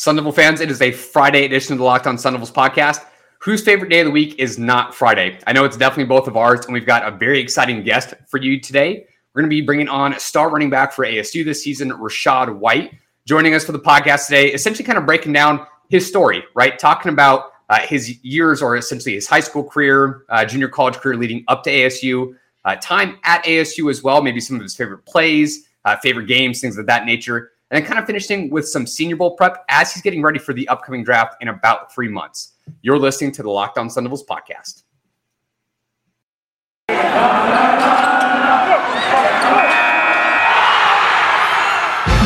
Sun 0.00 0.16
Devil 0.16 0.32
fans, 0.32 0.62
it 0.62 0.70
is 0.70 0.80
a 0.80 0.90
Friday 0.92 1.44
edition 1.44 1.74
of 1.74 1.78
the 1.78 1.84
Locked 1.84 2.06
On 2.06 2.16
Sun 2.16 2.32
Devils 2.32 2.50
podcast. 2.50 3.04
Whose 3.40 3.62
favorite 3.62 3.90
day 3.90 4.00
of 4.00 4.06
the 4.06 4.10
week 4.10 4.34
is 4.38 4.58
not 4.58 4.94
Friday? 4.94 5.38
I 5.46 5.52
know 5.52 5.66
it's 5.66 5.76
definitely 5.76 6.06
both 6.06 6.26
of 6.26 6.38
ours, 6.38 6.64
and 6.64 6.72
we've 6.72 6.86
got 6.86 7.06
a 7.06 7.14
very 7.14 7.38
exciting 7.38 7.82
guest 7.82 8.14
for 8.26 8.38
you 8.38 8.58
today. 8.58 9.04
We're 9.34 9.42
going 9.42 9.50
to 9.50 9.54
be 9.54 9.60
bringing 9.60 9.90
on 9.90 10.18
star 10.18 10.48
running 10.48 10.70
back 10.70 10.94
for 10.94 11.04
ASU 11.04 11.44
this 11.44 11.62
season, 11.62 11.90
Rachaad 11.90 12.56
White, 12.56 12.94
joining 13.26 13.52
us 13.52 13.62
for 13.62 13.72
the 13.72 13.78
podcast 13.78 14.24
today, 14.24 14.46
essentially 14.54 14.86
kind 14.86 14.96
of 14.96 15.04
breaking 15.04 15.34
down 15.34 15.66
his 15.90 16.08
story, 16.08 16.44
right? 16.54 16.78
Talking 16.78 17.12
about 17.12 17.52
uh, 17.68 17.80
his 17.80 18.24
years 18.24 18.62
or 18.62 18.78
essentially 18.78 19.16
his 19.16 19.26
high 19.26 19.40
school 19.40 19.64
career, 19.64 20.22
uh, 20.30 20.46
junior 20.46 20.68
college 20.68 20.94
career 20.94 21.18
leading 21.18 21.44
up 21.48 21.62
to 21.64 21.70
ASU, 21.70 22.34
uh, 22.64 22.74
time 22.76 23.18
at 23.24 23.44
ASU 23.44 23.90
as 23.90 24.02
well, 24.02 24.22
maybe 24.22 24.40
some 24.40 24.56
of 24.56 24.62
his 24.62 24.74
favorite 24.74 25.04
plays, 25.04 25.68
uh, 25.84 25.94
favorite 25.98 26.26
games, 26.26 26.62
things 26.62 26.78
of 26.78 26.86
that 26.86 27.04
nature 27.04 27.49
and 27.70 27.80
then 27.80 27.88
kind 27.88 28.00
of 28.00 28.06
finishing 28.06 28.50
with 28.50 28.68
some 28.68 28.86
Senior 28.86 29.16
Bowl 29.16 29.36
prep 29.36 29.64
as 29.68 29.92
he's 29.92 30.02
getting 30.02 30.22
ready 30.22 30.38
for 30.38 30.52
the 30.52 30.68
upcoming 30.68 31.04
draft 31.04 31.36
in 31.40 31.48
about 31.48 31.92
three 31.94 32.08
months. 32.08 32.54
You're 32.82 32.98
listening 32.98 33.32
to 33.32 33.42
the 33.42 33.50
Locked 33.50 33.78
On 33.78 33.88
Sun 33.88 34.04
Devils 34.04 34.24
podcast. 34.24 34.82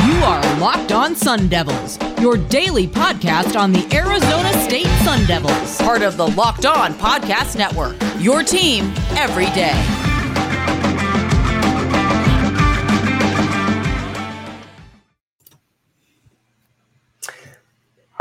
You 0.06 0.24
are 0.24 0.58
Locked 0.58 0.92
On 0.92 1.14
Sun 1.14 1.48
Devils, 1.48 1.98
your 2.20 2.38
daily 2.38 2.86
podcast 2.86 3.58
on 3.58 3.72
the 3.72 3.86
Arizona 3.94 4.52
State 4.62 4.86
Sun 5.04 5.26
Devils, 5.26 5.76
part 5.82 6.00
of 6.00 6.16
the 6.16 6.28
Locked 6.28 6.64
On 6.64 6.94
Podcast 6.94 7.56
Network. 7.56 7.96
Your 8.18 8.42
team 8.42 8.92
every 9.16 9.46
day. 9.46 10.03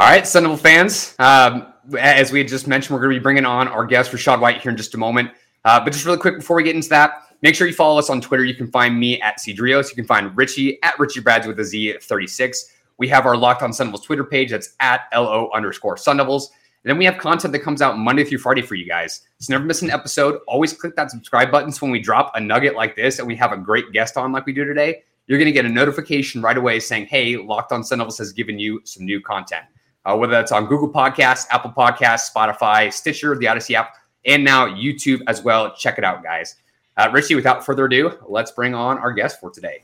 All 0.03 0.09
right, 0.09 0.27
Sun 0.27 0.43
Devil 0.43 0.57
fans. 0.57 1.15
Um, 1.17 1.65
as 1.97 2.29
we 2.29 2.39
had 2.39 2.49
just 2.49 2.67
mentioned, 2.67 2.93
we're 2.93 3.01
going 3.01 3.13
to 3.13 3.19
be 3.21 3.23
bringing 3.23 3.45
on 3.45 3.69
our 3.69 3.85
guest, 3.85 4.11
Rachaad 4.11 4.41
White, 4.41 4.59
here 4.59 4.69
in 4.69 4.75
just 4.75 4.93
a 4.95 4.97
moment. 4.97 5.31
Uh, 5.63 5.81
but 5.81 5.93
just 5.93 6.03
really 6.03 6.17
quick 6.17 6.35
before 6.35 6.57
we 6.57 6.63
get 6.63 6.75
into 6.75 6.89
that, 6.89 7.23
make 7.41 7.55
sure 7.55 7.67
you 7.67 7.73
follow 7.73 7.97
us 7.97 8.09
on 8.09 8.19
Twitter. 8.19 8.43
You 8.43 8.53
can 8.53 8.67
find 8.67 8.99
me 8.99 9.21
at 9.21 9.39
Cedrios. 9.39 9.87
You 9.89 9.95
can 9.95 10.03
find 10.03 10.35
Richie 10.35 10.77
at 10.83 10.99
Richie 10.99 11.21
Brads 11.21 11.47
with 11.47 11.57
a 11.61 11.63
Z 11.63 11.99
36. 12.01 12.73
We 12.97 13.07
have 13.07 13.25
our 13.25 13.37
Locked 13.37 13.63
On 13.63 13.71
Sun 13.71 13.87
Devils 13.87 14.01
Twitter 14.01 14.25
page. 14.25 14.51
That's 14.51 14.75
at 14.81 15.03
LO 15.15 15.49
underscore 15.53 15.95
Sun 15.95 16.17
Devils. 16.17 16.51
And 16.83 16.89
then 16.89 16.97
we 16.97 17.05
have 17.05 17.17
content 17.17 17.53
that 17.53 17.59
comes 17.59 17.81
out 17.81 17.97
Monday 17.97 18.25
through 18.25 18.39
Friday 18.39 18.61
for 18.61 18.75
you 18.75 18.85
guys. 18.85 19.21
So 19.39 19.53
never 19.53 19.63
miss 19.63 19.83
an 19.83 19.89
episode. 19.89 20.41
Always 20.49 20.73
click 20.73 20.97
that 20.97 21.11
subscribe 21.11 21.49
button. 21.49 21.71
So 21.71 21.85
when 21.85 21.91
we 21.91 22.01
drop 22.01 22.33
a 22.35 22.41
nugget 22.41 22.75
like 22.75 22.97
this 22.97 23.19
and 23.19 23.27
we 23.27 23.37
have 23.37 23.53
a 23.53 23.57
great 23.57 23.93
guest 23.93 24.17
on 24.17 24.33
like 24.33 24.45
we 24.45 24.51
do 24.51 24.65
today, 24.65 25.03
you're 25.27 25.39
going 25.39 25.45
to 25.45 25.53
get 25.53 25.63
a 25.63 25.69
notification 25.69 26.41
right 26.41 26.57
away 26.57 26.81
saying, 26.81 27.05
hey, 27.05 27.37
Locked 27.37 27.71
On 27.71 27.85
Sun 27.85 27.99
Devils 27.99 28.17
has 28.17 28.33
given 28.33 28.59
you 28.59 28.81
some 28.83 29.05
new 29.05 29.21
content 29.21 29.63
uh, 30.05 30.15
whether 30.15 30.31
that's 30.31 30.51
on 30.51 30.67
Google 30.67 30.91
Podcasts, 30.91 31.47
Apple 31.49 31.71
Podcasts, 31.71 32.31
Spotify, 32.33 32.91
Stitcher, 32.91 33.35
the 33.37 33.47
Odyssey 33.47 33.75
app, 33.75 33.95
and 34.25 34.43
now 34.43 34.67
YouTube 34.67 35.21
as 35.27 35.43
well. 35.43 35.75
Check 35.75 35.97
it 35.97 36.03
out, 36.03 36.23
guys. 36.23 36.55
Uh, 36.97 37.09
Richie, 37.11 37.35
without 37.35 37.65
further 37.65 37.85
ado, 37.85 38.17
let's 38.27 38.51
bring 38.51 38.73
on 38.75 38.97
our 38.97 39.11
guest 39.11 39.39
for 39.39 39.49
today. 39.49 39.83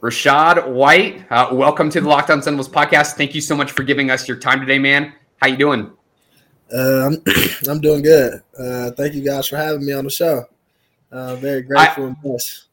Rachaad 0.00 0.68
White, 0.68 1.26
uh, 1.30 1.48
welcome 1.50 1.90
to 1.90 2.00
the 2.00 2.08
Lockdown 2.08 2.44
Devils 2.44 2.68
podcast. 2.68 3.14
Thank 3.14 3.34
you 3.34 3.40
so 3.40 3.56
much 3.56 3.72
for 3.72 3.82
giving 3.82 4.10
us 4.10 4.28
your 4.28 4.36
time 4.36 4.60
today, 4.60 4.78
man. 4.78 5.12
How 5.42 5.48
you 5.48 5.56
doing? 5.56 5.90
Uh, 6.72 7.06
I'm 7.06 7.22
I'm 7.68 7.80
doing 7.80 8.02
good. 8.02 8.40
Uh, 8.56 8.92
thank 8.92 9.14
you 9.14 9.24
guys 9.24 9.48
for 9.48 9.56
having 9.56 9.84
me 9.84 9.92
on 9.92 10.04
the 10.04 10.10
show. 10.10 10.44
Uh, 11.10 11.34
very 11.36 11.62
grateful 11.62 12.04
I, 12.04 12.06
and 12.08 12.22
blessed. 12.22 12.67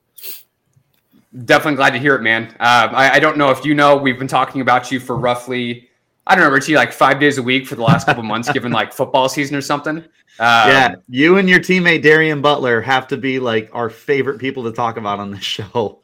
Definitely 1.43 1.75
glad 1.75 1.91
to 1.91 1.99
hear 1.99 2.15
it, 2.15 2.21
man. 2.21 2.55
Uh, 2.59 2.89
I, 2.91 3.15
I, 3.15 3.19
don't 3.19 3.37
know 3.37 3.49
if 3.49 3.65
you 3.65 3.73
know, 3.73 3.97
we've 3.97 4.17
been 4.17 4.27
talking 4.27 4.61
about 4.61 4.89
you 4.89 5.01
for 5.01 5.17
roughly, 5.17 5.89
I 6.25 6.35
don't 6.35 6.45
know, 6.45 6.49
Richie, 6.49 6.75
like 6.75 6.93
five 6.93 7.19
days 7.19 7.37
a 7.37 7.43
week 7.43 7.67
for 7.67 7.75
the 7.75 7.81
last 7.81 8.05
couple 8.05 8.23
months, 8.23 8.49
given 8.51 8.71
like 8.71 8.93
football 8.93 9.27
season 9.27 9.57
or 9.57 9.61
something. 9.61 9.97
Um, 9.97 10.05
yeah, 10.39 10.95
you 11.09 11.37
and 11.37 11.49
your 11.49 11.59
teammate 11.59 12.03
Darien 12.03 12.41
Butler 12.41 12.81
have 12.81 13.07
to 13.09 13.17
be 13.17 13.39
like 13.39 13.69
our 13.73 13.89
favorite 13.89 14.39
people 14.39 14.63
to 14.63 14.71
talk 14.71 14.97
about 14.97 15.19
on 15.19 15.31
this 15.31 15.43
show. 15.43 15.63
Hell 15.71 16.01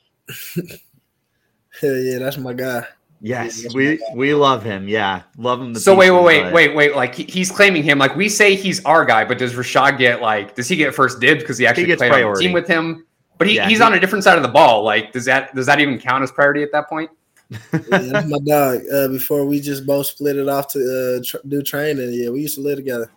yeah, 1.84 2.18
that's 2.18 2.38
my 2.38 2.53
guy. 2.53 2.86
Yes, 3.22 3.64
yeah, 3.64 3.70
we 3.74 4.00
we 4.16 4.34
love 4.34 4.64
him. 4.64 4.88
Yeah, 4.88 5.24
love 5.38 5.62
him. 5.62 5.75
So 5.75 5.96
wait, 5.96 6.12
wait, 6.12 6.24
wait, 6.24 6.53
wait, 6.53 6.75
wait. 6.75 6.96
Like 6.96 7.14
he, 7.14 7.24
he's 7.24 7.52
claiming 7.52 7.84
him. 7.84 8.00
Like 8.00 8.16
we 8.16 8.30
say 8.30 8.56
he's 8.56 8.84
our 8.84 9.06
guy, 9.06 9.25
but 9.25 9.38
does 9.38 9.53
Rachaad 9.53 9.97
get 9.97 10.22
like? 10.22 10.56
Does 10.56 10.68
he 10.68 10.75
get 10.75 10.96
first 10.96 11.20
dibs 11.20 11.41
because 11.41 11.58
he 11.58 11.68
actually 11.68 11.86
he 11.86 11.96
played 11.96 12.12
priority. 12.12 12.28
on 12.28 12.34
the 12.34 12.41
team 12.41 12.53
with 12.53 12.68
him? 12.68 13.06
But 13.41 13.47
he, 13.47 13.56
yeah, 13.56 13.68
he's 13.68 13.79
he, 13.79 13.84
on 13.84 13.96
a 13.96 14.00
different 14.00 14.24
side 14.24 14.38
of 14.38 14.44
the 14.44 14.50
ball. 14.50 14.84
Like, 14.84 15.13
does 15.13 15.25
that 15.25 15.56
does 15.56 15.66
that 15.66 15.79
even 15.79 15.97
count 15.97 16.22
as 16.22 16.31
priority 16.31 16.62
at 16.62 16.72
that 16.74 16.88
point? 16.88 17.09
yeah, 17.50 18.24
my 18.28 18.38
dog. 18.46 18.81
Uh, 18.94 19.07
before 19.07 19.47
we 19.47 19.59
just 19.59 19.84
both 19.84 20.06
split 20.06 20.35
it 20.35 20.47
off 20.47 20.68
to 20.74 20.79
uh, 20.79 21.24
tr- 21.25 21.47
do 21.47 21.63
training. 21.63 22.13
Yeah, 22.13 22.29
we 22.29 22.41
used 22.41 22.53
to 22.53 22.62
live 22.62 22.78
together. 22.78 23.09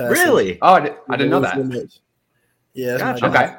Really? 0.00 0.58
Oh, 0.60 0.72
I, 0.72 0.80
did, 0.80 0.94
I 1.08 1.16
didn't 1.16 1.30
know 1.30 1.38
that. 1.38 1.88
Yeah. 2.72 2.98
Gotcha. 2.98 3.26
Okay. 3.26 3.54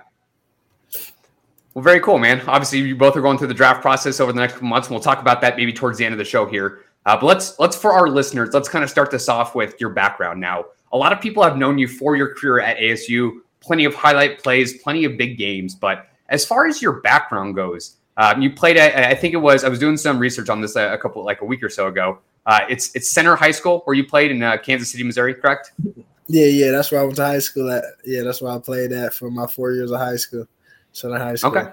Well, 1.73 1.81
very 1.81 2.01
cool, 2.01 2.19
man. 2.19 2.41
Obviously, 2.41 2.79
you 2.79 2.97
both 2.97 3.16
are 3.16 3.22
going 3.22 3.38
through 3.38 3.47
the 3.47 3.53
draft 3.53 3.81
process 3.81 4.19
over 4.19 4.33
the 4.33 4.41
next 4.41 4.55
couple 4.55 4.67
months, 4.67 4.89
and 4.89 4.95
we'll 4.95 5.01
talk 5.01 5.22
about 5.22 5.39
that 5.39 5.55
maybe 5.55 5.72
towards 5.72 5.97
the 5.97 6.03
end 6.03 6.13
of 6.13 6.19
the 6.19 6.25
show 6.25 6.45
here. 6.45 6.79
Uh, 7.05 7.16
but 7.16 7.25
let's 7.25 7.57
let's 7.57 7.78
for 7.78 7.93
our 7.93 8.09
listeners, 8.09 8.53
let's 8.53 8.67
kind 8.67 8.83
of 8.83 8.89
start 8.89 9.11
this 9.11 9.29
off 9.29 9.55
with 9.55 9.79
your 9.79 9.91
background. 9.91 10.41
Now, 10.41 10.66
a 10.91 10.97
lot 10.97 11.13
of 11.13 11.22
people 11.22 11.41
have 11.41 11.55
known 11.55 11.78
you 11.78 11.88
for 11.88 12.17
your 12.17 12.35
career 12.35 12.59
at 12.59 12.75
ASU 12.79 13.39
plenty 13.61 13.85
of 13.85 13.95
highlight 13.95 14.44
plays, 14.44 14.81
plenty 14.81 15.05
of 15.05 15.17
big 15.17 15.38
games. 15.38 15.75
But 15.75 16.07
as 16.29 16.45
far 16.45 16.67
as 16.67 16.81
your 16.81 17.01
background 17.01 17.55
goes, 17.55 17.97
um, 18.17 18.41
you 18.41 18.51
played 18.51 18.77
at, 18.77 18.95
I 18.95 19.16
think 19.16 19.33
it 19.33 19.38
was, 19.38 19.63
I 19.63 19.69
was 19.69 19.79
doing 19.79 19.97
some 19.97 20.19
research 20.19 20.49
on 20.49 20.61
this 20.61 20.75
a, 20.75 20.94
a 20.94 20.97
couple, 20.97 21.23
like 21.23 21.41
a 21.41 21.45
week 21.45 21.63
or 21.63 21.69
so 21.69 21.88
ago. 21.88 22.19
Uh, 22.45 22.61
it's 22.69 22.94
it's 22.95 23.11
Center 23.11 23.35
High 23.35 23.51
School 23.51 23.81
where 23.85 23.95
you 23.95 24.05
played 24.05 24.31
in 24.31 24.41
uh, 24.41 24.57
Kansas 24.57 24.91
City, 24.91 25.03
Missouri, 25.03 25.35
correct? 25.35 25.73
Yeah, 26.27 26.45
yeah, 26.45 26.72
that's 26.72 26.91
where 26.91 27.01
I 27.01 27.03
went 27.03 27.16
to 27.17 27.25
high 27.25 27.39
school 27.39 27.69
at. 27.72 27.83
Yeah, 28.03 28.23
that's 28.23 28.41
where 28.41 28.51
I 28.51 28.57
played 28.57 28.91
at 28.91 29.13
for 29.13 29.29
my 29.29 29.45
four 29.45 29.73
years 29.73 29.91
of 29.91 29.99
high 29.99 30.16
school. 30.16 30.47
Center 30.91 31.19
High 31.19 31.35
School. 31.35 31.51
Okay. 31.51 31.72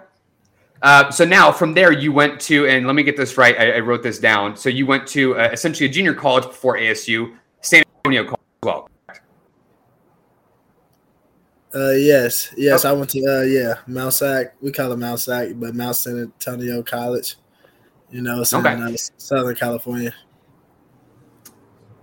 Uh, 0.82 1.10
so 1.10 1.24
now 1.24 1.50
from 1.50 1.74
there 1.74 1.92
you 1.92 2.12
went 2.12 2.40
to, 2.40 2.66
and 2.66 2.86
let 2.86 2.94
me 2.94 3.02
get 3.02 3.16
this 3.16 3.36
right. 3.36 3.58
I, 3.58 3.72
I 3.72 3.78
wrote 3.80 4.02
this 4.02 4.18
down. 4.18 4.56
So 4.56 4.68
you 4.68 4.86
went 4.86 5.06
to 5.08 5.36
uh, 5.38 5.48
essentially 5.52 5.88
a 5.88 5.92
junior 5.92 6.14
college 6.14 6.44
before 6.44 6.76
ASU, 6.76 7.36
San 7.62 7.82
Antonio 8.04 8.24
College 8.24 8.40
as 8.62 8.66
well. 8.66 8.88
Uh, 11.74 11.90
yes, 11.90 12.52
yes, 12.56 12.84
I 12.84 12.92
went 12.92 13.10
to 13.10 13.20
uh, 13.26 13.42
yeah, 13.42 13.74
Mount 13.86 14.14
Sac. 14.14 14.54
We 14.62 14.72
call 14.72 14.90
it 14.92 14.98
Mount 14.98 15.20
Sac, 15.20 15.48
but 15.56 15.74
Mount 15.74 15.96
San 15.96 16.18
Antonio 16.18 16.82
College. 16.82 17.36
You 18.10 18.22
know, 18.22 18.40
it's 18.40 18.54
okay. 18.54 18.72
in 18.72 18.82
uh, 18.82 18.96
Southern 19.18 19.54
California. 19.54 20.14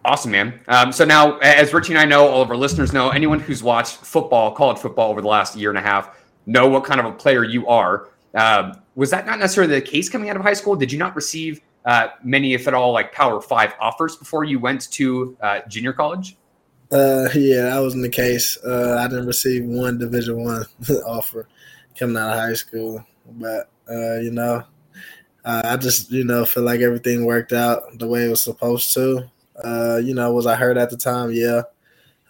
Awesome, 0.03 0.30
man. 0.30 0.59
Um, 0.68 0.92
so 0.92 1.03
now, 1.03 1.40
as 1.40 1.74
Richie 1.74 1.94
and 1.94 2.00
I 2.00 2.06
know, 2.06 2.28
all 2.28 2.44
of 2.44 2.52
our 2.52 2.56
listeners 2.56 2.94
know, 2.94 3.09
anyone 3.09 3.40
who's 3.40 3.64
watched 3.64 3.98
football, 3.98 4.52
college 4.52 4.78
football 4.78 5.09
over 5.09 5.20
the 5.20 5.28
last 5.28 5.56
year 5.56 5.72
and 5.72 5.80
a 5.80 5.82
half, 5.82 6.24
know 6.46 6.68
what 6.68 6.84
kind 6.84 7.00
of 7.00 7.08
a 7.08 7.12
player 7.12 7.44
you 7.44 7.68
are. 7.68 8.09
Um, 8.36 8.74
was 8.94 9.09
that 9.09 9.26
not 9.26 9.40
necessarily 9.40 9.74
the 9.74 9.82
case 9.82 10.08
coming 10.08 10.30
out 10.30 10.36
of 10.36 10.44
high 10.44 10.53
school? 10.53 10.76
Did 10.76 10.92
you 10.92 11.00
not 11.00 11.16
receive 11.16 11.59
uh, 11.86 12.09
many, 12.24 12.53
if 12.53 12.68
at 12.68 12.76
all, 12.76 12.92
like 12.92 13.14
Power 13.14 13.42
Five 13.42 13.74
offers 13.80 14.16
before 14.16 14.44
you 14.44 14.59
went 14.59 14.92
to 14.92 15.36
uh, 15.42 15.62
junior 15.68 15.92
college? 15.92 16.38
Uh, 16.91 17.28
yeah, 17.34 17.63
that 17.63 17.79
wasn't 17.79 18.03
the 18.03 18.09
case. 18.09 18.57
Uh, 18.63 18.97
I 19.00 19.07
didn't 19.07 19.28
receive 19.28 19.66
one 19.66 19.97
Division 19.97 20.44
One 20.44 20.66
offer 21.06 21.47
coming 21.97 22.18
out 22.18 22.31
of 22.31 22.40
high 22.40 22.53
school, 22.53 23.03
but 23.25 23.69
uh, 23.90 24.19
you 24.19 24.31
know, 24.31 24.63
uh, 25.44 25.62
I 25.66 25.78
just 25.78 26.12
you 26.12 26.23
know 26.23 26.46
feel 26.46 26.63
like 26.63 26.81
everything 26.81 27.25
worked 27.25 27.53
out 27.53 27.97
the 27.97 28.07
way 28.07 28.25
it 28.25 28.29
was 28.29 28.44
supposed 28.44 28.94
to. 28.94 29.29
Uh, 29.63 30.00
you 30.03 30.13
know, 30.13 30.31
was 30.34 30.46
I 30.46 30.56
hurt 30.56 30.78
at 30.78 30.90
the 30.90 30.97
time? 30.97 31.31
Yeah. 31.31 31.63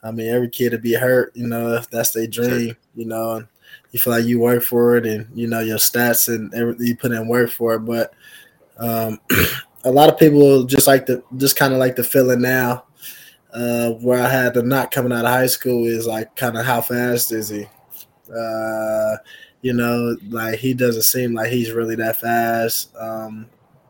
I 0.03 0.11
mean, 0.11 0.27
every 0.27 0.49
kid 0.49 0.69
to 0.69 0.77
be 0.77 0.93
hurt, 0.93 1.35
you 1.35 1.47
know, 1.47 1.73
if 1.73 1.89
that's 1.89 2.11
their 2.11 2.27
dream, 2.27 2.77
you 2.93 3.05
know, 3.05 3.37
and 3.37 3.47
you 3.91 3.99
feel 3.99 4.13
like 4.13 4.25
you 4.25 4.39
work 4.39 4.61
for 4.61 4.97
it 4.97 5.05
and 5.05 5.27
you 5.33 5.47
know 5.47 5.61
your 5.61 5.77
stats 5.77 6.33
and 6.33 6.53
everything 6.53 6.85
you 6.85 6.95
put 6.95 7.11
in 7.11 7.27
work 7.27 7.49
for 7.49 7.73
it. 7.73 7.79
But 7.79 8.13
um, 8.78 9.19
a 9.84 9.91
lot 9.91 10.09
of 10.09 10.19
people 10.19 10.63
just 10.66 10.85
like 10.85 11.07
the 11.07 11.23
just 11.37 11.55
kind 11.55 11.73
of 11.73 11.79
like 11.79 11.96
the 11.96 12.03
feeling 12.03 12.41
now 12.41 12.84
uh, 13.55 13.91
where 13.91 14.22
I 14.22 14.29
had 14.29 14.53
the 14.53 14.61
not 14.61 14.91
coming 14.91 15.13
out 15.13 15.25
of 15.25 15.31
high 15.31 15.47
school 15.47 15.85
is 15.85 16.05
like 16.05 16.35
kind 16.35 16.57
of 16.57 16.66
how 16.66 16.81
fast 16.81 17.31
is 17.31 17.49
he? 17.49 17.66
Uh, 18.35 19.16
you 19.61 19.73
know, 19.73 20.16
like 20.29 20.59
he 20.59 20.73
doesn't 20.73 21.03
seem 21.03 21.34
like 21.34 21.52
he's 21.52 21.72
really 21.72 21.96
that 21.96 22.19
fast. 22.19 22.96
Um, 22.97 23.47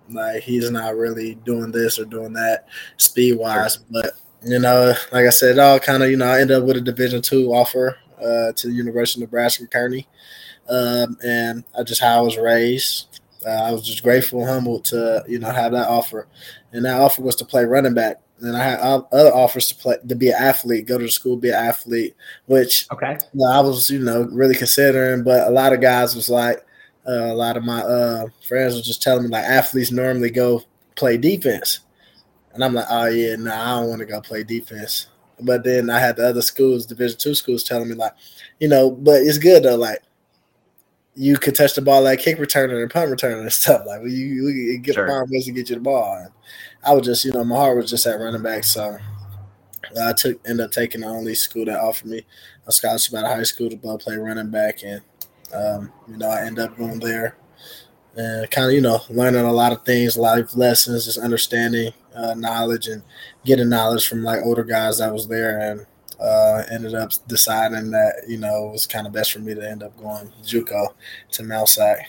like 0.10 0.44
he's 0.44 0.70
not 0.70 0.96
really 0.96 1.36
doing 1.36 1.72
this 1.72 1.98
or 1.98 2.06
doing 2.06 2.34
that 2.34 2.68
speed 2.98 3.38
wise. 3.38 3.78
But 3.78 4.12
you 4.44 4.60
know, 4.60 4.94
like 5.12 5.26
I 5.26 5.32
said, 5.32 5.58
it 5.58 5.60
all 5.60 5.80
kind 5.80 6.04
of 6.04 6.12
you 6.12 6.18
know 6.18 6.28
I 6.28 6.42
ended 6.42 6.58
up 6.58 6.64
with 6.64 6.78
a 6.78 6.82
Division 6.82 7.22
two 7.24 7.52
offer 7.52 7.98
uh, 8.20 8.52
to 8.54 8.68
the 8.68 8.74
University 8.74 9.24
of 9.24 9.30
Nebraska 9.30 9.66
Kearney, 9.68 10.08
um, 10.70 11.18
and 11.26 11.64
I 11.78 11.84
just 11.84 12.02
how 12.02 12.20
I 12.20 12.22
was 12.22 12.38
raised. 12.38 13.20
Uh, 13.46 13.50
I 13.50 13.72
was 13.72 13.86
just 13.86 14.04
grateful 14.04 14.42
and 14.42 14.50
humbled 14.50 14.86
to 14.86 15.24
you 15.28 15.40
know 15.40 15.50
have 15.50 15.72
that 15.72 15.88
offer, 15.88 16.28
and 16.72 16.86
that 16.86 17.02
offer 17.02 17.24
was 17.24 17.36
to 17.38 17.46
play 17.46 17.66
running 17.66 17.96
back. 17.96 18.22
And 18.42 18.58
I 18.58 18.64
had 18.64 18.80
other 18.80 19.34
offers 19.34 19.68
to 19.70 19.76
play 19.76 19.98
to 20.08 20.16
be 20.16 20.30
an 20.30 20.36
athlete, 20.38 20.88
go 20.88 20.98
to 20.98 21.10
school, 21.10 21.38
be 21.38 21.50
an 21.50 21.56
athlete, 21.56 22.16
which 22.48 22.86
okay, 22.92 23.18
you 23.34 23.40
know, 23.40 23.52
I 23.52 23.62
was 23.62 23.90
you 23.90 24.00
know 24.00 24.24
really 24.32 24.56
considering. 24.56 25.24
But 25.24 25.48
a 25.48 25.52
lot 25.52 25.72
of 25.72 25.82
guys 25.82 26.16
was 26.16 26.28
like, 26.28 26.58
uh, 27.08 27.32
a 27.32 27.34
lot 27.34 27.56
of 27.56 27.64
my 27.64 27.80
uh, 27.82 28.26
friends 28.48 28.76
were 28.76 28.82
just 28.82 29.02
telling 29.02 29.24
me 29.24 29.30
like 29.30 29.46
athletes 29.46 29.92
normally 29.92 30.32
go 30.32 30.64
play 30.96 31.18
defense, 31.18 31.80
and 32.54 32.64
I'm 32.64 32.74
like, 32.74 32.88
oh 32.90 33.06
yeah, 33.06 33.38
no, 33.38 33.46
nah, 33.46 33.78
I 33.78 33.80
don't 33.80 33.90
want 33.90 34.00
to 34.00 34.06
go 34.06 34.20
play 34.20 34.44
defense. 34.44 35.08
But 35.42 35.64
then 35.64 35.90
I 35.90 36.00
had 36.00 36.18
the 36.18 36.28
other 36.28 36.42
schools, 36.42 36.86
Division 36.86 37.18
two 37.18 37.36
schools, 37.36 37.64
telling 37.64 37.90
me 37.90 37.96
like, 37.96 38.14
you 38.60 38.68
know, 38.68 38.92
but 38.92 39.22
it's 39.22 39.38
good 39.38 39.64
though. 39.64 39.76
Like 39.76 40.02
you 41.16 41.38
could 41.38 41.56
touch 41.56 41.74
the 41.76 41.82
ball 41.82 42.02
like 42.02 42.20
kick 42.20 42.38
returner 42.38 42.82
and 42.82 42.92
punt 42.92 43.10
returner 43.10 43.42
and 43.42 43.54
stuff. 43.54 43.84
Like 43.86 44.00
well, 44.00 44.10
you, 44.10 44.48
you 44.50 44.78
get 44.80 44.96
sure. 44.96 45.08
find 45.08 45.30
ways 45.30 45.46
to 45.46 45.52
get 45.52 45.70
you 45.70 45.76
the 45.76 45.82
ball. 45.82 46.28
And 46.86 46.92
I 46.92 46.94
was 46.94 47.06
just, 47.06 47.26
you 47.26 47.32
know, 47.32 47.44
my 47.44 47.56
heart 47.56 47.78
was 47.78 47.90
just 47.90 48.06
at 48.06 48.20
running 48.20 48.44
back, 48.44 48.64
so 48.64 48.98
I 50.02 50.14
took 50.14 50.40
ended 50.48 50.66
up 50.66 50.72
taking 50.72 51.02
the 51.02 51.08
only 51.08 51.36
school 51.36 51.66
that 51.66 51.80
offered 51.80 52.08
me 52.08 52.26
a 52.68 52.72
scholarship 52.72 53.14
out 53.16 53.26
of 53.26 53.32
high 53.32 53.44
school 53.44 53.70
to 53.70 53.98
play 53.98 54.18
running 54.18 54.50
back, 54.50 54.84
and 54.84 55.02
um, 55.54 55.92
you 56.08 56.18
know, 56.18 56.30
I 56.30 56.42
ended 56.46 56.66
up 56.66 56.78
going 56.78 57.00
there 57.00 57.38
and 58.18 58.50
kind 58.50 58.68
of 58.68 58.74
you 58.74 58.82
know 58.82 59.02
learning 59.10 59.42
a 59.42 59.52
lot 59.52 59.72
of 59.72 59.84
things, 59.84 60.18
life 60.18 60.56
lessons, 60.56 61.06
just 61.06 61.18
understanding 61.18 61.92
uh, 62.16 62.34
knowledge 62.34 62.88
and 62.88 63.04
getting 63.46 63.70
knowledge 63.70 64.08
from 64.08 64.24
like 64.24 64.42
older 64.44 64.64
guys 64.64 65.00
that 65.00 65.14
was 65.14 65.28
there, 65.28 65.60
and 65.60 65.86
uh, 66.20 66.64
ended 66.72 66.96
up 66.96 67.12
deciding 67.28 67.92
that 67.92 68.24
you 68.28 68.38
know 68.38 68.70
it 68.70 68.72
was 68.72 68.88
kind 68.88 69.08
of 69.08 69.14
best 69.14 69.32
for 69.32 69.40
me 69.40 69.54
to 69.54 69.70
end 69.70 69.84
up 69.84 69.98
going 69.98 70.32
JUCO 70.44 70.94
to 71.32 71.44
Mount 71.44 71.70
SAC. 71.70 72.08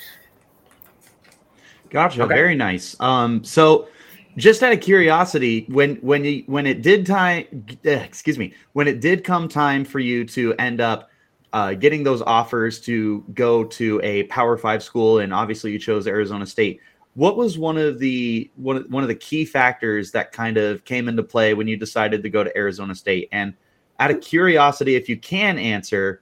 Gotcha. 1.88 2.22
Okay. 2.22 2.34
Very 2.34 2.56
nice. 2.56 2.96
Um, 3.00 3.44
so 3.44 3.88
just 4.36 4.62
out 4.62 4.72
of 4.72 4.80
curiosity, 4.80 5.66
when 5.68 5.96
when 5.96 6.24
you 6.24 6.44
when 6.46 6.66
it 6.66 6.82
did 6.82 7.06
time, 7.06 7.66
excuse 7.84 8.38
me, 8.38 8.52
when 8.74 8.86
it 8.86 9.00
did 9.00 9.24
come 9.24 9.48
time 9.48 9.84
for 9.84 9.98
you 9.98 10.24
to 10.26 10.54
end 10.54 10.80
up 10.80 11.10
uh, 11.52 11.72
getting 11.72 12.02
those 12.02 12.20
offers 12.22 12.80
to 12.80 13.24
go 13.32 13.64
to 13.64 14.00
a 14.02 14.24
Power 14.24 14.58
Five 14.58 14.82
school, 14.82 15.20
and 15.20 15.32
obviously 15.32 15.72
you 15.72 15.78
chose 15.78 16.06
Arizona 16.06 16.46
State. 16.46 16.80
What 17.14 17.38
was 17.38 17.58
one 17.58 17.78
of 17.78 17.98
the 17.98 18.50
one 18.56 18.84
one 18.90 19.02
of 19.02 19.08
the 19.08 19.14
key 19.14 19.46
factors 19.46 20.10
that 20.10 20.32
kind 20.32 20.58
of 20.58 20.84
came 20.84 21.08
into 21.08 21.22
play 21.22 21.54
when 21.54 21.66
you 21.66 21.76
decided 21.78 22.22
to 22.22 22.28
go 22.28 22.44
to 22.44 22.54
Arizona 22.56 22.94
State? 22.94 23.28
And 23.32 23.54
out 24.00 24.10
of 24.10 24.20
curiosity, 24.20 24.96
if 24.96 25.08
you 25.08 25.16
can 25.16 25.58
answer, 25.58 26.20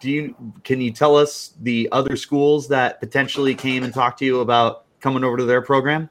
do 0.00 0.10
you 0.10 0.34
can 0.62 0.80
you 0.80 0.90
tell 0.90 1.14
us 1.14 1.52
the 1.60 1.90
other 1.92 2.16
schools 2.16 2.68
that 2.68 3.00
potentially 3.00 3.54
came 3.54 3.82
and 3.82 3.92
talked 3.92 4.18
to 4.20 4.24
you 4.24 4.40
about 4.40 4.86
coming 5.00 5.24
over 5.24 5.36
to 5.36 5.44
their 5.44 5.60
program? 5.60 6.08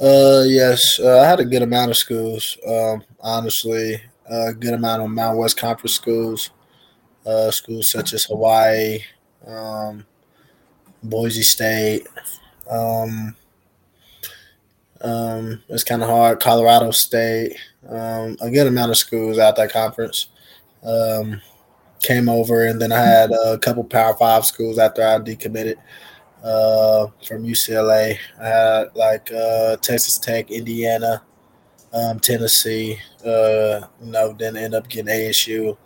Uh, 0.00 0.42
yes, 0.44 0.98
uh, 0.98 1.20
I 1.20 1.26
had 1.26 1.40
a 1.40 1.44
good 1.44 1.62
amount 1.62 1.90
of 1.90 1.96
schools. 1.96 2.58
Um, 2.66 3.04
honestly, 3.20 4.02
a 4.28 4.52
good 4.52 4.74
amount 4.74 5.02
of 5.02 5.10
Mountain 5.10 5.38
West 5.38 5.56
Conference 5.56 5.94
schools, 5.94 6.50
uh, 7.24 7.50
schools 7.52 7.88
such 7.88 8.12
as 8.12 8.24
Hawaii, 8.24 9.00
um, 9.46 10.04
Boise 11.02 11.42
State. 11.42 12.08
Um, 12.68 13.36
um, 15.00 15.62
it's 15.68 15.84
kind 15.84 16.02
of 16.02 16.08
hard. 16.08 16.40
Colorado 16.40 16.90
State. 16.90 17.56
Um, 17.88 18.36
a 18.40 18.50
good 18.50 18.66
amount 18.66 18.90
of 18.90 18.96
schools 18.96 19.38
out 19.38 19.56
that 19.56 19.70
conference 19.70 20.28
um, 20.82 21.40
came 22.02 22.28
over, 22.28 22.64
and 22.64 22.80
then 22.80 22.90
I 22.90 23.00
had 23.00 23.30
a 23.30 23.58
couple 23.58 23.84
Power 23.84 24.14
Five 24.14 24.44
schools 24.44 24.78
after 24.78 25.02
I 25.02 25.18
decommitted 25.18 25.76
uh, 26.44 27.06
from 27.26 27.44
UCLA. 27.44 28.18
I 28.40 28.46
had 28.46 28.94
like 28.94 29.32
uh, 29.32 29.76
Texas 29.76 30.18
Tech, 30.18 30.50
Indiana, 30.50 31.22
um, 31.92 32.20
Tennessee. 32.20 32.98
Uh, 33.24 33.80
you 34.02 34.12
know, 34.12 34.34
then 34.38 34.56
end 34.56 34.74
up 34.74 34.88
getting 34.88 35.12
ASU. 35.12 35.76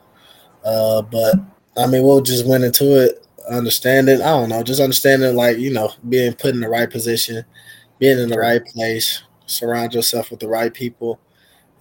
Uh, 0.65 1.03
but 1.03 1.37
I 1.77 1.87
mean, 1.87 2.03
we'll 2.03 2.21
just 2.21 2.47
went 2.47 2.65
into 2.65 3.01
it, 3.05 3.27
understanding. 3.49 4.21
I 4.21 4.31
don't 4.31 4.49
know, 4.49 4.63
just 4.63 4.81
understanding 4.81 5.37
like 5.37 5.59
you 5.59 5.73
know, 5.73 5.93
being 6.09 6.35
put 6.35 6.55
in 6.55 6.61
the 6.61 6.69
right 6.69 6.91
position, 6.91 7.45
being 7.99 8.19
in 8.19 8.29
the 8.29 8.39
right 8.39 8.65
place, 8.65 9.23
surround 9.47 9.95
yourself 9.95 10.31
with 10.31 10.41
the 10.41 10.49
right 10.49 10.75
people, 10.75 11.21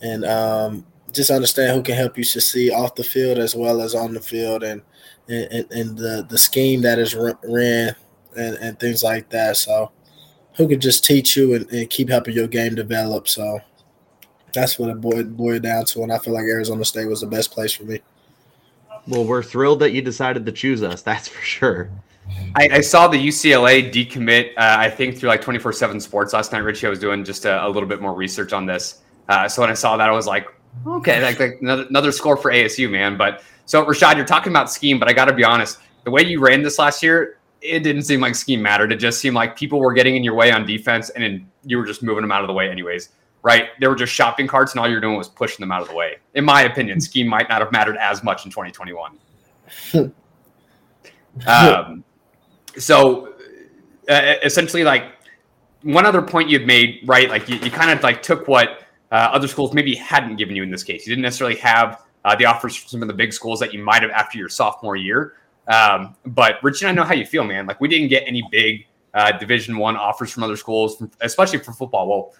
and 0.02 0.24
um, 0.24 0.86
just 1.12 1.32
understand 1.32 1.76
who 1.76 1.82
can 1.82 1.96
help 1.96 2.16
you 2.16 2.24
succeed 2.24 2.72
off 2.72 2.94
the 2.94 3.04
field 3.04 3.40
as 3.40 3.56
well 3.56 3.82
as 3.82 3.96
on 3.96 4.14
the 4.14 4.22
field, 4.22 4.62
and 4.62 4.84
and, 5.28 5.66
and 5.72 5.98
the 5.98 6.28
the 6.30 6.38
scheme 6.38 6.82
that 6.82 7.00
is 7.00 7.16
ran 7.16 7.96
and, 8.38 8.56
and 8.58 8.80
things 8.80 9.04
like 9.04 9.30
that. 9.30 9.58
So 9.58 9.92
who 10.56 10.68
could 10.68 10.82
just 10.82 11.06
teach 11.06 11.36
you 11.36 11.54
and, 11.56 11.70
and 11.72 11.90
keep 11.90 12.10
helping 12.10 12.36
your 12.36 12.48
game 12.48 12.76
develop. 12.76 13.28
So 13.28 13.60
that's 14.54 14.80
what 14.80 14.90
it 14.90 15.00
boiled, 15.00 15.38
boiled 15.38 15.64
down 15.64 15.86
to. 15.86 16.04
And 16.04 16.12
I 16.12 16.18
feel 16.18 16.34
like 16.34 16.44
Arizona 16.44 16.84
State 16.84 17.08
was 17.08 17.22
the 17.22 17.28
best 17.28 17.52
place 17.52 17.74
for 17.74 17.84
me. 17.84 18.02
Well, 19.08 19.24
we're 19.24 19.44
thrilled 19.44 19.80
that 19.80 19.92
you 19.92 20.02
decided 20.02 20.46
to 20.46 20.52
choose 20.52 20.84
us. 20.84 21.02
That's 21.04 21.28
for 21.28 21.42
sure. 21.42 21.90
I, 22.58 22.70
I 22.74 22.82
saw 22.82 23.08
the 23.08 23.18
UCLA 23.18 23.90
decommit, 23.90 24.50
uh, 24.58 24.76
I 24.80 24.90
think, 24.90 25.18
through 25.18 25.30
like 25.30 25.42
24 25.42 25.72
7 25.72 26.00
sports 26.02 26.34
last 26.34 26.52
night. 26.52 26.60
Richie, 26.60 26.88
I 26.88 26.90
was 26.90 27.00
doing 27.00 27.24
just 27.24 27.46
a, 27.46 27.66
a 27.66 27.70
little 27.70 27.88
bit 27.88 28.02
more 28.02 28.14
research 28.14 28.52
on 28.52 28.66
this. 28.66 29.02
Uh, 29.30 29.48
so 29.48 29.62
when 29.62 29.72
I 29.72 29.76
saw 29.76 29.96
that, 29.96 30.10
I 30.10 30.12
was 30.12 30.28
like, 30.28 30.48
okay, 30.86 31.22
like, 31.22 31.40
like 31.40 31.60
another, 31.62 31.84
another 31.84 32.12
score 32.12 32.36
for 32.36 32.52
ASU, 32.52 32.90
man. 32.90 33.16
But 33.16 33.44
so, 33.66 33.86
Rachaad, 33.86 34.18
you're 34.18 34.26
talking 34.26 34.52
about 34.52 34.72
scheme, 34.72 35.00
but 35.00 35.08
I 35.08 35.14
got 35.14 35.26
to 35.26 35.34
be 35.34 35.44
honest, 35.44 35.80
the 36.04 36.12
way 36.12 36.24
you 36.24 36.40
ran 36.40 36.62
this 36.62 36.80
last 36.80 37.02
year, 37.02 37.37
it 37.62 37.80
didn't 37.80 38.04
seem 38.04 38.20
like 38.20 38.36
scheme 38.36 38.62
mattered. 38.62 38.92
It 38.92 38.98
just 38.98 39.20
seemed 39.20 39.36
like 39.36 39.58
people 39.58 39.80
were 39.80 39.94
getting 39.94 40.16
in 40.16 40.24
your 40.24 40.36
way 40.36 40.52
on 40.52 40.66
defense, 40.66 41.10
and 41.12 41.24
then 41.24 41.50
you 41.64 41.78
were 41.78 41.86
just 41.86 42.04
moving 42.04 42.22
them 42.22 42.32
out 42.32 42.42
of 42.42 42.48
the 42.48 42.54
way, 42.54 42.70
anyways. 42.70 43.10
Right? 43.44 43.70
They 43.80 43.88
were 43.88 43.96
just 43.96 44.14
shopping 44.14 44.48
carts, 44.48 44.74
and 44.74 44.80
all 44.80 44.90
you're 44.90 45.02
doing 45.02 45.18
was 45.18 45.30
pushing 45.30 45.64
them 45.64 45.72
out 45.72 45.82
of 45.82 45.88
the 45.88 45.96
way. 45.96 46.18
In 46.34 46.44
my 46.44 46.64
opinion, 46.64 47.00
scheme 47.00 47.28
might 47.28 47.50
not 47.50 47.62
have 47.62 47.72
mattered 47.72 47.98
as 47.98 48.24
much 48.24 48.46
in 48.46 48.52
2021. 48.52 49.18
um, 51.48 52.04
so, 52.78 53.34
uh, 54.10 54.36
essentially, 54.44 54.84
like 54.84 55.04
one 55.84 56.06
other 56.06 56.22
point 56.22 56.50
you'd 56.50 56.68
made, 56.68 57.02
right? 57.06 57.30
Like 57.30 57.48
you, 57.48 57.58
you 57.58 57.72
kind 57.72 57.92
of 57.92 58.04
like 58.04 58.22
took 58.22 58.48
what 58.48 58.82
uh, 59.12 59.16
other 59.32 59.48
schools 59.48 59.74
maybe 59.74 59.96
hadn't 59.96 60.36
given 60.36 60.56
you 60.56 60.64
in 60.64 60.72
this 60.72 60.84
case. 60.84 61.06
You 61.06 61.12
didn't 61.12 61.24
necessarily 61.24 61.58
have 61.58 62.04
uh, 62.26 62.36
the 62.36 62.46
offers 62.46 62.76
from 62.76 62.90
some 62.90 63.02
of 63.02 63.08
the 63.08 63.14
big 63.14 63.32
schools 63.32 63.60
that 63.60 63.74
you 63.74 63.84
might 63.84 64.02
have 64.02 64.12
after 64.12 64.38
your 64.38 64.50
sophomore 64.50 64.96
year. 64.96 65.36
Um, 65.68 66.16
but 66.26 66.56
Richie, 66.64 66.86
I 66.86 66.92
know 66.92 67.04
how 67.04 67.14
you 67.14 67.26
feel, 67.26 67.44
man. 67.44 67.66
Like 67.66 67.82
we 67.82 67.88
didn't 67.88 68.08
get 68.08 68.24
any 68.26 68.44
big 68.52 68.86
uh, 69.14 69.32
Division 69.38 69.78
One 69.78 69.96
offers 69.96 70.32
from 70.32 70.44
other 70.44 70.58
schools, 70.58 71.02
especially 71.22 71.60
for 71.60 71.74
football. 71.74 72.08
Well, 72.08 72.34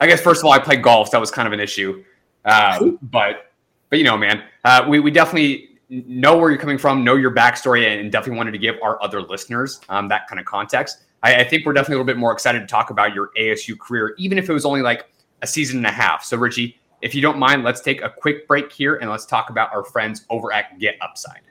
I 0.00 0.06
guess 0.06 0.20
first 0.20 0.40
of 0.40 0.46
all, 0.46 0.52
I 0.52 0.58
played 0.58 0.82
golf. 0.82 1.08
So 1.08 1.12
that 1.12 1.20
was 1.20 1.30
kind 1.30 1.46
of 1.46 1.52
an 1.52 1.60
issue. 1.60 2.04
Um, 2.44 2.98
but 3.02 3.52
but 3.90 3.98
you 3.98 4.04
know, 4.04 4.16
man, 4.16 4.42
uh, 4.64 4.84
we 4.88 5.00
we 5.00 5.10
definitely 5.10 5.78
know 5.88 6.36
where 6.36 6.50
you're 6.50 6.60
coming 6.60 6.78
from, 6.78 7.02
know 7.02 7.16
your 7.16 7.34
backstory, 7.34 7.86
and 7.86 8.12
definitely 8.12 8.36
wanted 8.36 8.52
to 8.52 8.58
give 8.58 8.76
our 8.82 9.02
other 9.02 9.22
listeners 9.22 9.80
um, 9.88 10.08
that 10.08 10.28
kind 10.28 10.38
of 10.38 10.46
context. 10.46 11.04
I, 11.22 11.36
I 11.36 11.44
think 11.44 11.66
we're 11.66 11.72
definitely 11.72 11.94
a 11.94 11.98
little 11.98 12.06
bit 12.06 12.18
more 12.18 12.32
excited 12.32 12.60
to 12.60 12.66
talk 12.66 12.90
about 12.90 13.14
your 13.14 13.30
ASU 13.38 13.78
career, 13.78 14.14
even 14.18 14.38
if 14.38 14.48
it 14.48 14.52
was 14.52 14.64
only 14.64 14.82
like 14.82 15.06
a 15.42 15.46
season 15.46 15.78
and 15.78 15.86
a 15.86 15.90
half. 15.90 16.24
So, 16.24 16.36
Richie, 16.36 16.78
if 17.00 17.14
you 17.14 17.22
don't 17.22 17.38
mind, 17.38 17.64
let's 17.64 17.80
take 17.80 18.02
a 18.02 18.10
quick 18.10 18.46
break 18.46 18.70
here 18.70 18.96
and 18.96 19.10
let's 19.10 19.26
talk 19.26 19.50
about 19.50 19.72
our 19.72 19.84
friends 19.84 20.26
over 20.30 20.52
at 20.52 20.78
Get 20.78 20.96
Upside. 21.00 21.42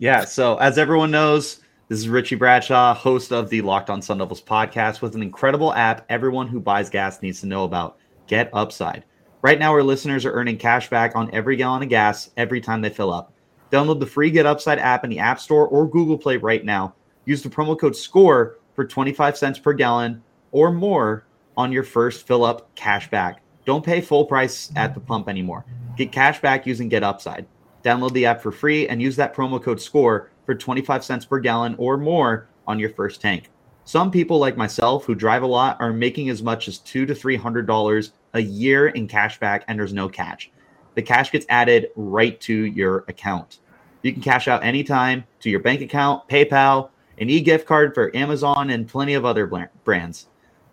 Yeah. 0.00 0.24
So, 0.24 0.56
as 0.56 0.78
everyone 0.78 1.10
knows, 1.10 1.60
this 1.88 1.98
is 1.98 2.08
Richie 2.08 2.34
Bradshaw, 2.34 2.94
host 2.94 3.32
of 3.32 3.50
the 3.50 3.60
Locked 3.60 3.90
On 3.90 4.00
Sun 4.00 4.16
Devils 4.16 4.40
podcast, 4.40 5.02
with 5.02 5.14
an 5.14 5.22
incredible 5.22 5.74
app 5.74 6.06
everyone 6.08 6.48
who 6.48 6.58
buys 6.58 6.88
gas 6.88 7.20
needs 7.20 7.40
to 7.40 7.46
know 7.46 7.64
about 7.64 7.98
Get 8.26 8.48
Upside. 8.54 9.04
Right 9.42 9.58
now, 9.58 9.72
our 9.72 9.82
listeners 9.82 10.24
are 10.24 10.32
earning 10.32 10.56
cash 10.56 10.88
back 10.88 11.14
on 11.16 11.28
every 11.34 11.54
gallon 11.54 11.82
of 11.82 11.90
gas 11.90 12.30
every 12.38 12.62
time 12.62 12.80
they 12.80 12.88
fill 12.88 13.12
up. 13.12 13.34
Download 13.70 14.00
the 14.00 14.06
free 14.06 14.30
Get 14.30 14.46
Upside 14.46 14.78
app 14.78 15.04
in 15.04 15.10
the 15.10 15.18
App 15.18 15.38
Store 15.38 15.68
or 15.68 15.86
Google 15.86 16.16
Play 16.16 16.38
right 16.38 16.64
now. 16.64 16.94
Use 17.26 17.42
the 17.42 17.50
promo 17.50 17.78
code 17.78 17.94
SCORE 17.94 18.56
for 18.74 18.86
25 18.86 19.36
cents 19.36 19.58
per 19.58 19.74
gallon 19.74 20.22
or 20.50 20.72
more 20.72 21.26
on 21.58 21.72
your 21.72 21.84
first 21.84 22.26
fill 22.26 22.42
up 22.42 22.74
cash 22.74 23.10
back. 23.10 23.42
Don't 23.66 23.84
pay 23.84 24.00
full 24.00 24.24
price 24.24 24.72
at 24.76 24.94
the 24.94 25.00
pump 25.00 25.28
anymore. 25.28 25.66
Get 25.98 26.10
cash 26.10 26.40
back 26.40 26.66
using 26.66 26.88
Get 26.88 27.02
Upside. 27.02 27.44
Download 27.82 28.12
the 28.12 28.26
app 28.26 28.42
for 28.42 28.52
free 28.52 28.88
and 28.88 29.00
use 29.00 29.16
that 29.16 29.34
promo 29.34 29.62
code 29.62 29.80
SCORE 29.80 30.30
for 30.44 30.54
25 30.54 31.04
cents 31.04 31.24
per 31.24 31.38
gallon 31.38 31.74
or 31.78 31.96
more 31.96 32.48
on 32.66 32.78
your 32.78 32.90
first 32.90 33.20
tank. 33.20 33.50
Some 33.84 34.10
people 34.10 34.38
like 34.38 34.56
myself 34.56 35.04
who 35.04 35.14
drive 35.14 35.42
a 35.42 35.46
lot 35.46 35.76
are 35.80 35.92
making 35.92 36.28
as 36.28 36.42
much 36.42 36.68
as 36.68 36.78
two 36.78 37.06
to 37.06 37.14
three 37.14 37.36
hundred 37.36 37.66
dollars 37.66 38.12
a 38.34 38.40
year 38.40 38.88
in 38.88 39.08
cash 39.08 39.40
back 39.40 39.64
and 39.66 39.78
there's 39.78 39.92
no 39.92 40.08
catch. 40.08 40.50
The 40.94 41.02
cash 41.02 41.32
gets 41.32 41.46
added 41.48 41.88
right 41.96 42.40
to 42.42 42.54
your 42.54 43.04
account. 43.08 43.58
You 44.02 44.12
can 44.12 44.22
cash 44.22 44.48
out 44.48 44.64
anytime 44.64 45.24
to 45.40 45.50
your 45.50 45.60
bank 45.60 45.80
account, 45.80 46.28
PayPal, 46.28 46.90
an 47.18 47.28
e-gift 47.28 47.66
card 47.66 47.94
for 47.94 48.14
Amazon 48.16 48.70
and 48.70 48.88
plenty 48.88 49.14
of 49.14 49.24
other 49.24 49.46
brands. 49.84 50.28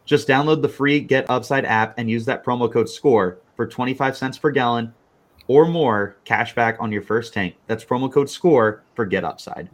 Just 0.06 0.28
download 0.28 0.62
the 0.62 0.70
free 0.70 1.00
Get 1.00 1.30
Upside 1.30 1.66
app 1.66 1.96
and 1.98 2.10
use 2.10 2.26
that 2.26 2.46
promo 2.46 2.72
code 2.72 2.88
SCORE 2.88 3.40
for 3.56 3.68
25 3.68 4.16
cents 4.16 4.38
per 4.38 4.52
gallon 4.52 4.94
or 5.48 5.66
more 5.66 6.18
cash 6.26 6.54
back 6.56 6.78
on 6.80 6.92
your 6.92 7.02
first 7.02 7.34
tank. 7.34 7.56
That's 7.68 7.84
promo 7.84 8.12
code 8.12 8.30
SCORE 8.30 8.84
for 8.96 9.06
Get 9.06 9.24
Upside. 9.24 9.70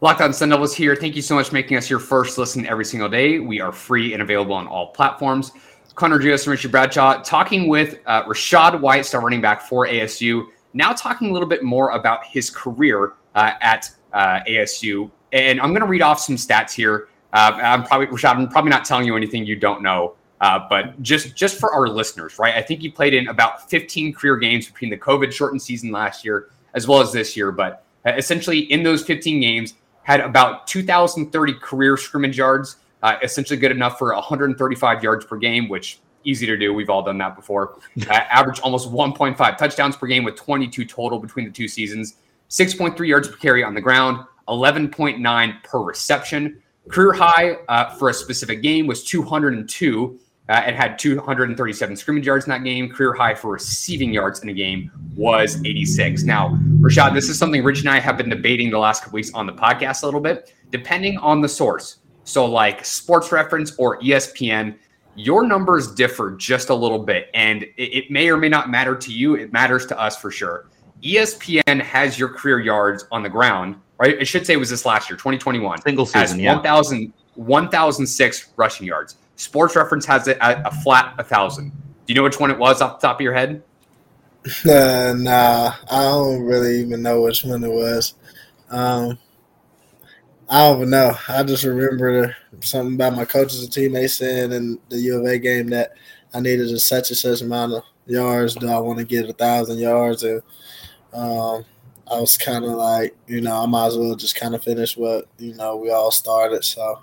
Locked 0.00 0.20
on 0.20 0.32
Sun 0.32 0.48
Devils 0.48 0.74
here. 0.74 0.96
Thank 0.96 1.14
you 1.14 1.22
so 1.22 1.36
much 1.36 1.48
for 1.48 1.54
making 1.54 1.76
us 1.76 1.88
your 1.88 2.00
first 2.00 2.36
listen 2.36 2.66
every 2.66 2.84
single 2.84 3.08
day. 3.08 3.38
We 3.38 3.60
are 3.60 3.70
free 3.70 4.14
and 4.14 4.22
available 4.22 4.54
on 4.54 4.66
all 4.66 4.88
platforms. 4.88 5.52
Connor 5.94 6.18
Gios 6.18 6.44
and 6.44 6.48
Richard 6.48 6.72
Bradshaw 6.72 7.22
talking 7.22 7.68
with 7.68 8.00
uh, 8.06 8.24
Rachaad 8.24 8.80
White, 8.80 9.06
star 9.06 9.20
running 9.20 9.40
back 9.40 9.62
for 9.62 9.86
ASU. 9.86 10.46
Now 10.72 10.92
talking 10.92 11.30
a 11.30 11.32
little 11.32 11.48
bit 11.48 11.62
more 11.62 11.90
about 11.90 12.24
his 12.24 12.50
career 12.50 13.12
uh, 13.34 13.52
at 13.60 13.90
uh, 14.12 14.40
ASU. 14.48 15.10
And 15.32 15.60
I'm 15.60 15.68
going 15.68 15.82
to 15.82 15.86
read 15.86 16.02
off 16.02 16.18
some 16.18 16.36
stats 16.36 16.72
here. 16.72 17.08
Uh, 17.32 17.52
I'm 17.62 17.84
probably 17.84 18.08
Rachaad. 18.08 18.36
I'm 18.36 18.48
probably 18.48 18.70
not 18.70 18.84
telling 18.84 19.06
you 19.06 19.16
anything 19.16 19.46
you 19.46 19.56
don't 19.56 19.82
know, 19.82 20.14
uh, 20.42 20.66
but 20.68 21.00
just 21.00 21.34
just 21.36 21.58
for 21.58 21.72
our 21.72 21.88
listeners, 21.88 22.38
right? 22.38 22.54
I 22.54 22.62
think 22.62 22.82
you 22.82 22.92
played 22.92 23.14
in 23.14 23.28
about 23.28 23.70
15 23.70 24.12
career 24.12 24.36
games 24.36 24.66
between 24.66 24.90
the 24.90 24.98
COVID 24.98 25.32
shortened 25.32 25.62
season 25.62 25.92
last 25.92 26.24
year 26.24 26.50
as 26.74 26.88
well 26.88 27.00
as 27.00 27.12
this 27.12 27.36
year. 27.36 27.52
But 27.52 27.84
uh, 28.04 28.10
essentially, 28.16 28.60
in 28.60 28.82
those 28.82 29.04
15 29.04 29.40
games, 29.40 29.74
had 30.02 30.20
about 30.20 30.66
2,030 30.66 31.54
career 31.54 31.96
scrimmage 31.96 32.36
yards, 32.36 32.76
uh, 33.04 33.16
essentially 33.22 33.56
good 33.56 33.70
enough 33.70 33.98
for 33.98 34.12
135 34.12 35.02
yards 35.02 35.24
per 35.24 35.36
game, 35.36 35.68
which 35.68 36.00
easy 36.24 36.44
to 36.46 36.56
do. 36.56 36.74
We've 36.74 36.90
all 36.90 37.02
done 37.02 37.18
that 37.18 37.36
before. 37.36 37.78
Uh, 38.10 38.14
average 38.14 38.58
almost 38.60 38.90
1.5 38.90 39.56
touchdowns 39.56 39.96
per 39.96 40.06
game 40.06 40.24
with 40.24 40.34
22 40.34 40.84
total 40.86 41.20
between 41.20 41.44
the 41.44 41.52
two 41.52 41.68
seasons. 41.68 42.16
6.3 42.50 43.06
yards 43.06 43.28
per 43.28 43.36
carry 43.36 43.62
on 43.62 43.74
the 43.74 43.80
ground, 43.80 44.26
11.9 44.48 45.62
per 45.62 45.78
reception. 45.80 46.60
Career 46.88 47.12
high 47.12 47.58
uh, 47.68 47.94
for 47.94 48.08
a 48.08 48.14
specific 48.14 48.60
game 48.60 48.86
was 48.86 49.04
202. 49.04 50.18
Uh, 50.48 50.62
it 50.66 50.74
had 50.74 50.98
237 50.98 51.96
scrimmage 51.96 52.26
yards 52.26 52.46
in 52.46 52.50
that 52.50 52.64
game. 52.64 52.90
Career 52.90 53.12
high 53.12 53.34
for 53.34 53.52
receiving 53.52 54.12
yards 54.12 54.40
in 54.42 54.48
a 54.48 54.52
game 54.52 54.90
was 55.16 55.62
86. 55.64 56.24
Now, 56.24 56.58
Rachaad, 56.80 57.14
this 57.14 57.28
is 57.28 57.38
something 57.38 57.62
Rich 57.62 57.80
and 57.80 57.88
I 57.88 58.00
have 58.00 58.16
been 58.16 58.28
debating 58.28 58.70
the 58.70 58.78
last 58.78 59.04
couple 59.04 59.16
weeks 59.16 59.32
on 59.34 59.46
the 59.46 59.52
podcast 59.52 60.02
a 60.02 60.06
little 60.06 60.20
bit, 60.20 60.52
depending 60.70 61.16
on 61.18 61.40
the 61.40 61.48
source. 61.48 61.98
So, 62.24 62.44
like 62.44 62.84
Sports 62.84 63.30
Reference 63.30 63.74
or 63.78 64.00
ESPN, 64.00 64.76
your 65.14 65.46
numbers 65.46 65.94
differ 65.94 66.32
just 66.32 66.70
a 66.70 66.74
little 66.74 66.98
bit, 66.98 67.30
and 67.34 67.62
it, 67.62 67.72
it 67.76 68.10
may 68.10 68.28
or 68.28 68.36
may 68.36 68.48
not 68.48 68.70
matter 68.70 68.96
to 68.96 69.12
you. 69.12 69.34
It 69.34 69.52
matters 69.52 69.86
to 69.86 70.00
us 70.00 70.16
for 70.16 70.30
sure. 70.30 70.66
ESPN 71.02 71.80
has 71.80 72.18
your 72.18 72.28
career 72.28 72.60
yards 72.60 73.06
on 73.10 73.22
the 73.22 73.28
ground, 73.28 73.76
right? 73.98 74.18
I 74.20 74.24
should 74.24 74.46
say 74.46 74.54
it 74.54 74.58
was 74.58 74.70
this 74.70 74.86
last 74.86 75.10
year, 75.10 75.16
2021. 75.16 75.82
Single 75.82 76.06
season, 76.06 76.38
yeah. 76.38 76.54
1,000, 76.54 77.12
1,006 77.34 78.52
rushing 78.56 78.86
yards. 78.86 79.16
Sports 79.36 79.76
Reference 79.76 80.06
has 80.06 80.28
it 80.28 80.38
at 80.40 80.66
a 80.66 80.70
flat 80.70 81.14
a 81.14 81.22
1,000. 81.22 81.70
Do 81.70 81.76
you 82.08 82.14
know 82.14 82.22
which 82.22 82.40
one 82.40 82.50
it 82.50 82.58
was 82.58 82.80
off 82.80 83.00
the 83.00 83.06
top 83.06 83.16
of 83.16 83.22
your 83.22 83.34
head? 83.34 83.62
Uh, 84.68 85.14
nah, 85.16 85.74
I 85.90 86.02
don't 86.02 86.42
really 86.42 86.80
even 86.80 87.02
know 87.02 87.22
which 87.22 87.44
one 87.44 87.62
it 87.62 87.70
was. 87.70 88.14
Um, 88.70 89.18
I 90.48 90.68
don't 90.68 90.90
know. 90.90 91.14
I 91.28 91.42
just 91.44 91.64
remember 91.64 92.36
something 92.60 92.94
about 92.94 93.14
my 93.14 93.24
coaches 93.24 93.62
and 93.62 93.72
teammates 93.72 94.14
saying 94.14 94.52
in 94.52 94.78
the 94.88 94.98
U 94.98 95.20
of 95.20 95.26
A 95.26 95.38
game 95.38 95.68
that 95.68 95.92
I 96.34 96.40
needed 96.40 96.70
a 96.70 96.78
such 96.78 97.10
and 97.10 97.16
such 97.16 97.40
amount 97.40 97.72
of 97.72 97.84
yards. 98.06 98.54
Do 98.56 98.68
I 98.68 98.78
want 98.78 98.98
to 98.98 99.04
get 99.04 99.30
a 99.30 99.32
thousand 99.32 99.78
yards? 99.78 100.24
And 100.24 100.42
um, 101.12 101.64
I 102.10 102.20
was 102.20 102.36
kind 102.36 102.64
of 102.64 102.72
like, 102.72 103.16
you 103.26 103.40
know, 103.40 103.62
I 103.62 103.66
might 103.66 103.86
as 103.86 103.96
well 103.96 104.14
just 104.14 104.34
kind 104.34 104.54
of 104.54 104.64
finish 104.64 104.96
what 104.96 105.26
you 105.38 105.54
know 105.54 105.76
we 105.76 105.90
all 105.90 106.10
started. 106.10 106.64
So 106.64 107.00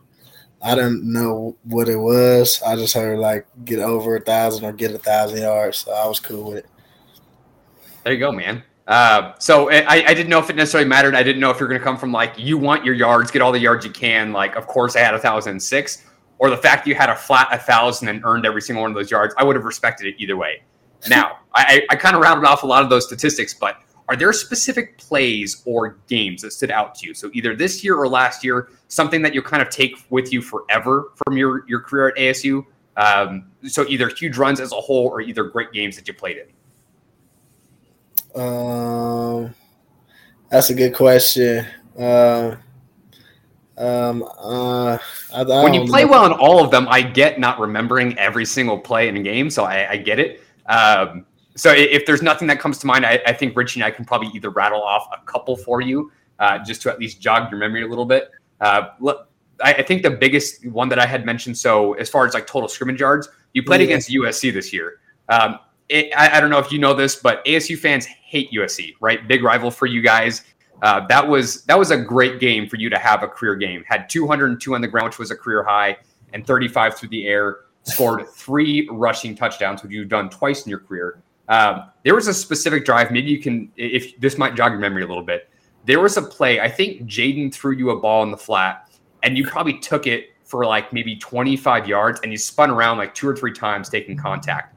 I 0.61 0.75
didn't 0.75 1.03
know 1.03 1.55
what 1.63 1.87
it 1.87 1.95
was. 1.97 2.61
I 2.63 2.75
just 2.75 2.93
heard 2.93 3.19
like 3.19 3.47
get 3.63 3.79
over 3.79 4.15
a 4.17 4.21
thousand 4.21 4.65
or 4.65 4.73
get 4.73 4.91
a 4.91 4.97
thousand 4.97 5.39
yards. 5.39 5.79
So 5.79 5.93
I 5.93 6.05
was 6.07 6.19
cool 6.19 6.49
with 6.49 6.57
it. 6.57 6.65
There 8.03 8.13
you 8.13 8.19
go, 8.19 8.31
man. 8.31 8.63
Uh, 8.87 9.33
so 9.37 9.69
I, 9.71 10.03
I 10.07 10.13
didn't 10.13 10.29
know 10.29 10.39
if 10.39 10.49
it 10.49 10.55
necessarily 10.55 10.89
mattered. 10.89 11.15
I 11.15 11.21
didn't 11.21 11.39
know 11.39 11.51
if 11.51 11.59
you're 11.59 11.69
going 11.69 11.79
to 11.79 11.83
come 11.83 11.97
from 11.97 12.11
like 12.11 12.33
you 12.37 12.57
want 12.57 12.83
your 12.83 12.95
yards, 12.95 13.29
get 13.29 13.41
all 13.41 13.51
the 13.51 13.59
yards 13.59 13.85
you 13.85 13.91
can. 13.91 14.33
Like, 14.33 14.55
of 14.55 14.65
course, 14.65 14.95
I 14.95 14.99
had 14.99 15.13
a 15.13 15.19
thousand 15.19 15.59
six, 15.61 16.05
or 16.39 16.49
the 16.49 16.57
fact 16.57 16.87
you 16.87 16.95
had 16.95 17.09
a 17.09 17.15
flat 17.15 17.49
a 17.51 17.57
thousand 17.57 18.07
and 18.07 18.25
earned 18.25 18.45
every 18.45 18.61
single 18.61 18.81
one 18.81 18.91
of 18.91 18.95
those 18.95 19.11
yards. 19.11 19.35
I 19.37 19.43
would 19.43 19.55
have 19.55 19.65
respected 19.65 20.07
it 20.07 20.15
either 20.17 20.35
way. 20.35 20.63
Now, 21.07 21.39
I, 21.53 21.83
I 21.89 21.95
kind 21.95 22.15
of 22.15 22.21
rounded 22.21 22.47
off 22.47 22.63
a 22.63 22.65
lot 22.65 22.83
of 22.83 22.89
those 22.89 23.05
statistics, 23.05 23.53
but 23.53 23.77
are 24.09 24.15
there 24.15 24.33
specific 24.33 24.97
plays 24.97 25.61
or 25.65 25.99
games 26.07 26.41
that 26.41 26.51
stood 26.51 26.71
out 26.71 26.95
to 26.95 27.07
you? 27.07 27.13
So 27.13 27.29
either 27.33 27.55
this 27.55 27.83
year 27.83 27.95
or 27.95 28.07
last 28.07 28.43
year, 28.43 28.69
something 28.87 29.21
that 29.21 29.35
you 29.35 29.43
kind 29.43 29.61
of 29.61 29.69
take 29.69 30.03
with 30.09 30.33
you 30.33 30.41
forever 30.41 31.11
from 31.23 31.37
your 31.37 31.67
your 31.69 31.79
career 31.79 32.07
at 32.09 32.15
ASU. 32.15 32.65
Um, 32.97 33.51
so 33.67 33.85
either 33.87 34.09
huge 34.09 34.35
runs 34.35 34.59
as 34.59 34.71
a 34.71 34.75
whole, 34.75 35.07
or 35.07 35.21
either 35.21 35.43
great 35.43 35.71
games 35.71 35.95
that 35.95 36.07
you 36.07 36.13
played 36.13 36.37
in. 38.35 38.41
Um, 38.41 39.53
that's 40.49 40.71
a 40.71 40.73
good 40.73 40.95
question. 40.95 41.65
Uh, 41.97 42.55
um, 43.77 44.23
uh, 44.23 44.97
I, 45.33 45.41
I 45.41 45.63
when 45.63 45.73
you 45.75 45.85
play 45.85 46.03
know. 46.03 46.11
well 46.11 46.25
in 46.25 46.31
all 46.33 46.63
of 46.63 46.71
them, 46.71 46.87
I 46.89 47.03
get 47.03 47.39
not 47.39 47.59
remembering 47.59 48.17
every 48.17 48.45
single 48.45 48.77
play 48.77 49.07
in 49.07 49.15
a 49.15 49.21
game, 49.21 49.51
so 49.51 49.63
I, 49.65 49.91
I 49.91 49.97
get 49.97 50.19
it. 50.19 50.41
Um, 50.65 51.25
so 51.59 51.73
if 51.75 52.05
there's 52.05 52.21
nothing 52.21 52.47
that 52.47 52.59
comes 52.59 52.77
to 52.79 52.87
mind, 52.87 53.05
I, 53.05 53.21
I, 53.25 53.33
think 53.33 53.55
Richie 53.55 53.81
and 53.81 53.85
I 53.85 53.91
can 53.91 54.05
probably 54.05 54.29
either 54.33 54.49
rattle 54.49 54.81
off 54.81 55.09
a 55.11 55.23
couple 55.25 55.57
for 55.57 55.81
you, 55.81 56.11
uh, 56.39 56.59
just 56.59 56.81
to 56.83 56.89
at 56.89 56.99
least 56.99 57.19
jog 57.19 57.51
your 57.51 57.59
memory 57.59 57.83
a 57.83 57.87
little 57.87 58.05
bit. 58.05 58.31
Uh, 58.61 58.87
I, 59.61 59.73
I, 59.73 59.83
think 59.83 60.03
the 60.03 60.11
biggest 60.11 60.65
one 60.67 60.87
that 60.89 60.99
I 60.99 61.05
had 61.05 61.25
mentioned. 61.25 61.57
So 61.57 61.93
as 61.93 62.09
far 62.09 62.25
as 62.25 62.33
like 62.33 62.47
total 62.47 62.69
scrimmage 62.69 63.01
yards, 63.01 63.27
you 63.53 63.63
played 63.63 63.81
yeah. 63.81 63.87
against 63.87 64.09
USC 64.09 64.53
this 64.53 64.71
year. 64.71 64.99
Um, 65.27 65.59
it, 65.89 66.11
I, 66.15 66.37
I, 66.37 66.41
don't 66.41 66.49
know 66.49 66.59
if 66.59 66.71
you 66.71 66.79
know 66.79 66.93
this, 66.93 67.17
but 67.17 67.43
ASU 67.45 67.77
fans 67.77 68.05
hate 68.05 68.51
USC, 68.51 68.95
right? 69.01 69.27
Big 69.27 69.43
rival 69.43 69.69
for 69.69 69.85
you 69.85 70.01
guys. 70.01 70.43
Uh, 70.81 71.05
that 71.07 71.27
was 71.27 71.63
that 71.65 71.77
was 71.77 71.91
a 71.91 71.97
great 71.97 72.39
game 72.39 72.69
for 72.69 72.77
you 72.77 72.89
to 72.89 72.97
have 72.97 73.21
a 73.21 73.27
career 73.27 73.55
game. 73.55 73.83
Had 73.85 74.07
202 74.09 74.75
on 74.75 74.81
the 74.81 74.87
ground, 74.87 75.07
which 75.07 75.19
was 75.19 75.31
a 75.31 75.35
career 75.35 75.63
high, 75.63 75.97
and 76.33 76.47
35 76.47 76.95
through 76.95 77.09
the 77.09 77.27
air. 77.27 77.57
Scored 77.83 78.27
three 78.29 78.87
rushing 78.91 79.35
touchdowns, 79.35 79.83
which 79.83 79.91
you've 79.91 80.09
done 80.09 80.29
twice 80.29 80.63
in 80.63 80.69
your 80.69 80.79
career. 80.79 81.21
Um, 81.49 81.91
there 82.03 82.15
was 82.15 82.27
a 82.27 82.33
specific 82.33 82.85
drive. 82.85 83.11
Maybe 83.11 83.29
you 83.29 83.39
can, 83.39 83.71
if 83.75 84.17
this 84.19 84.37
might 84.37 84.55
jog 84.55 84.71
your 84.71 84.79
memory 84.79 85.03
a 85.03 85.07
little 85.07 85.23
bit. 85.23 85.49
There 85.85 85.99
was 85.99 86.15
a 86.17 86.21
play. 86.21 86.59
I 86.59 86.69
think 86.69 87.03
Jayden 87.03 87.53
threw 87.53 87.75
you 87.75 87.89
a 87.89 87.99
ball 87.99 88.23
in 88.23 88.31
the 88.31 88.37
flat, 88.37 88.89
and 89.23 89.37
you 89.37 89.45
probably 89.47 89.79
took 89.79 90.07
it 90.07 90.29
for 90.43 90.65
like 90.65 90.93
maybe 90.93 91.15
25 91.15 91.87
yards, 91.87 92.19
and 92.21 92.31
you 92.31 92.37
spun 92.37 92.69
around 92.69 92.97
like 92.97 93.13
two 93.13 93.27
or 93.27 93.35
three 93.35 93.53
times, 93.53 93.89
taking 93.89 94.15
contact 94.15 94.75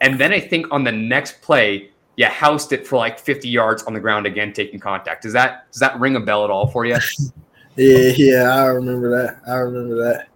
and 0.00 0.18
then 0.18 0.32
I 0.32 0.40
think 0.40 0.66
on 0.70 0.84
the 0.84 0.92
next 0.92 1.40
play, 1.42 1.90
you 2.16 2.26
housed 2.26 2.72
it 2.72 2.86
for 2.86 2.96
like 2.96 3.18
50 3.18 3.48
yards 3.48 3.82
on 3.84 3.94
the 3.94 4.00
ground 4.00 4.26
again, 4.26 4.52
taking 4.52 4.80
contact. 4.80 5.22
Does 5.22 5.32
that 5.32 5.70
does 5.72 5.80
that 5.80 5.98
ring 5.98 6.16
a 6.16 6.20
bell 6.20 6.44
at 6.44 6.50
all 6.50 6.66
for 6.66 6.84
you? 6.84 6.96
yeah, 7.76 8.12
yeah, 8.16 8.54
I 8.54 8.66
remember 8.66 9.10
that. 9.10 9.40
I 9.46 9.56
remember 9.56 9.96
that. 10.02 10.27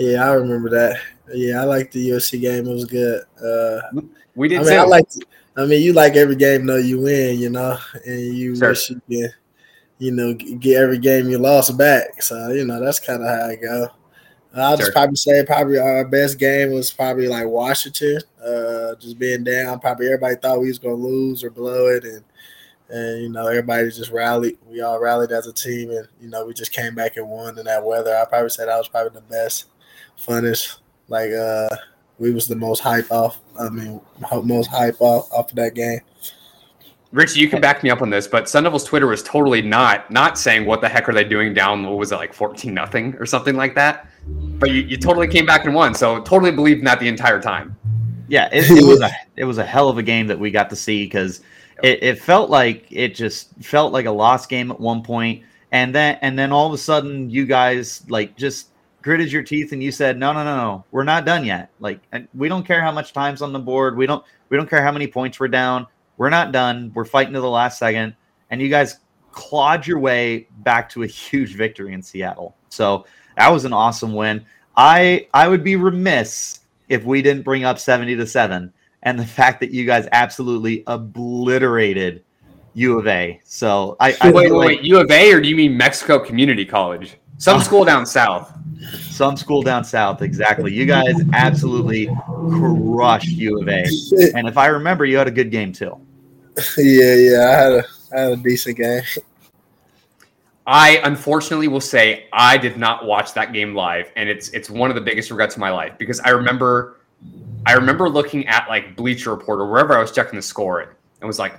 Yeah, 0.00 0.30
I 0.30 0.32
remember 0.32 0.70
that. 0.70 0.98
Yeah, 1.34 1.60
I 1.60 1.64
like 1.64 1.90
the 1.90 2.10
USC 2.10 2.40
game. 2.40 2.66
It 2.66 2.72
was 2.72 2.86
good. 2.86 3.22
Uh, 3.42 4.00
we 4.34 4.48
did. 4.48 4.60
I 4.60 4.64
mean, 4.64 4.78
I 4.78 4.84
like. 4.84 5.06
I 5.56 5.66
mean, 5.66 5.82
you 5.82 5.92
like 5.92 6.16
every 6.16 6.36
game 6.36 6.64
though 6.64 6.78
you 6.78 7.00
win, 7.00 7.38
you 7.38 7.50
know, 7.50 7.76
and 8.06 8.34
you 8.34 8.56
sure. 8.56 8.70
wish 8.70 8.88
you 8.88 9.02
can, 9.10 9.30
you 9.98 10.12
know, 10.12 10.32
get 10.32 10.80
every 10.80 10.98
game 10.98 11.28
you 11.28 11.36
lost 11.36 11.76
back. 11.76 12.22
So 12.22 12.50
you 12.50 12.64
know 12.64 12.82
that's 12.82 12.98
kind 12.98 13.22
of 13.22 13.28
how 13.28 13.48
I 13.48 13.56
go. 13.56 13.88
I'll 14.54 14.76
sure. 14.76 14.86
just 14.86 14.92
probably 14.92 15.16
say 15.16 15.44
probably 15.44 15.78
our 15.78 16.06
best 16.06 16.38
game 16.38 16.72
was 16.72 16.90
probably 16.90 17.28
like 17.28 17.46
Washington. 17.46 18.20
Uh, 18.42 18.94
just 18.96 19.18
being 19.18 19.44
down, 19.44 19.80
probably 19.80 20.06
everybody 20.06 20.36
thought 20.36 20.60
we 20.60 20.68
was 20.68 20.78
gonna 20.78 20.94
lose 20.94 21.44
or 21.44 21.50
blow 21.50 21.88
it, 21.88 22.04
and 22.04 22.24
and 22.88 23.22
you 23.22 23.28
know 23.28 23.46
everybody 23.46 23.90
just 23.90 24.10
rallied. 24.10 24.58
We 24.66 24.80
all 24.80 24.98
rallied 24.98 25.30
as 25.30 25.46
a 25.46 25.52
team, 25.52 25.90
and 25.90 26.08
you 26.20 26.28
know 26.28 26.46
we 26.46 26.54
just 26.54 26.72
came 26.72 26.94
back 26.94 27.16
and 27.16 27.28
won 27.28 27.58
in 27.58 27.66
that 27.66 27.84
weather. 27.84 28.16
I 28.16 28.24
probably 28.24 28.48
said 28.48 28.68
that 28.68 28.78
was 28.78 28.88
probably 28.88 29.12
the 29.12 29.26
best, 29.26 29.66
funnest. 30.24 30.78
Like 31.08 31.30
uh, 31.32 31.68
we 32.18 32.32
was 32.32 32.46
the 32.46 32.56
most 32.56 32.80
hype 32.80 33.10
off. 33.10 33.40
I 33.58 33.68
mean, 33.68 34.00
most 34.44 34.68
hype 34.68 35.00
off 35.00 35.30
off 35.32 35.50
of 35.50 35.56
that 35.56 35.74
game. 35.74 36.00
Richie, 37.12 37.40
you 37.40 37.48
can 37.48 37.60
back 37.60 37.82
me 37.82 37.90
up 37.90 38.02
on 38.02 38.10
this, 38.10 38.28
but 38.28 38.48
Sun 38.48 38.62
Devils 38.62 38.84
Twitter 38.84 39.08
was 39.08 39.22
totally 39.22 39.62
not 39.62 40.10
not 40.12 40.38
saying 40.38 40.64
what 40.64 40.80
the 40.80 40.88
heck 40.88 41.08
are 41.08 41.12
they 41.12 41.24
doing 41.24 41.52
down. 41.52 41.84
What 41.84 41.98
was 41.98 42.12
it 42.12 42.16
like 42.16 42.32
fourteen 42.32 42.72
nothing 42.72 43.16
or 43.16 43.26
something 43.26 43.56
like 43.56 43.74
that? 43.74 44.08
But 44.28 44.70
you, 44.70 44.82
you 44.82 44.96
totally 44.96 45.26
came 45.26 45.44
back 45.44 45.64
and 45.64 45.74
won, 45.74 45.94
so 45.94 46.20
totally 46.22 46.52
believed 46.52 46.78
in 46.78 46.84
that 46.84 47.00
the 47.00 47.08
entire 47.08 47.40
time. 47.40 47.76
Yeah, 48.28 48.48
it, 48.52 48.70
it 48.70 48.86
was 48.86 49.00
a 49.00 49.10
it 49.36 49.44
was 49.44 49.58
a 49.58 49.64
hell 49.64 49.88
of 49.88 49.98
a 49.98 50.04
game 50.04 50.28
that 50.28 50.38
we 50.38 50.52
got 50.52 50.70
to 50.70 50.76
see 50.76 51.04
because 51.04 51.40
it, 51.82 52.00
it 52.02 52.20
felt 52.20 52.48
like 52.48 52.86
it 52.90 53.16
just 53.16 53.50
felt 53.60 53.92
like 53.92 54.06
a 54.06 54.10
lost 54.10 54.48
game 54.48 54.70
at 54.70 54.78
one 54.78 55.02
point, 55.02 55.42
and 55.72 55.92
then 55.92 56.16
and 56.22 56.38
then 56.38 56.52
all 56.52 56.68
of 56.68 56.72
a 56.72 56.78
sudden 56.78 57.28
you 57.28 57.44
guys 57.44 58.08
like 58.08 58.36
just 58.36 58.68
gritted 59.02 59.32
your 59.32 59.42
teeth 59.42 59.72
and 59.72 59.82
you 59.82 59.90
said 59.90 60.18
no 60.18 60.32
no 60.32 60.44
no 60.44 60.56
no 60.56 60.84
we're 60.90 61.04
not 61.04 61.24
done 61.24 61.44
yet 61.44 61.70
like 61.80 62.00
we 62.34 62.48
don't 62.48 62.66
care 62.66 62.82
how 62.82 62.92
much 62.92 63.12
time's 63.12 63.40
on 63.40 63.52
the 63.52 63.58
board 63.58 63.96
we 63.96 64.06
don't 64.06 64.24
we 64.50 64.56
don't 64.56 64.68
care 64.68 64.82
how 64.82 64.92
many 64.92 65.06
points 65.06 65.40
we're 65.40 65.48
down 65.48 65.86
we're 66.20 66.28
not 66.28 66.52
done. 66.52 66.92
We're 66.94 67.06
fighting 67.06 67.32
to 67.32 67.40
the 67.40 67.48
last 67.48 67.78
second. 67.78 68.14
And 68.50 68.60
you 68.60 68.68
guys 68.68 68.98
clawed 69.32 69.86
your 69.86 69.98
way 69.98 70.48
back 70.58 70.90
to 70.90 71.02
a 71.02 71.06
huge 71.30 71.56
victory 71.56 71.94
in 71.94 72.02
Seattle. 72.02 72.54
So 72.68 73.06
that 73.38 73.48
was 73.48 73.64
an 73.64 73.72
awesome 73.72 74.14
win. 74.14 74.44
I 74.76 75.28
I 75.32 75.48
would 75.48 75.64
be 75.64 75.76
remiss 75.76 76.60
if 76.90 77.04
we 77.04 77.22
didn't 77.22 77.42
bring 77.42 77.64
up 77.64 77.78
70 77.78 78.16
to 78.16 78.26
7 78.26 78.70
and 79.02 79.18
the 79.18 79.24
fact 79.38 79.60
that 79.60 79.70
you 79.70 79.86
guys 79.86 80.06
absolutely 80.12 80.84
obliterated 80.86 82.22
U 82.74 82.98
of 82.98 83.06
A. 83.06 83.40
So 83.44 83.96
I, 83.98 84.14
I 84.20 84.30
wait, 84.30 84.52
wait, 84.52 84.66
wait, 84.66 84.82
U 84.82 85.00
of 85.00 85.10
A 85.10 85.32
or 85.32 85.40
do 85.40 85.48
you 85.48 85.56
mean 85.56 85.74
Mexico 85.74 86.18
Community 86.18 86.66
College? 86.66 87.16
Some 87.40 87.62
school 87.62 87.86
down 87.86 88.04
south. 88.04 88.52
Some 89.10 89.34
school 89.34 89.62
down 89.62 89.82
south, 89.82 90.20
exactly. 90.20 90.74
You 90.74 90.84
guys 90.84 91.14
absolutely 91.32 92.06
crushed 92.26 93.28
U 93.28 93.62
of 93.62 93.66
A. 93.66 93.86
And 94.34 94.46
if 94.46 94.58
I 94.58 94.66
remember, 94.66 95.06
you 95.06 95.16
had 95.16 95.26
a 95.26 95.30
good 95.30 95.50
game 95.50 95.72
too. 95.72 95.98
yeah, 96.76 97.14
yeah, 97.14 97.48
I 97.48 97.62
had 97.62 97.72
a 97.72 97.84
I 98.12 98.20
had 98.20 98.32
a 98.32 98.36
decent 98.36 98.76
game. 98.76 99.02
I 100.66 101.00
unfortunately 101.04 101.68
will 101.68 101.80
say 101.80 102.26
I 102.34 102.58
did 102.58 102.76
not 102.76 103.06
watch 103.06 103.32
that 103.32 103.54
game 103.54 103.74
live, 103.74 104.12
and 104.16 104.28
it's 104.28 104.50
it's 104.50 104.68
one 104.68 104.90
of 104.90 104.94
the 104.94 105.00
biggest 105.00 105.30
regrets 105.30 105.54
of 105.54 105.60
my 105.60 105.70
life 105.70 105.94
because 105.96 106.20
I 106.20 106.30
remember 106.30 107.00
I 107.64 107.72
remember 107.72 108.10
looking 108.10 108.46
at 108.48 108.68
like 108.68 108.96
Bleacher 108.96 109.30
Report 109.30 109.60
or 109.60 109.66
wherever 109.66 109.96
I 109.96 110.00
was 110.00 110.12
checking 110.12 110.36
the 110.36 110.42
score 110.42 110.80
and 110.80 111.26
was 111.26 111.38
like, 111.38 111.58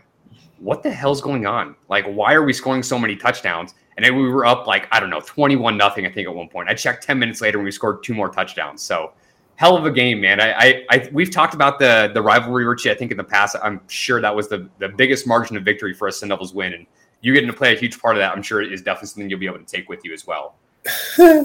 what 0.59 0.83
the 0.83 0.91
hell's 0.91 1.21
going 1.21 1.47
on? 1.47 1.75
Like, 1.89 2.05
why 2.05 2.33
are 2.33 2.43
we 2.43 2.53
scoring 2.53 2.83
so 2.83 2.99
many 2.99 3.15
touchdowns? 3.15 3.73
And 3.97 4.05
then 4.05 4.15
we 4.15 4.27
were 4.29 4.45
up 4.45 4.67
like, 4.67 4.87
I 4.91 4.99
don't 4.99 5.09
know, 5.09 5.21
21 5.21 5.77
nothing, 5.77 6.05
I 6.05 6.09
think, 6.09 6.27
at 6.27 6.33
one 6.33 6.47
point. 6.47 6.69
I 6.69 6.73
checked 6.73 7.03
10 7.03 7.19
minutes 7.19 7.41
later 7.41 7.57
and 7.57 7.65
we 7.65 7.71
scored 7.71 8.03
two 8.03 8.13
more 8.13 8.29
touchdowns. 8.29 8.81
So 8.81 9.11
hell 9.55 9.75
of 9.75 9.85
a 9.85 9.91
game, 9.91 10.21
man. 10.21 10.39
I, 10.39 10.53
I, 10.53 10.85
I 10.89 11.09
we've 11.11 11.29
talked 11.29 11.53
about 11.53 11.77
the 11.77 12.09
the 12.13 12.21
rivalry, 12.21 12.65
Richie. 12.65 12.89
I 12.89 12.95
think 12.95 13.11
in 13.11 13.17
the 13.17 13.23
past, 13.23 13.55
I'm 13.61 13.81
sure 13.87 14.21
that 14.21 14.35
was 14.35 14.47
the 14.47 14.69
the 14.79 14.89
biggest 14.89 15.27
margin 15.27 15.57
of 15.57 15.63
victory 15.63 15.93
for 15.93 16.07
a 16.07 16.11
Sun 16.11 16.29
Devils 16.29 16.53
win. 16.53 16.73
And 16.73 16.87
you 17.21 17.33
getting 17.33 17.49
to 17.49 17.55
play 17.55 17.75
a 17.75 17.77
huge 17.77 17.99
part 17.99 18.15
of 18.15 18.21
that, 18.21 18.35
I'm 18.35 18.41
sure 18.41 18.61
is 18.61 18.81
definitely 18.81 19.09
something 19.09 19.29
you'll 19.29 19.39
be 19.39 19.45
able 19.45 19.59
to 19.59 19.65
take 19.65 19.87
with 19.89 20.03
you 20.03 20.13
as 20.13 20.25
well. 20.25 20.55
yeah. 21.19 21.41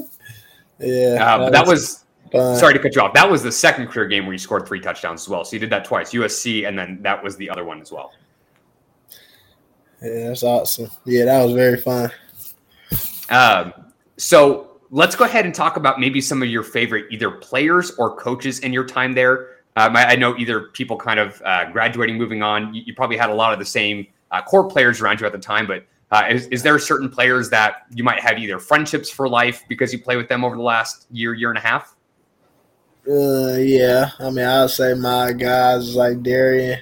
Uh, 1.21 1.39
but 1.39 1.53
that 1.53 1.67
was 1.67 2.07
Fun. 2.33 2.57
Sorry 2.57 2.75
to 2.75 2.81
cut 2.81 2.95
you 2.95 3.03
off. 3.03 3.15
That 3.15 3.31
was 3.31 3.43
the 3.43 3.53
second 3.53 3.89
career 3.89 4.07
game 4.07 4.25
where 4.25 4.33
you 4.33 4.39
scored 4.39 4.67
three 4.67 4.81
touchdowns 4.81 5.23
as 5.23 5.29
well. 5.29 5.45
So 5.45 5.55
you 5.55 5.61
did 5.61 5.71
that 5.71 5.85
twice, 5.85 6.13
USC, 6.13 6.67
and 6.67 6.79
then 6.79 6.99
that 7.03 7.23
was 7.23 7.37
the 7.37 7.49
other 7.49 7.65
one 7.65 7.81
as 7.81 7.93
well. 7.93 8.13
Yeah, 10.03 10.29
that's 10.29 10.43
awesome. 10.43 10.91
Yeah, 11.05 11.27
that 11.27 11.45
was 11.45 11.53
very 11.53 11.81
fun. 11.81 12.11
Um, 13.31 13.73
so 14.17 14.77
let's 14.91 15.17
go 15.17 15.25
ahead 15.25 15.45
and 15.45 15.55
talk 15.55 15.77
about 15.77 16.01
maybe 16.01 16.21
some 16.21 16.43
of 16.43 16.49
your 16.49 16.63
favorite 16.63 17.07
either 17.11 17.31
players 17.31 17.91
or 17.99 18.17
coaches 18.17 18.61
in 18.61 18.73
your 18.73 18.85
time 18.85 19.13
there. 19.15 19.57
Um, 19.77 19.95
I, 19.97 20.13
I, 20.13 20.17
know 20.17 20.37
either 20.39 20.69
people 20.69 20.97
kind 20.97 21.21
of 21.21 21.43
uh, 21.45 21.71
graduating, 21.71 22.17
moving 22.17 22.43
on. 22.43 22.73
You, 22.73 22.83
you, 22.87 22.95
probably 22.95 23.19
had 23.19 23.29
a 23.29 23.35
lot 23.35 23.53
of 23.53 23.59
the 23.59 23.65
same 23.65 24.07
uh, 24.31 24.41
core 24.41 24.67
players 24.69 25.03
around 25.03 25.21
you 25.21 25.27
at 25.27 25.33
the 25.33 25.39
time, 25.39 25.67
but 25.67 25.85
uh, 26.11 26.25
is, 26.31 26.47
is, 26.47 26.63
there 26.63 26.79
certain 26.79 27.11
players 27.11 27.51
that 27.51 27.83
you 27.95 28.03
might 28.03 28.21
have 28.21 28.39
either 28.39 28.59
friendships 28.59 29.11
for 29.11 29.29
life 29.29 29.65
because 29.69 29.93
you 29.93 29.99
play 29.99 30.17
with 30.17 30.29
them 30.29 30.45
over 30.45 30.57
the 30.57 30.63
last 30.63 31.07
year, 31.11 31.35
year 31.35 31.51
and 31.51 31.59
a 31.59 31.61
half? 31.61 31.95
Uh, 33.07 33.57
yeah. 33.59 34.11
I 34.19 34.31
mean, 34.31 34.47
I'll 34.47 34.69
say 34.69 34.95
my 34.95 35.33
guys 35.33 35.95
like 35.95 36.23
Darien, 36.23 36.81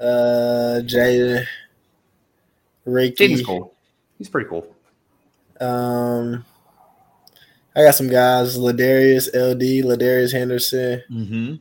uh, 0.00 0.80
Jayden, 0.82 1.46
Ricky. 2.86 3.28
Jayden's 3.28 3.42
cool. 3.42 3.74
He's 4.18 4.28
pretty 4.28 4.48
cool. 4.48 4.74
Um, 5.60 6.44
I 7.74 7.84
got 7.84 7.94
some 7.94 8.08
guys: 8.08 8.58
Ladarius, 8.58 9.28
LD, 9.28 9.84
Ladarius 9.84 10.32
Henderson. 10.32 11.02
Mm-hmm. 11.10 11.54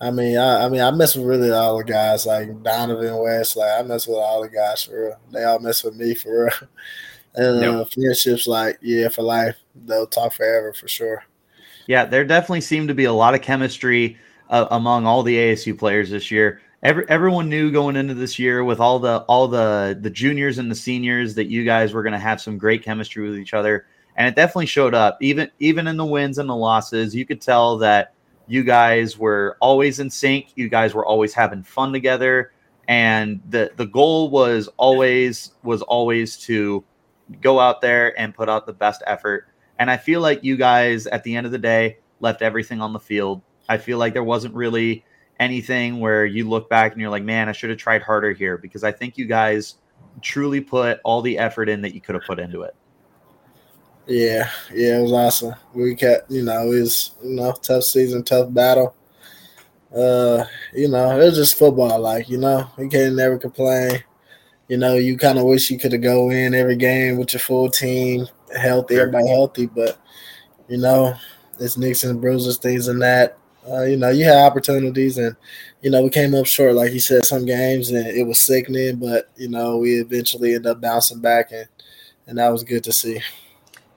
I 0.00 0.10
mean, 0.10 0.36
I, 0.36 0.64
I 0.64 0.68
mean, 0.68 0.80
I 0.80 0.90
mess 0.90 1.16
with 1.16 1.26
really 1.26 1.50
all 1.50 1.78
the 1.78 1.84
guys 1.84 2.26
like 2.26 2.48
Dohnovan 2.62 3.22
West. 3.22 3.56
Like 3.56 3.78
I 3.78 3.82
mess 3.82 4.06
with 4.06 4.18
all 4.18 4.42
the 4.42 4.48
guys 4.48 4.84
for 4.84 5.06
real. 5.06 5.18
They 5.32 5.44
all 5.44 5.58
mess 5.60 5.82
with 5.82 5.96
me 5.96 6.14
for 6.14 6.44
real. 6.44 6.68
And 7.36 7.62
yep. 7.62 7.74
uh, 7.74 7.84
friendships, 7.86 8.46
like 8.46 8.78
yeah, 8.80 9.08
for 9.08 9.22
life. 9.22 9.56
They'll 9.86 10.06
talk 10.06 10.34
forever 10.34 10.72
for 10.72 10.86
sure. 10.86 11.24
Yeah, 11.88 12.04
there 12.04 12.24
definitely 12.24 12.60
seemed 12.60 12.86
to 12.86 12.94
be 12.94 13.06
a 13.06 13.12
lot 13.12 13.34
of 13.34 13.42
chemistry 13.42 14.16
uh, 14.50 14.68
among 14.70 15.04
all 15.04 15.24
the 15.24 15.36
ASU 15.36 15.76
players 15.76 16.10
this 16.10 16.30
year. 16.30 16.60
Every, 16.84 17.08
everyone 17.08 17.48
knew 17.48 17.72
going 17.72 17.96
into 17.96 18.14
this 18.14 18.38
year 18.38 18.62
with 18.62 18.78
all 18.78 18.98
the 18.98 19.24
all 19.26 19.48
the 19.48 19.98
the 20.00 20.10
juniors 20.10 20.58
and 20.58 20.70
the 20.70 20.74
seniors 20.74 21.34
that 21.34 21.46
you 21.46 21.64
guys 21.64 21.92
were 21.92 22.02
going 22.02 22.12
to 22.12 22.18
have 22.18 22.40
some 22.40 22.58
great 22.58 22.82
chemistry 22.82 23.26
with 23.28 23.38
each 23.38 23.54
other, 23.54 23.86
and 24.16 24.28
it 24.28 24.36
definitely 24.36 24.66
showed 24.66 24.94
up. 24.94 25.16
Even 25.20 25.50
even 25.60 25.86
in 25.86 25.96
the 25.96 26.04
wins 26.04 26.38
and 26.38 26.48
the 26.48 26.54
losses, 26.54 27.14
you 27.14 27.24
could 27.24 27.40
tell 27.40 27.78
that 27.78 28.14
you 28.46 28.62
guys 28.62 29.18
were 29.18 29.56
always 29.60 29.98
in 29.98 30.10
sync. 30.10 30.48
You 30.56 30.68
guys 30.68 30.92
were 30.94 31.06
always 31.06 31.32
having 31.32 31.62
fun 31.62 31.92
together, 31.92 32.52
and 32.86 33.40
the 33.48 33.72
the 33.76 33.86
goal 33.86 34.28
was 34.30 34.68
always 34.76 35.52
was 35.62 35.80
always 35.82 36.36
to 36.38 36.84
go 37.40 37.58
out 37.58 37.80
there 37.80 38.18
and 38.20 38.34
put 38.34 38.50
out 38.50 38.66
the 38.66 38.72
best 38.74 39.02
effort 39.06 39.48
and 39.78 39.90
I 39.90 39.96
feel 39.96 40.20
like 40.20 40.44
you 40.44 40.56
guys, 40.56 41.06
at 41.06 41.24
the 41.24 41.36
end 41.36 41.46
of 41.46 41.52
the 41.52 41.58
day, 41.58 41.98
left 42.20 42.42
everything 42.42 42.80
on 42.80 42.92
the 42.92 43.00
field. 43.00 43.42
I 43.68 43.78
feel 43.78 43.98
like 43.98 44.12
there 44.12 44.24
wasn't 44.24 44.54
really 44.54 45.04
anything 45.40 46.00
where 46.00 46.24
you 46.24 46.48
look 46.48 46.68
back 46.68 46.92
and 46.92 47.00
you're 47.00 47.10
like, 47.10 47.24
man, 47.24 47.48
I 47.48 47.52
should 47.52 47.70
have 47.70 47.78
tried 47.78 48.02
harder 48.02 48.32
here 48.32 48.58
because 48.58 48.84
I 48.84 48.92
think 48.92 49.18
you 49.18 49.26
guys 49.26 49.76
truly 50.22 50.60
put 50.60 51.00
all 51.04 51.22
the 51.22 51.38
effort 51.38 51.68
in 51.68 51.82
that 51.82 51.94
you 51.94 52.00
could 52.00 52.14
have 52.14 52.24
put 52.24 52.38
into 52.38 52.62
it. 52.62 52.74
Yeah, 54.06 54.50
yeah, 54.72 54.98
it 54.98 55.02
was 55.02 55.12
awesome. 55.12 55.54
We 55.72 55.94
kept, 55.94 56.30
you 56.30 56.44
know, 56.44 56.70
it 56.70 56.80
was, 56.80 57.12
you 57.22 57.34
know, 57.34 57.52
tough 57.52 57.84
season, 57.84 58.22
tough 58.22 58.52
battle. 58.52 58.94
Uh, 59.94 60.44
you 60.74 60.88
know, 60.88 61.18
it 61.18 61.24
was 61.24 61.36
just 61.36 61.58
football, 61.58 61.98
like, 62.00 62.28
you 62.28 62.36
know, 62.36 62.68
we 62.76 62.88
can't 62.88 63.16
never 63.16 63.38
complain. 63.38 64.02
You 64.68 64.78
know, 64.78 64.94
you 64.94 65.16
kind 65.16 65.38
of 65.38 65.44
wish 65.44 65.70
you 65.70 65.78
could 65.78 65.92
have 65.92 66.02
go 66.02 66.30
in 66.30 66.54
every 66.54 66.76
game 66.76 67.18
with 67.18 67.32
your 67.32 67.40
full 67.40 67.70
team, 67.70 68.26
healthy, 68.58 68.96
everybody 68.96 69.28
healthy. 69.28 69.66
But 69.66 69.98
you 70.68 70.78
know, 70.78 71.14
it's 71.60 71.76
and 71.76 72.20
bruises, 72.20 72.56
things 72.56 72.88
and 72.88 73.00
that. 73.02 73.38
Uh, 73.68 73.82
you 73.82 73.96
know, 73.96 74.10
you 74.10 74.24
had 74.24 74.44
opportunities, 74.44 75.18
and 75.18 75.36
you 75.80 75.90
know, 75.90 76.02
we 76.02 76.10
came 76.10 76.34
up 76.34 76.46
short, 76.46 76.74
like 76.74 76.92
you 76.92 77.00
said, 77.00 77.24
some 77.24 77.46
games, 77.46 77.90
and 77.90 78.06
it 78.06 78.26
was 78.26 78.38
sickening. 78.40 78.96
But 78.96 79.30
you 79.36 79.48
know, 79.48 79.78
we 79.78 80.00
eventually 80.00 80.54
ended 80.54 80.70
up 80.70 80.80
bouncing 80.80 81.20
back, 81.20 81.52
and 81.52 81.66
and 82.26 82.38
that 82.38 82.50
was 82.50 82.62
good 82.62 82.84
to 82.84 82.92
see. 82.92 83.20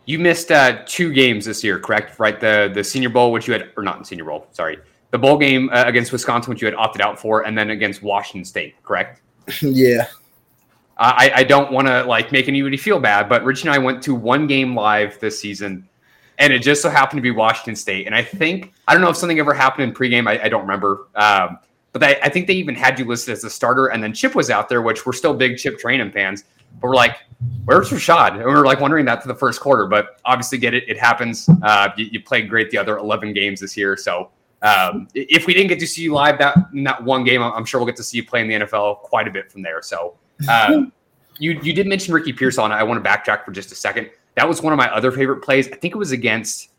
You 0.05 0.19
missed 0.19 0.51
uh, 0.51 0.83
two 0.85 1.11
games 1.11 1.45
this 1.45 1.63
year, 1.63 1.79
correct? 1.79 2.19
Right, 2.19 2.39
the 2.39 2.71
the 2.73 2.83
Senior 2.83 3.09
Bowl, 3.09 3.31
which 3.31 3.47
you 3.47 3.53
had, 3.53 3.71
or 3.75 3.83
not 3.83 4.07
Senior 4.07 4.25
Bowl, 4.25 4.47
sorry, 4.51 4.79
the 5.11 5.17
bowl 5.17 5.37
game 5.37 5.69
uh, 5.71 5.83
against 5.85 6.11
Wisconsin, 6.11 6.51
which 6.51 6.61
you 6.61 6.65
had 6.65 6.75
opted 6.75 7.01
out 7.01 7.19
for, 7.19 7.45
and 7.45 7.57
then 7.57 7.71
against 7.71 8.01
Washington 8.01 8.45
State, 8.45 8.75
correct? 8.83 9.21
yeah. 9.61 10.07
I, 10.99 11.31
I 11.35 11.43
don't 11.43 11.71
want 11.71 11.87
to 11.87 12.03
like 12.05 12.31
make 12.31 12.47
anybody 12.47 12.75
feel 12.75 12.99
bad, 12.99 13.29
but 13.29 13.43
Rich 13.43 13.61
and 13.61 13.71
I 13.71 13.77
went 13.77 14.01
to 14.03 14.15
one 14.15 14.47
game 14.47 14.75
live 14.75 15.19
this 15.19 15.39
season, 15.39 15.87
and 16.39 16.53
it 16.53 16.59
just 16.59 16.81
so 16.81 16.89
happened 16.89 17.17
to 17.17 17.21
be 17.21 17.31
Washington 17.31 17.75
State. 17.75 18.05
And 18.05 18.15
I 18.15 18.23
think 18.23 18.73
I 18.87 18.93
don't 18.93 19.01
know 19.01 19.09
if 19.09 19.17
something 19.17 19.39
ever 19.39 19.53
happened 19.53 19.89
in 19.89 19.95
pregame. 19.95 20.27
I, 20.27 20.43
I 20.43 20.49
don't 20.49 20.61
remember, 20.61 21.07
um, 21.15 21.59
but 21.93 21.99
they, 21.99 22.19
I 22.21 22.29
think 22.29 22.47
they 22.47 22.53
even 22.53 22.75
had 22.75 22.99
you 22.99 23.05
listed 23.05 23.33
as 23.33 23.43
a 23.43 23.49
starter. 23.49 23.87
And 23.87 24.03
then 24.03 24.13
Chip 24.13 24.35
was 24.35 24.49
out 24.49 24.69
there, 24.69 24.81
which 24.81 25.05
we're 25.05 25.13
still 25.13 25.33
big 25.33 25.57
Chip 25.57 25.79
Trayanum 25.79 26.13
fans. 26.13 26.43
But 26.79 26.89
we're 26.89 26.95
like, 26.95 27.17
where's 27.65 27.89
Rachaad? 27.89 28.33
And 28.33 28.45
we 28.45 28.51
are 28.51 28.65
like 28.65 28.79
wondering 28.79 29.05
that 29.05 29.21
for 29.21 29.27
the 29.27 29.35
first 29.35 29.59
quarter. 29.59 29.87
But 29.87 30.19
obviously, 30.25 30.57
get 30.59 30.73
it. 30.73 30.83
It 30.87 30.99
happens. 30.99 31.49
Uh, 31.63 31.89
you, 31.97 32.05
you, 32.11 32.21
played 32.21 32.49
great 32.49 32.69
the 32.69 32.77
other 32.77 32.97
11 32.97 33.33
games 33.33 33.59
this 33.61 33.75
year. 33.75 33.97
So 33.97 34.29
um, 34.61 35.07
if 35.15 35.47
we 35.47 35.53
didn't 35.53 35.69
get 35.69 35.79
to 35.79 35.87
see 35.87 36.03
you 36.03 36.13
live 36.13 36.37
that 36.39 36.57
in 36.73 36.83
that 36.83 37.03
one 37.03 37.23
game, 37.23 37.41
I'm 37.41 37.65
sure 37.65 37.79
we'll 37.79 37.87
get 37.87 37.95
to 37.97 38.03
see 38.03 38.17
you 38.17 38.25
play 38.25 38.41
in 38.41 38.47
the 38.47 38.65
NFL 38.65 38.99
quite 38.99 39.27
a 39.27 39.31
bit 39.31 39.51
from 39.51 39.63
there. 39.63 39.81
So 39.81 40.15
um, 40.49 40.91
you 41.39 41.59
you 41.63 41.73
did 41.73 41.87
mention 41.87 42.13
Ricky 42.13 42.33
Pearsall. 42.33 42.65
I 42.65 42.83
want 42.83 43.03
to 43.03 43.09
backtrack 43.09 43.43
for 43.43 43.51
just 43.51 43.71
a 43.71 43.75
second. 43.75 44.09
That 44.37 44.47
was 44.47 44.61
one 44.61 44.71
of 44.71 44.77
my 44.77 44.87
other 44.93 45.11
favorite 45.11 45.41
plays. 45.41 45.67
I 45.67 45.75
think 45.75 45.95
it 45.95 45.97
was 45.97 46.11
against 46.11 46.69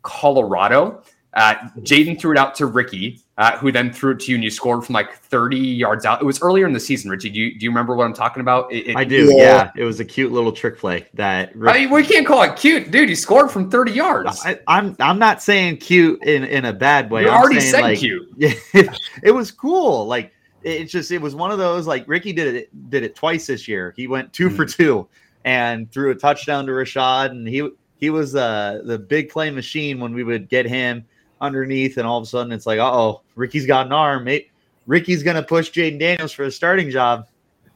Colorado. 0.00 1.02
Uh, 1.34 1.54
Jayden 1.80 2.18
threw 2.18 2.32
it 2.32 2.38
out 2.38 2.54
to 2.54 2.66
Ricky, 2.66 3.20
uh, 3.36 3.58
who 3.58 3.70
then 3.70 3.92
threw 3.92 4.12
it 4.12 4.20
to 4.20 4.30
you, 4.30 4.36
and 4.36 4.44
you 4.44 4.48
scored 4.48 4.86
from 4.86 4.94
like 4.94 5.12
30 5.12 5.58
yards 5.58 6.06
out. 6.06 6.22
It 6.22 6.24
was 6.24 6.40
earlier 6.40 6.66
in 6.66 6.72
the 6.72 6.80
season, 6.80 7.10
Richie. 7.10 7.28
Do 7.28 7.40
you, 7.40 7.58
do 7.58 7.64
you 7.64 7.70
remember 7.70 7.94
what 7.94 8.06
I'm 8.06 8.14
talking 8.14 8.40
about? 8.40 8.72
It, 8.72 8.86
it, 8.86 8.96
I 8.96 9.04
do. 9.04 9.34
Yeah. 9.34 9.36
yeah. 9.36 9.70
it 9.76 9.84
was 9.84 10.00
a 10.00 10.04
cute 10.04 10.32
little 10.32 10.50
trick 10.50 10.78
play 10.78 11.06
that. 11.12 11.54
Rick- 11.54 11.74
I 11.74 11.78
mean, 11.80 11.90
we 11.90 12.04
can't 12.04 12.26
call 12.26 12.42
it 12.42 12.56
cute, 12.56 12.90
dude. 12.90 13.10
He 13.10 13.14
scored 13.14 13.50
from 13.50 13.70
30 13.70 13.92
yards. 13.92 14.40
I, 14.42 14.52
am 14.52 14.58
I'm, 14.66 14.96
I'm 15.00 15.18
not 15.18 15.42
saying 15.42 15.78
cute 15.78 16.22
in 16.24 16.44
in 16.44 16.64
a 16.64 16.72
bad 16.72 17.10
way. 17.10 17.24
You 17.24 17.28
I'm 17.28 17.34
already 17.34 17.60
saying, 17.60 17.72
said 17.72 17.82
like, 17.82 17.98
cute. 17.98 18.32
Yeah, 18.38 18.94
it 19.22 19.32
was 19.32 19.50
cool. 19.50 20.06
Like 20.06 20.32
it's 20.62 20.90
just 20.90 21.10
it 21.10 21.20
was 21.20 21.34
one 21.34 21.50
of 21.50 21.58
those 21.58 21.86
like 21.86 22.08
Ricky 22.08 22.32
did 22.32 22.54
it 22.54 22.90
did 22.90 23.02
it 23.02 23.14
twice 23.14 23.46
this 23.46 23.68
year. 23.68 23.92
He 23.94 24.06
went 24.06 24.32
2 24.32 24.48
mm. 24.48 24.56
for 24.56 24.64
two 24.64 25.06
and 25.44 25.90
threw 25.90 26.10
a 26.10 26.14
touchdown 26.14 26.66
to 26.66 26.72
Rachaad, 26.72 27.30
and 27.30 27.46
he 27.46 27.68
he 27.98 28.10
was 28.10 28.34
uh, 28.34 28.80
the 28.84 28.98
big 28.98 29.28
play 29.30 29.50
machine 29.50 30.00
when 30.00 30.14
we 30.14 30.24
would 30.24 30.48
get 30.48 30.66
him 30.66 31.04
underneath, 31.40 31.96
and 31.98 32.06
all 32.06 32.18
of 32.18 32.24
a 32.24 32.26
sudden 32.26 32.52
it's 32.52 32.66
like, 32.66 32.78
oh, 32.78 33.22
Ricky's 33.36 33.66
got 33.66 33.86
an 33.86 33.92
arm. 33.92 34.24
Mate. 34.24 34.50
Ricky's 34.86 35.22
gonna 35.22 35.42
push 35.42 35.70
Jayden 35.70 35.98
Daniels 35.98 36.32
for 36.32 36.44
a 36.44 36.50
starting 36.50 36.90
job. 36.90 37.26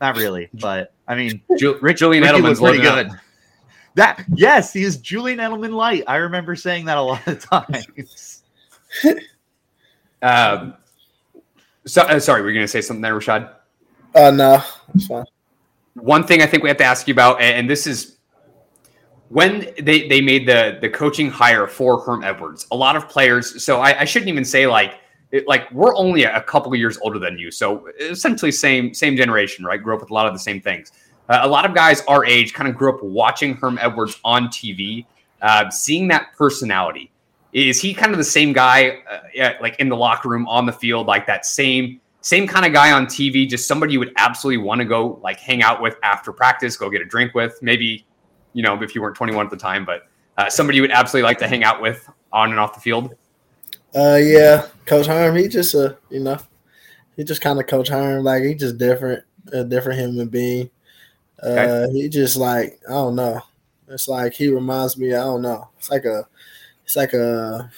Not 0.01 0.17
really, 0.17 0.49
but 0.55 0.93
I 1.07 1.15
mean, 1.15 1.41
Ju- 1.59 1.79
Rick 1.81 1.97
Julian 1.97 2.23
Ricky 2.23 2.39
Edelman's 2.39 2.61
pretty 2.61 2.81
good. 2.81 3.11
That 3.95 4.25
yes, 4.35 4.73
he's 4.73 4.99
Julian 4.99 5.39
Edelman 5.39 5.73
light. 5.73 6.05
I 6.07 6.17
remember 6.17 6.55
saying 6.55 6.85
that 6.85 6.99
a 6.99 7.03
lot 7.03 7.27
of 7.27 7.41
times. 7.51 8.43
um, 10.23 10.75
so, 11.85 12.03
uh, 12.03 12.21
sorry, 12.21 12.43
were 12.43 12.49
you 12.51 12.55
going 12.55 12.65
to 12.65 12.69
say 12.69 12.81
something 12.81 13.01
there, 13.01 13.19
Rachaad? 13.19 13.51
Uh, 14.15 14.31
no, 14.31 14.63
it's 14.95 15.07
fine. 15.07 15.25
One 15.95 16.25
thing 16.25 16.43
I 16.43 16.47
think 16.47 16.63
we 16.63 16.69
have 16.69 16.79
to 16.79 16.85
ask 16.85 17.09
you 17.09 17.13
about, 17.13 17.41
and 17.41 17.69
this 17.69 17.87
is 17.87 18.19
when 19.29 19.69
they, 19.81 20.09
they 20.09 20.21
made 20.21 20.47
the 20.47 20.79
the 20.81 20.89
coaching 20.89 21.31
hire 21.31 21.67
for 21.67 22.01
Herm 22.01 22.25
Edwards. 22.25 22.67
A 22.71 22.77
lot 22.77 22.97
of 22.97 23.09
players. 23.09 23.63
So 23.65 23.81
I, 23.81 24.01
I 24.01 24.05
shouldn't 24.05 24.29
even 24.29 24.45
say 24.45 24.67
like 24.67 25.01
it, 25.31 25.47
like 25.47 25.71
we're 25.73 25.95
only 25.97 26.25
a 26.25 26.41
couple 26.43 26.73
of 26.73 26.79
years 26.79 26.99
older 27.03 27.19
than 27.19 27.39
you, 27.39 27.51
so 27.51 27.89
essentially 28.01 28.51
same 28.51 28.95
same 28.95 29.17
generation, 29.17 29.65
right? 29.65 29.83
Grew 29.83 29.95
up 29.95 30.01
with 30.01 30.11
a 30.11 30.15
lot 30.15 30.27
of 30.27 30.33
the 30.33 30.39
same 30.39 30.61
things. 30.61 30.93
Uh, 31.29 31.41
a 31.43 31.49
lot 31.49 31.67
of 31.67 31.75
guys 31.75 32.03
our 32.09 32.25
age 32.25 32.55
kind 32.55 32.69
of 32.69 32.75
grew 32.75 32.95
up 32.95 33.03
watching 33.03 33.55
Herm 33.55 33.79
Edwards 33.81 34.19
on 34.25 34.49
TV, 34.49 35.05
uh, 35.43 35.69
seeing 35.71 36.09
that 36.09 36.29
personality. 36.37 37.11
Is 37.53 37.81
he 37.81 37.95
kind 37.95 38.13
of 38.13 38.19
the 38.19 38.25
same 38.25 38.53
guy, 38.53 38.99
uh, 39.11 39.53
like 39.61 39.79
in 39.79 39.89
the 39.89 39.97
locker 39.97 40.29
room, 40.29 40.47
on 40.49 40.67
the 40.67 40.73
field, 40.73 41.07
like 41.07 41.27
that 41.27 41.45
same 41.47 42.01
same 42.29 42.47
kind 42.47 42.67
of 42.67 42.75
guy 42.75 42.93
on 42.93 43.07
TV, 43.07 43.49
just 43.49 43.67
somebody 43.67 43.95
you 43.95 43.99
would 43.99 44.13
absolutely 44.19 44.63
want 44.63 44.81
to 44.81 44.85
go 44.85 45.19
like 45.23 45.41
hang 45.41 45.63
out 45.63 45.81
with 45.81 45.97
after 46.03 46.31
practice, 46.31 46.77
go 46.77 46.91
get 46.91 47.01
a 47.01 47.05
drink 47.07 47.33
with, 47.33 47.59
maybe, 47.63 48.07
you 48.53 48.63
know, 48.63 48.81
if 48.83 48.95
you 48.95 49.01
weren't 49.01 49.17
21 49.17 49.47
at 49.47 49.51
the 49.51 49.57
time, 49.57 49.87
but 49.87 50.03
uh, 50.37 50.51
somebody 50.51 50.77
you 50.77 50.83
would 50.83 50.91
absolutely 50.91 51.27
like 51.27 51.39
to 51.39 51.49
hang 51.49 51.65
out 51.65 51.81
with 51.81 52.07
on 52.31 52.51
and 52.51 52.61
off 52.61 52.75
the 52.75 52.81
field? 52.81 53.15
Uh, 53.95 54.19
yeah, 54.21 54.67
Coach 54.85 55.07
Herm. 55.07 55.37
He 55.37 55.49
just 55.49 55.75
a, 55.75 55.93
uh, 55.93 55.95
you 56.11 56.21
know, 56.21 56.39
he 57.17 57.25
just 57.25 57.41
kind 57.41 57.59
of 57.59 57.67
Coach 57.67 57.89
Herm. 57.89 58.23
Like 58.25 58.43
he 58.43 58.55
just 58.55 58.77
different, 58.77 59.25
a 59.51 59.65
different 59.65 59.99
human 59.99 60.29
being. 60.29 60.69
Uh, 61.43 61.49
okay. 61.49 61.93
he 61.95 62.09
just 62.11 62.37
like 62.37 62.79
I 62.87 62.93
don't 62.93 63.17
know. 63.17 63.41
It's 63.89 64.07
like 64.07 64.35
he 64.35 64.49
reminds 64.49 64.99
me. 64.99 65.15
I 65.15 65.25
don't 65.25 65.41
know. 65.41 65.71
It's 65.79 65.91
like 65.91 66.05
a, 66.05 66.29
it's 66.85 66.95
like 66.97 67.15
a. 67.15 67.71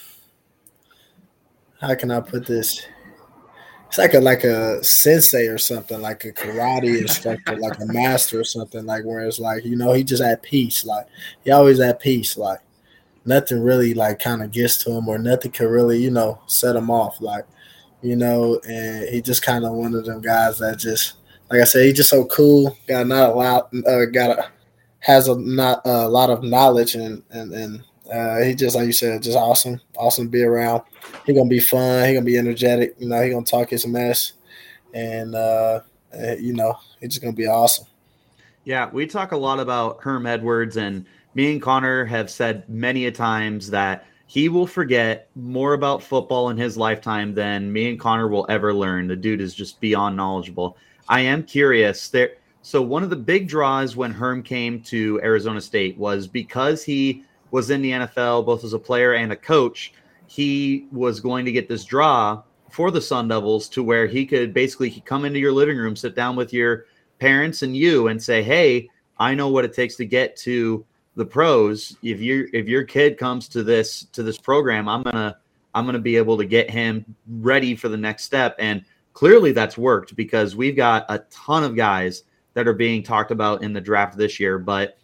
How 1.80 1.94
can 1.94 2.10
I 2.10 2.18
put 2.18 2.46
this? 2.46 2.84
It's 3.90 3.98
like 3.98 4.14
a 4.14 4.20
like 4.20 4.44
a 4.44 4.84
sensei 4.84 5.48
or 5.48 5.58
something, 5.58 6.00
like 6.00 6.24
a 6.24 6.30
karate 6.30 7.00
instructor, 7.00 7.56
like 7.56 7.80
a 7.80 7.86
master 7.86 8.38
or 8.38 8.44
something, 8.44 8.86
like 8.86 9.04
where 9.04 9.26
it's 9.26 9.40
like 9.40 9.64
you 9.64 9.74
know 9.74 9.92
he 9.92 10.04
just 10.04 10.22
at 10.22 10.44
peace, 10.44 10.84
like 10.84 11.06
he 11.44 11.50
always 11.50 11.80
at 11.80 11.98
peace, 11.98 12.36
like 12.36 12.60
nothing 13.24 13.60
really 13.60 13.92
like 13.92 14.20
kind 14.20 14.44
of 14.44 14.52
gets 14.52 14.76
to 14.84 14.92
him 14.92 15.08
or 15.08 15.18
nothing 15.18 15.50
can 15.50 15.66
really 15.66 16.00
you 16.00 16.12
know 16.12 16.40
set 16.46 16.76
him 16.76 16.88
off, 16.88 17.20
like 17.20 17.44
you 18.00 18.14
know, 18.14 18.60
and 18.68 19.08
he 19.08 19.20
just 19.20 19.42
kind 19.42 19.64
of 19.64 19.72
one 19.72 19.92
of 19.96 20.04
them 20.04 20.20
guys 20.20 20.60
that 20.60 20.78
just 20.78 21.14
like 21.50 21.60
I 21.60 21.64
said, 21.64 21.86
he's 21.86 21.96
just 21.96 22.10
so 22.10 22.26
cool. 22.26 22.78
Got 22.86 23.08
not 23.08 23.30
a 23.30 23.32
lot, 23.32 23.74
uh, 23.88 24.04
got 24.04 24.38
a 24.38 24.50
has 25.00 25.26
a 25.26 25.34
not 25.36 25.80
a 25.84 26.06
lot 26.08 26.30
of 26.30 26.44
knowledge 26.44 26.94
and 26.94 27.24
and 27.30 27.52
and 27.52 27.82
uh, 28.10 28.40
he 28.40 28.54
just 28.54 28.76
like 28.76 28.86
you 28.86 28.92
said, 28.92 29.22
just 29.22 29.36
awesome, 29.36 29.80
awesome 29.96 30.26
to 30.26 30.30
be 30.30 30.42
around. 30.42 30.82
He 31.26 31.32
gonna 31.32 31.48
be 31.48 31.60
fun. 31.60 32.08
He 32.08 32.14
gonna 32.14 32.24
be 32.24 32.38
energetic. 32.38 32.94
You 32.98 33.08
know, 33.08 33.22
he 33.22 33.30
gonna 33.30 33.44
talk 33.44 33.70
his 33.70 33.86
mess, 33.86 34.32
and 34.92 35.34
uh, 35.34 35.80
uh, 36.12 36.36
you 36.38 36.52
know, 36.52 36.76
he's 37.00 37.10
just 37.10 37.22
gonna 37.22 37.32
be 37.32 37.46
awesome. 37.46 37.86
Yeah, 38.64 38.90
we 38.90 39.06
talk 39.06 39.32
a 39.32 39.36
lot 39.36 39.60
about 39.60 40.02
Herm 40.02 40.26
Edwards, 40.26 40.76
and 40.76 41.06
me 41.34 41.52
and 41.52 41.62
Connor 41.62 42.04
have 42.04 42.30
said 42.30 42.68
many 42.68 43.06
a 43.06 43.12
times 43.12 43.70
that 43.70 44.06
he 44.26 44.48
will 44.48 44.66
forget 44.66 45.28
more 45.34 45.72
about 45.72 46.02
football 46.02 46.50
in 46.50 46.56
his 46.56 46.76
lifetime 46.76 47.34
than 47.34 47.72
me 47.72 47.88
and 47.88 47.98
Connor 47.98 48.28
will 48.28 48.46
ever 48.48 48.72
learn. 48.72 49.08
The 49.08 49.16
dude 49.16 49.40
is 49.40 49.54
just 49.54 49.80
beyond 49.80 50.16
knowledgeable. 50.16 50.76
I 51.08 51.22
am 51.22 51.42
curious 51.42 52.08
there. 52.10 52.34
So 52.62 52.80
one 52.80 53.02
of 53.02 53.10
the 53.10 53.16
big 53.16 53.48
draws 53.48 53.96
when 53.96 54.12
Herm 54.12 54.44
came 54.44 54.82
to 54.82 55.20
Arizona 55.24 55.60
State 55.60 55.98
was 55.98 56.28
because 56.28 56.84
he 56.84 57.24
was 57.50 57.70
in 57.70 57.82
the 57.82 57.92
NFL 57.92 58.46
both 58.46 58.64
as 58.64 58.72
a 58.72 58.78
player 58.78 59.14
and 59.14 59.32
a 59.32 59.36
coach. 59.36 59.92
He 60.26 60.86
was 60.92 61.20
going 61.20 61.44
to 61.44 61.52
get 61.52 61.68
this 61.68 61.84
draw 61.84 62.42
for 62.70 62.90
the 62.90 63.00
Sun 63.00 63.28
Devils 63.28 63.68
to 63.70 63.82
where 63.82 64.06
he 64.06 64.24
could 64.24 64.54
basically 64.54 65.02
come 65.04 65.24
into 65.24 65.38
your 65.40 65.52
living 65.52 65.76
room, 65.76 65.96
sit 65.96 66.14
down 66.14 66.36
with 66.36 66.52
your 66.52 66.86
parents 67.18 67.62
and 67.62 67.76
you, 67.76 68.08
and 68.08 68.22
say, 68.22 68.42
"Hey, 68.42 68.88
I 69.18 69.34
know 69.34 69.48
what 69.48 69.64
it 69.64 69.72
takes 69.72 69.96
to 69.96 70.04
get 70.04 70.36
to 70.38 70.84
the 71.16 71.26
pros. 71.26 71.96
If 72.02 72.20
you 72.20 72.48
if 72.52 72.68
your 72.68 72.84
kid 72.84 73.18
comes 73.18 73.48
to 73.48 73.62
this 73.62 74.04
to 74.12 74.22
this 74.22 74.38
program, 74.38 74.88
I'm 74.88 75.02
gonna 75.02 75.36
I'm 75.74 75.84
gonna 75.84 75.98
be 75.98 76.16
able 76.16 76.38
to 76.38 76.44
get 76.44 76.70
him 76.70 77.04
ready 77.28 77.74
for 77.74 77.88
the 77.88 77.96
next 77.96 78.24
step." 78.24 78.54
And 78.58 78.84
clearly, 79.12 79.52
that's 79.52 79.76
worked 79.76 80.14
because 80.14 80.54
we've 80.54 80.76
got 80.76 81.06
a 81.08 81.18
ton 81.30 81.64
of 81.64 81.76
guys 81.76 82.22
that 82.54 82.68
are 82.68 82.74
being 82.74 83.02
talked 83.02 83.30
about 83.30 83.62
in 83.62 83.72
the 83.72 83.80
draft 83.80 84.16
this 84.16 84.38
year, 84.40 84.58
but 84.58 84.99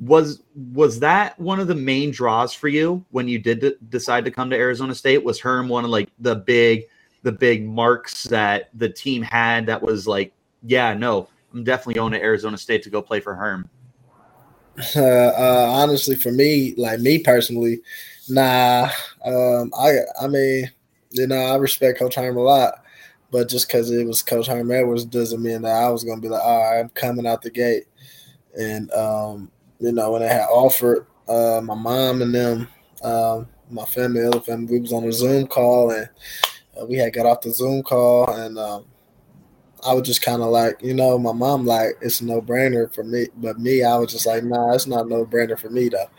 was 0.00 0.42
was 0.72 0.98
that 1.00 1.38
one 1.38 1.60
of 1.60 1.68
the 1.68 1.74
main 1.74 2.10
draws 2.10 2.54
for 2.54 2.68
you 2.68 3.04
when 3.10 3.28
you 3.28 3.38
did 3.38 3.76
decide 3.90 4.24
to 4.24 4.30
come 4.30 4.48
to 4.50 4.56
Arizona 4.56 4.94
State? 4.94 5.22
Was 5.22 5.38
Herm 5.38 5.68
one 5.68 5.84
of 5.84 5.90
like 5.90 6.08
the 6.18 6.36
big 6.36 6.84
the 7.22 7.32
big 7.32 7.66
marks 7.66 8.24
that 8.24 8.70
the 8.74 8.88
team 8.88 9.22
had 9.22 9.66
that 9.66 9.82
was 9.82 10.06
like, 10.06 10.32
yeah, 10.62 10.94
no, 10.94 11.28
I'm 11.52 11.64
definitely 11.64 11.94
going 11.94 12.12
to 12.12 12.22
Arizona 12.22 12.56
State 12.56 12.82
to 12.84 12.90
go 12.90 13.02
play 13.02 13.20
for 13.20 13.34
Herm. 13.34 13.68
Uh, 14.96 15.00
uh, 15.02 15.66
honestly, 15.68 16.16
for 16.16 16.32
me, 16.32 16.74
like 16.78 17.00
me 17.00 17.18
personally, 17.18 17.80
nah. 18.30 18.88
Um, 19.22 19.70
I 19.78 19.98
I 20.20 20.28
mean, 20.28 20.70
you 21.10 21.26
know, 21.26 21.36
I 21.36 21.56
respect 21.56 21.98
Coach 21.98 22.14
Herm 22.14 22.38
a 22.38 22.40
lot, 22.40 22.82
but 23.30 23.50
just 23.50 23.68
because 23.68 23.90
it 23.90 24.06
was 24.06 24.22
Coach 24.22 24.46
Herm 24.46 24.70
Edwards 24.70 25.04
doesn't 25.04 25.42
mean 25.42 25.60
that 25.62 25.76
I 25.76 25.90
was 25.90 26.04
gonna 26.04 26.22
be 26.22 26.30
like, 26.30 26.42
all 26.42 26.58
right, 26.58 26.80
I'm 26.80 26.88
coming 26.90 27.26
out 27.26 27.42
the 27.42 27.50
gate. 27.50 27.84
And 28.58 28.90
um, 28.92 29.50
you 29.80 29.92
know, 29.92 30.12
when 30.12 30.22
they 30.22 30.28
had 30.28 30.46
offered 30.50 31.06
uh, 31.28 31.60
my 31.62 31.74
mom 31.74 32.22
and 32.22 32.34
them, 32.34 32.68
um, 33.02 33.48
my 33.70 33.84
family, 33.86 34.24
other 34.24 34.40
family, 34.40 34.74
we 34.74 34.80
was 34.80 34.92
on 34.92 35.04
a 35.04 35.12
Zoom 35.12 35.46
call 35.46 35.90
and 35.90 36.08
uh, 36.80 36.84
we 36.84 36.96
had 36.96 37.12
got 37.12 37.26
off 37.26 37.40
the 37.40 37.50
Zoom 37.50 37.82
call 37.82 38.30
and 38.30 38.58
um, 38.58 38.84
I 39.86 39.94
was 39.94 40.06
just 40.06 40.22
kind 40.22 40.42
of 40.42 40.48
like, 40.48 40.82
you 40.82 40.92
know, 40.92 41.18
my 41.18 41.32
mom 41.32 41.64
like 41.64 41.96
it's 42.02 42.20
no 42.20 42.42
brainer 42.42 42.92
for 42.92 43.04
me, 43.04 43.28
but 43.36 43.58
me, 43.58 43.82
I 43.82 43.96
was 43.96 44.12
just 44.12 44.26
like, 44.26 44.44
nah, 44.44 44.74
it's 44.74 44.86
not 44.86 45.08
no 45.08 45.24
brainer 45.24 45.58
for 45.58 45.70
me 45.70 45.88
though. 45.88 46.10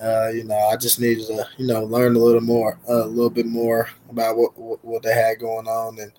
Uh, 0.00 0.28
you 0.28 0.44
know, 0.44 0.56
I 0.56 0.76
just 0.76 1.00
needed 1.00 1.26
to, 1.28 1.48
you 1.56 1.66
know, 1.66 1.84
learn 1.84 2.14
a 2.14 2.18
little 2.18 2.40
more, 2.40 2.78
a 2.88 2.94
little 2.94 3.30
bit 3.30 3.46
more 3.46 3.88
about 4.10 4.36
what, 4.36 4.56
what, 4.58 4.84
what 4.84 5.02
they 5.02 5.14
had 5.14 5.40
going 5.40 5.66
on 5.66 5.98
and 5.98 6.12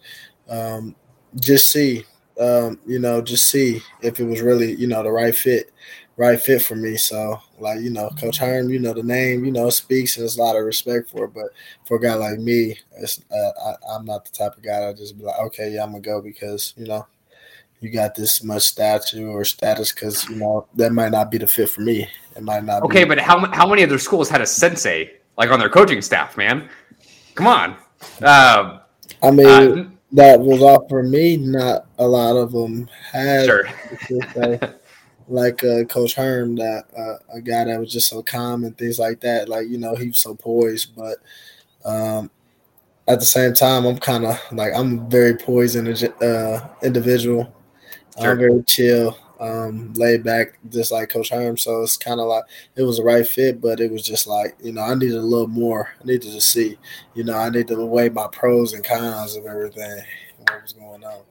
um, 0.49 0.95
just 1.39 1.71
see, 1.71 2.03
um, 2.39 2.79
you 2.87 2.99
know, 2.99 3.21
just 3.21 3.49
see 3.49 3.81
if 4.01 4.19
it 4.19 4.25
was 4.25 4.41
really, 4.41 4.73
you 4.75 4.87
know, 4.87 5.03
the 5.03 5.11
right 5.11 5.35
fit 5.35 5.71
right 6.19 6.39
fit 6.39 6.61
for 6.61 6.75
me. 6.75 6.97
So, 6.97 7.39
like, 7.59 7.79
you 7.79 7.89
know, 7.89 8.09
Coach 8.19 8.37
Herm, 8.37 8.69
you 8.69 8.77
know, 8.77 8.93
the 8.93 9.01
name, 9.01 9.45
you 9.45 9.53
know, 9.53 9.69
speaks 9.69 10.17
and 10.17 10.23
there's 10.23 10.37
a 10.37 10.43
lot 10.43 10.57
of 10.57 10.65
respect 10.65 11.09
for 11.09 11.25
it. 11.25 11.33
But 11.33 11.45
for 11.85 11.95
a 11.95 12.01
guy 12.01 12.13
like 12.15 12.39
me, 12.39 12.77
it's, 12.97 13.21
uh, 13.31 13.75
I, 13.89 13.95
am 13.95 14.05
not 14.05 14.25
the 14.25 14.31
type 14.31 14.57
of 14.57 14.61
guy 14.61 14.81
that 14.81 14.97
just 14.97 15.17
be 15.17 15.23
like, 15.23 15.39
okay, 15.39 15.71
yeah, 15.71 15.81
I'm 15.81 15.91
going 15.91 16.03
to 16.03 16.09
go 16.09 16.21
because, 16.21 16.73
you 16.75 16.87
know, 16.87 17.07
you 17.79 17.89
got 17.89 18.15
this 18.15 18.43
much 18.43 18.63
stature 18.63 19.29
or 19.29 19.45
status 19.45 19.93
because, 19.93 20.27
you 20.29 20.35
know, 20.35 20.67
that 20.75 20.91
might 20.91 21.13
not 21.13 21.31
be 21.31 21.37
the 21.37 21.47
fit 21.47 21.69
for 21.69 21.81
me. 21.81 22.05
It 22.35 22.43
might 22.43 22.65
not 22.65 22.83
Okay, 22.83 23.05
but 23.05 23.17
how, 23.17 23.39
how 23.53 23.65
many 23.65 23.81
other 23.83 23.97
schools 23.97 24.29
had 24.29 24.41
a 24.41 24.45
sensei, 24.45 25.13
like, 25.37 25.49
on 25.51 25.59
their 25.59 25.69
coaching 25.69 26.01
staff, 26.01 26.35
man? 26.35 26.69
Come 27.35 27.47
on. 27.47 27.69
Um, 28.21 28.81
I 29.23 29.31
mean, 29.31 29.47
uh, 29.47 29.89
that 30.11 30.37
was 30.41 30.61
all 30.61 30.85
for 30.89 31.01
me. 31.01 31.37
Not 31.37 31.85
a 31.97 32.05
lot 32.05 32.35
of 32.35 32.51
them 32.51 32.89
had. 33.13 33.45
Sure. 33.45 33.63
like 35.29 35.63
uh, 35.63 35.83
Coach 35.85 36.15
Herm, 36.15 36.55
that 36.55 36.85
uh, 36.97 37.37
a 37.37 37.41
guy 37.41 37.65
that 37.65 37.79
was 37.79 37.91
just 37.91 38.09
so 38.09 38.21
calm 38.21 38.63
and 38.63 38.77
things 38.77 38.99
like 38.99 39.19
that. 39.21 39.47
Like 39.47 39.67
you 39.67 39.77
know, 39.77 39.95
he 39.95 40.07
was 40.07 40.19
so 40.19 40.35
poised, 40.35 40.95
but 40.95 41.17
um, 41.85 42.29
at 43.07 43.19
the 43.19 43.25
same 43.25 43.53
time, 43.53 43.85
I'm 43.85 43.97
kind 43.97 44.25
of 44.25 44.39
like 44.51 44.73
I'm 44.75 44.99
a 44.99 45.03
very 45.03 45.35
poised 45.35 45.77
uh, 45.77 46.67
individual. 46.83 47.53
Sure. 48.19 48.31
I'm 48.31 48.37
very 48.37 48.63
chill, 48.63 49.17
um, 49.39 49.93
laid 49.93 50.23
back, 50.23 50.59
just 50.69 50.91
like 50.91 51.09
Coach 51.09 51.29
Herm. 51.29 51.57
So 51.57 51.83
it's 51.83 51.95
kind 51.95 52.19
of 52.19 52.27
like 52.27 52.43
it 52.75 52.83
was 52.83 52.99
a 52.99 53.03
right 53.03 53.25
fit, 53.25 53.61
but 53.61 53.79
it 53.79 53.91
was 53.91 54.03
just 54.03 54.27
like 54.27 54.55
you 54.61 54.73
know 54.73 54.81
I 54.81 54.95
needed 54.95 55.17
a 55.17 55.21
little 55.21 55.47
more. 55.47 55.89
I 56.01 56.05
needed 56.05 56.31
to 56.31 56.41
see, 56.41 56.77
you 57.13 57.23
know, 57.23 57.37
I 57.37 57.49
needed 57.49 57.69
to 57.69 57.85
weigh 57.85 58.09
my 58.09 58.27
pros 58.31 58.73
and 58.73 58.83
cons 58.83 59.35
of 59.35 59.45
everything, 59.45 60.03
what 60.37 60.61
was 60.61 60.73
going 60.73 61.03
on. 61.03 61.21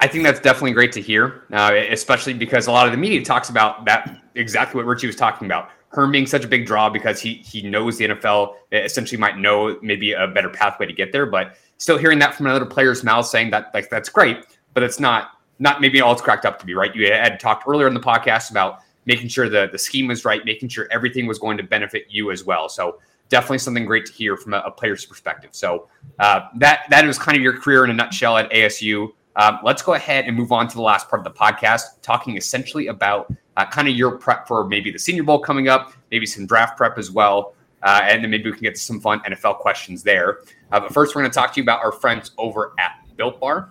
I 0.00 0.06
think 0.06 0.24
that's 0.24 0.40
definitely 0.40 0.72
great 0.72 0.92
to 0.92 1.00
hear, 1.00 1.44
uh, 1.52 1.72
especially 1.90 2.34
because 2.34 2.66
a 2.66 2.72
lot 2.72 2.86
of 2.86 2.92
the 2.92 2.98
media 2.98 3.24
talks 3.24 3.48
about 3.48 3.84
that 3.86 4.20
exactly 4.34 4.78
what 4.78 4.86
Richie 4.86 5.06
was 5.06 5.16
talking 5.16 5.46
about. 5.46 5.70
Herm 5.88 6.12
being 6.12 6.26
such 6.26 6.44
a 6.44 6.48
big 6.48 6.66
draw 6.66 6.90
because 6.90 7.20
he 7.20 7.34
he 7.34 7.62
knows 7.62 7.96
the 7.96 8.08
NFL 8.08 8.56
essentially 8.72 9.18
might 9.18 9.38
know 9.38 9.78
maybe 9.82 10.12
a 10.12 10.26
better 10.26 10.50
pathway 10.50 10.86
to 10.86 10.92
get 10.92 11.12
there, 11.12 11.26
but 11.26 11.56
still 11.78 11.96
hearing 11.96 12.18
that 12.18 12.34
from 12.34 12.46
another 12.46 12.66
player's 12.66 13.02
mouth 13.02 13.26
saying 13.26 13.50
that 13.50 13.70
like 13.72 13.88
that's 13.88 14.08
great, 14.08 14.44
but 14.74 14.82
it's 14.82 15.00
not 15.00 15.30
not 15.58 15.80
maybe 15.80 16.00
all 16.00 16.12
it's 16.12 16.20
cracked 16.20 16.44
up 16.44 16.58
to 16.58 16.66
be, 16.66 16.74
right? 16.74 16.94
You 16.94 17.10
had 17.10 17.40
talked 17.40 17.66
earlier 17.66 17.88
in 17.88 17.94
the 17.94 18.00
podcast 18.00 18.50
about 18.50 18.80
making 19.06 19.28
sure 19.28 19.48
the 19.48 19.68
the 19.72 19.78
scheme 19.78 20.08
was 20.08 20.24
right, 20.24 20.44
making 20.44 20.68
sure 20.68 20.86
everything 20.90 21.26
was 21.26 21.38
going 21.38 21.56
to 21.56 21.62
benefit 21.62 22.06
you 22.10 22.30
as 22.30 22.44
well. 22.44 22.68
So 22.68 22.98
definitely 23.28 23.58
something 23.58 23.84
great 23.84 24.06
to 24.06 24.12
hear 24.12 24.36
from 24.36 24.54
a, 24.54 24.58
a 24.58 24.70
player's 24.70 25.04
perspective. 25.04 25.50
So 25.52 25.88
uh, 26.18 26.40
that 26.56 26.82
that 26.90 27.06
was 27.06 27.18
kind 27.18 27.36
of 27.36 27.42
your 27.42 27.58
career 27.58 27.84
in 27.84 27.90
a 27.90 27.94
nutshell 27.94 28.36
at 28.36 28.50
ASU. 28.50 29.12
Um, 29.36 29.58
let's 29.62 29.82
go 29.82 29.94
ahead 29.94 30.24
and 30.24 30.36
move 30.36 30.50
on 30.50 30.66
to 30.68 30.74
the 30.74 30.82
last 30.82 31.08
part 31.08 31.24
of 31.24 31.24
the 31.24 31.38
podcast, 31.38 32.00
talking 32.02 32.36
essentially 32.36 32.88
about 32.88 33.32
uh, 33.56 33.66
kind 33.66 33.86
of 33.86 33.94
your 33.94 34.18
prep 34.18 34.48
for 34.48 34.66
maybe 34.66 34.90
the 34.90 34.98
Senior 34.98 35.22
Bowl 35.22 35.38
coming 35.38 35.68
up, 35.68 35.92
maybe 36.10 36.26
some 36.26 36.46
draft 36.46 36.76
prep 36.76 36.98
as 36.98 37.10
well. 37.10 37.54
Uh, 37.82 38.00
and 38.02 38.24
then 38.24 38.30
maybe 38.30 38.50
we 38.50 38.52
can 38.52 38.62
get 38.62 38.74
to 38.74 38.80
some 38.80 39.00
fun 39.00 39.20
NFL 39.20 39.58
questions 39.58 40.02
there. 40.02 40.38
Uh, 40.72 40.80
but 40.80 40.92
first, 40.92 41.14
we're 41.14 41.22
going 41.22 41.30
to 41.30 41.34
talk 41.34 41.52
to 41.52 41.60
you 41.60 41.62
about 41.62 41.84
our 41.84 41.92
friends 41.92 42.32
over 42.38 42.72
at 42.78 42.92
Built 43.16 43.38
Bar. 43.38 43.70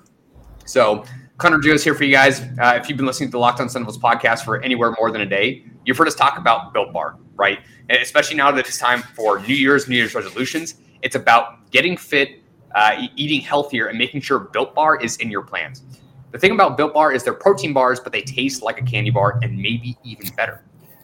So, 0.65 1.03
Connor 1.37 1.59
Joe's 1.59 1.83
here 1.83 1.93
for 1.93 2.05
you 2.05 2.13
guys. 2.13 2.41
Uh, 2.41 2.79
if 2.81 2.87
you've 2.87 2.97
been 2.97 3.05
listening 3.05 3.29
to 3.29 3.31
the 3.33 3.39
Locked 3.39 3.59
On 3.59 3.67
Devils 3.67 3.97
podcast 3.97 4.45
for 4.45 4.61
anywhere 4.61 4.95
more 4.97 5.11
than 5.11 5.21
a 5.21 5.25
day, 5.25 5.65
you've 5.83 5.97
heard 5.97 6.07
us 6.07 6.15
talk 6.15 6.37
about 6.37 6.73
Built 6.73 6.93
Bar, 6.93 7.17
right? 7.35 7.59
And 7.89 8.01
especially 8.01 8.37
now 8.37 8.51
that 8.51 8.65
it's 8.65 8.77
time 8.77 9.01
for 9.01 9.39
New 9.41 9.53
Year's, 9.53 9.89
New 9.89 9.97
Year's 9.97 10.15
resolutions, 10.15 10.75
it's 11.01 11.15
about 11.15 11.69
getting 11.71 11.97
fit 11.97 12.41
uh, 12.75 13.07
eating 13.15 13.41
healthier 13.41 13.87
and 13.87 13.97
making 13.97 14.21
sure 14.21 14.37
Built 14.37 14.75
Bar 14.75 14.97
is 14.97 15.17
in 15.17 15.31
your 15.31 15.41
plans. 15.41 15.83
The 16.31 16.37
thing 16.37 16.51
about 16.51 16.77
Built 16.77 16.93
Bar 16.93 17.13
is 17.13 17.23
they're 17.23 17.33
protein 17.33 17.73
bars, 17.73 17.99
but 17.99 18.11
they 18.11 18.21
taste 18.21 18.61
like 18.61 18.79
a 18.79 18.83
candy 18.83 19.09
bar 19.09 19.39
and 19.41 19.57
maybe 19.57 19.97
even 20.03 20.27
better. 20.35 20.63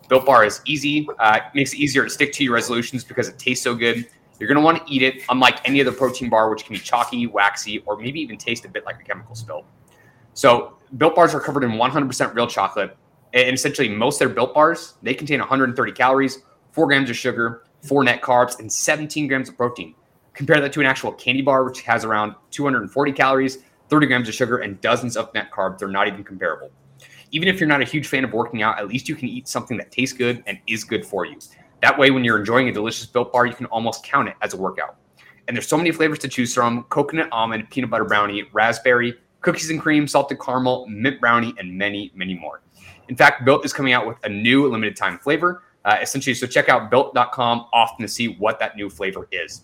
Built 0.09 0.25
Bar 0.25 0.43
is 0.43 0.59
easy, 0.65 1.07
uh, 1.19 1.39
makes 1.55 1.73
it 1.73 1.79
easier 1.79 2.03
to 2.03 2.09
stick 2.09 2.33
to 2.33 2.43
your 2.43 2.53
resolutions 2.53 3.05
because 3.05 3.29
it 3.29 3.39
tastes 3.39 3.63
so 3.63 3.73
good. 3.73 4.07
You're 4.39 4.47
going 4.47 4.57
to 4.57 4.63
want 4.63 4.85
to 4.85 4.93
eat 4.93 5.03
it, 5.03 5.23
unlike 5.29 5.59
any 5.63 5.79
other 5.79 5.91
protein 5.91 6.29
bar, 6.29 6.49
which 6.49 6.65
can 6.65 6.73
be 6.73 6.79
chalky, 6.79 7.27
waxy, 7.27 7.79
or 7.85 7.97
maybe 7.97 8.19
even 8.19 8.37
taste 8.37 8.65
a 8.65 8.69
bit 8.69 8.85
like 8.85 8.99
a 8.99 9.03
chemical 9.03 9.35
spill. 9.35 9.65
So, 10.33 10.77
Built 10.97 11.15
Bars 11.15 11.33
are 11.33 11.39
covered 11.39 11.63
in 11.63 11.71
100% 11.71 12.33
real 12.33 12.47
chocolate, 12.47 12.97
And 13.33 13.53
essentially, 13.53 13.87
most 13.87 14.15
of 14.15 14.27
their 14.27 14.35
built 14.35 14.53
bars 14.53 14.95
they 15.01 15.13
contain 15.13 15.39
130 15.39 15.91
calories, 15.93 16.39
four 16.71 16.87
grams 16.87 17.09
of 17.09 17.15
sugar, 17.15 17.63
four 17.81 18.03
net 18.03 18.21
carbs, 18.21 18.59
and 18.59 18.69
17 18.69 19.27
grams 19.27 19.47
of 19.47 19.55
protein. 19.55 19.95
Compare 20.33 20.61
that 20.61 20.71
to 20.73 20.79
an 20.79 20.85
actual 20.85 21.11
candy 21.11 21.41
bar, 21.41 21.63
which 21.63 21.81
has 21.81 22.05
around 22.05 22.35
240 22.51 23.11
calories, 23.11 23.59
30 23.89 24.07
grams 24.07 24.27
of 24.27 24.33
sugar, 24.33 24.59
and 24.59 24.79
dozens 24.81 25.17
of 25.17 25.33
net 25.33 25.51
carbs. 25.51 25.79
They're 25.79 25.87
not 25.87 26.07
even 26.07 26.23
comparable. 26.23 26.71
Even 27.31 27.47
if 27.47 27.59
you're 27.59 27.69
not 27.69 27.81
a 27.81 27.85
huge 27.85 28.07
fan 28.07 28.23
of 28.23 28.33
working 28.33 28.61
out, 28.61 28.79
at 28.79 28.87
least 28.87 29.07
you 29.09 29.15
can 29.15 29.27
eat 29.27 29.47
something 29.47 29.77
that 29.77 29.91
tastes 29.91 30.17
good 30.17 30.43
and 30.47 30.57
is 30.67 30.83
good 30.83 31.05
for 31.05 31.25
you. 31.25 31.37
That 31.81 31.97
way, 31.97 32.11
when 32.11 32.23
you're 32.23 32.37
enjoying 32.37 32.69
a 32.69 32.71
delicious 32.71 33.05
built 33.05 33.33
bar, 33.33 33.45
you 33.45 33.53
can 33.53 33.65
almost 33.67 34.03
count 34.03 34.29
it 34.29 34.35
as 34.41 34.53
a 34.53 34.57
workout. 34.57 34.97
And 35.47 35.57
there's 35.57 35.67
so 35.67 35.77
many 35.77 35.91
flavors 35.91 36.19
to 36.19 36.27
choose 36.27 36.53
from 36.53 36.83
coconut 36.83 37.29
almond, 37.31 37.69
peanut 37.69 37.89
butter 37.89 38.05
brownie, 38.05 38.43
raspberry, 38.53 39.15
cookies 39.41 39.69
and 39.69 39.81
cream, 39.81 40.07
salted 40.07 40.39
caramel, 40.39 40.87
mint 40.87 41.19
brownie, 41.19 41.53
and 41.57 41.75
many, 41.75 42.11
many 42.15 42.35
more. 42.35 42.61
In 43.09 43.15
fact, 43.15 43.43
Built 43.43 43.65
is 43.65 43.73
coming 43.73 43.93
out 43.93 44.07
with 44.07 44.17
a 44.23 44.29
new 44.29 44.67
limited 44.67 44.95
time 44.95 45.17
flavor. 45.19 45.63
Uh, 45.83 45.97
essentially, 46.01 46.33
so 46.35 46.45
check 46.45 46.69
out 46.69 46.91
built.com 46.91 47.65
often 47.73 48.03
to 48.03 48.07
see 48.07 48.27
what 48.27 48.59
that 48.59 48.75
new 48.75 48.89
flavor 48.89 49.27
is. 49.31 49.63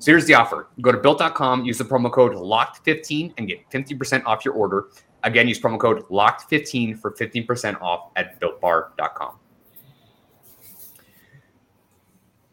So 0.00 0.12
here's 0.12 0.26
the 0.26 0.34
offer. 0.34 0.68
Go 0.80 0.92
to 0.92 0.98
built.com, 0.98 1.64
use 1.64 1.78
the 1.78 1.84
promo 1.84 2.10
code 2.10 2.34
LOCKED15 2.34 3.34
and 3.36 3.48
get 3.48 3.68
50% 3.70 4.24
off 4.24 4.44
your 4.44 4.54
order. 4.54 4.88
Again, 5.24 5.48
use 5.48 5.60
promo 5.60 5.78
code 5.78 6.04
LOCKED15 6.08 7.00
for 7.00 7.12
15% 7.12 7.80
off 7.82 8.10
at 8.14 8.40
builtbar.com. 8.40 9.38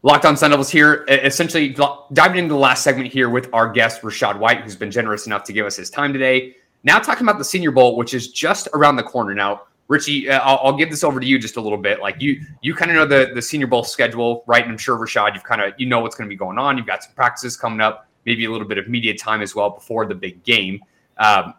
Locked 0.01 0.25
on 0.25 0.38
Sun 0.38 0.51
Devils 0.51 0.69
here, 0.69 1.05
essentially 1.08 1.69
diving 2.13 2.38
into 2.38 2.53
the 2.53 2.60
last 2.60 2.84
segment 2.84 3.12
here 3.12 3.29
with 3.29 3.49
our 3.53 3.71
guest, 3.71 4.01
Rachaad 4.01 4.38
White, 4.38 4.62
who's 4.62 4.75
been 4.75 4.91
generous 4.91 5.25
enough 5.25 5.43
to 5.45 5.53
give 5.53 5.65
us 5.65 5.75
his 5.75 5.89
time 5.89 6.13
today. 6.13 6.55
Now, 6.84 6.99
talking 6.99 7.25
about 7.25 7.39
the 7.39 7.45
Senior 7.45 7.71
Bowl, 7.71 7.97
which 7.97 8.13
is 8.13 8.31
just 8.31 8.67
around 8.75 8.97
the 8.97 9.03
corner. 9.03 9.34
Now, 9.34 9.63
Richie, 9.87 10.29
uh, 10.29 10.39
I'll, 10.39 10.59
I'll, 10.63 10.77
give 10.77 10.89
this 10.89 11.03
over 11.03 11.19
to 11.19 11.25
you 11.25 11.37
just 11.37 11.57
a 11.57 11.61
little 11.61 11.77
bit. 11.77 11.99
Like 11.99 12.19
you, 12.19 12.41
you 12.61 12.73
kind 12.73 12.89
of 12.89 12.97
know 12.97 13.05
the 13.05 13.33
the 13.33 13.41
Senior 13.41 13.67
Bowl 13.67 13.83
schedule, 13.83 14.43
right? 14.47 14.63
And 14.63 14.71
I'm 14.71 14.77
sure 14.77 14.97
Rachaad, 14.97 15.35
you've 15.35 15.43
kind 15.43 15.61
of 15.61 15.73
you 15.77 15.85
know 15.85 15.99
what's 15.99 16.15
going 16.15 16.27
to 16.27 16.33
be 16.33 16.37
going 16.37 16.57
on. 16.57 16.77
You've 16.77 16.87
got 16.87 17.03
some 17.03 17.13
practices 17.13 17.55
coming 17.55 17.81
up, 17.81 18.07
maybe 18.25 18.45
a 18.45 18.51
little 18.51 18.67
bit 18.67 18.77
of 18.77 18.87
media 18.87 19.15
time 19.15 19.41
as 19.41 19.53
well 19.53 19.69
before 19.69 20.05
the 20.05 20.15
big 20.15 20.43
game. 20.43 20.81
Um, 21.17 21.53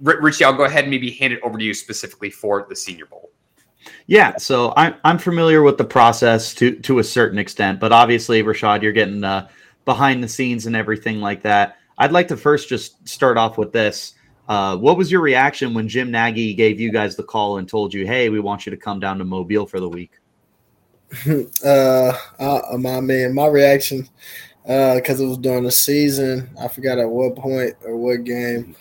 Richie, 0.00 0.44
I'll 0.44 0.52
go 0.52 0.64
ahead 0.64 0.84
and 0.84 0.90
maybe 0.90 1.10
hand 1.12 1.32
it 1.32 1.40
over 1.42 1.56
to 1.56 1.64
you 1.64 1.74
specifically 1.74 2.30
for 2.30 2.66
the 2.68 2.76
Senior 2.76 3.06
Bowl. 3.06 3.30
Yeah, 4.06 4.36
so 4.36 4.72
I'm 4.76 4.94
I'm 5.04 5.18
familiar 5.18 5.62
with 5.62 5.78
the 5.78 5.84
process 5.84 6.54
to 6.54 6.78
to 6.80 6.98
a 6.98 7.04
certain 7.04 7.38
extent, 7.38 7.80
but 7.80 7.92
obviously, 7.92 8.42
Rachaad, 8.42 8.82
you're 8.82 8.92
getting 8.92 9.24
uh, 9.24 9.48
behind 9.84 10.22
the 10.22 10.28
scenes 10.28 10.66
and 10.66 10.76
everything 10.76 11.20
like 11.20 11.42
that. 11.42 11.78
I'd 11.98 12.12
like 12.12 12.28
to 12.28 12.36
first 12.36 12.68
just 12.68 13.06
start 13.08 13.36
off 13.36 13.58
with 13.58 13.72
this. 13.72 14.14
Uh, 14.48 14.76
what 14.76 14.96
was 14.96 15.10
your 15.10 15.20
reaction 15.20 15.72
when 15.72 15.88
Jim 15.88 16.10
Nagy 16.10 16.52
gave 16.54 16.80
you 16.80 16.90
guys 16.90 17.16
the 17.16 17.22
call 17.22 17.58
and 17.58 17.68
told 17.68 17.94
you, 17.94 18.06
"Hey, 18.06 18.28
we 18.28 18.40
want 18.40 18.66
you 18.66 18.70
to 18.70 18.76
come 18.76 19.00
down 19.00 19.18
to 19.18 19.24
Mobile 19.24 19.66
for 19.66 19.80
the 19.80 19.88
week"? 19.88 20.12
uh, 21.64 22.12
uh, 22.38 22.76
my 22.78 23.00
man, 23.00 23.34
my 23.34 23.46
reaction, 23.46 24.08
because 24.64 25.20
uh, 25.20 25.24
it 25.24 25.28
was 25.28 25.38
during 25.38 25.64
the 25.64 25.72
season. 25.72 26.50
I 26.60 26.68
forgot 26.68 26.98
at 26.98 27.08
what 27.08 27.36
point 27.36 27.74
or 27.84 27.96
what 27.96 28.24
game. 28.24 28.74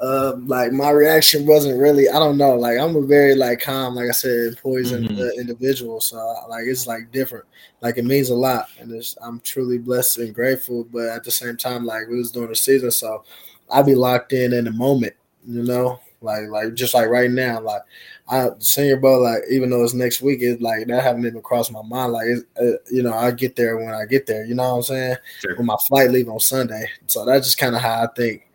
Uh, 0.00 0.34
like 0.46 0.72
my 0.72 0.90
reaction 0.90 1.46
wasn't 1.46 1.78
really. 1.78 2.08
I 2.08 2.18
don't 2.18 2.36
know. 2.36 2.56
Like 2.56 2.78
I'm 2.78 2.96
a 2.96 3.02
very 3.02 3.36
like 3.36 3.60
calm, 3.60 3.94
like 3.94 4.08
I 4.08 4.12
said, 4.12 4.58
poison 4.60 5.06
mm-hmm. 5.06 5.20
uh, 5.20 5.40
individual. 5.40 6.00
So 6.00 6.16
like 6.48 6.64
it's 6.66 6.88
like 6.88 7.12
different. 7.12 7.44
Like 7.80 7.98
it 7.98 8.04
means 8.04 8.30
a 8.30 8.34
lot, 8.34 8.66
and 8.80 8.92
I'm 9.22 9.40
truly 9.40 9.78
blessed 9.78 10.18
and 10.18 10.34
grateful. 10.34 10.84
But 10.84 11.08
at 11.08 11.22
the 11.22 11.30
same 11.30 11.56
time, 11.56 11.84
like 11.84 12.08
we 12.08 12.18
was 12.18 12.32
during 12.32 12.48
the 12.48 12.56
season, 12.56 12.90
so 12.90 13.22
I 13.70 13.82
be 13.82 13.94
locked 13.94 14.32
in 14.32 14.52
in 14.52 14.64
the 14.64 14.72
moment. 14.72 15.14
You 15.46 15.64
know, 15.64 16.00
like 16.20 16.48
like 16.48 16.74
just 16.74 16.94
like 16.94 17.08
right 17.08 17.30
now, 17.30 17.60
like 17.60 17.82
I 18.28 18.50
senior 18.58 18.96
bowl, 18.96 19.22
like 19.22 19.42
even 19.50 19.70
though 19.70 19.82
it's 19.82 19.94
next 19.94 20.22
week, 20.22 20.38
it's 20.40 20.62
like 20.62 20.86
that 20.86 21.02
haven't 21.02 21.26
even 21.26 21.42
crossed 21.42 21.72
my 21.72 21.82
mind. 21.82 22.12
Like 22.12 22.26
uh, 22.60 22.78
you 22.90 23.02
know, 23.02 23.12
I 23.12 23.30
get 23.32 23.56
there 23.56 23.76
when 23.76 23.94
I 23.94 24.04
get 24.06 24.26
there. 24.26 24.44
You 24.44 24.54
know 24.54 24.62
what 24.62 24.76
I'm 24.76 24.82
saying? 24.82 25.16
Sure. 25.40 25.56
When 25.56 25.66
my 25.66 25.76
flight 25.88 26.10
leave 26.10 26.28
on 26.28 26.40
Sunday, 26.40 26.88
so 27.06 27.24
that's 27.24 27.46
just 27.46 27.58
kind 27.58 27.74
of 27.74 27.82
how 27.82 28.04
I 28.04 28.06
think 28.14 28.46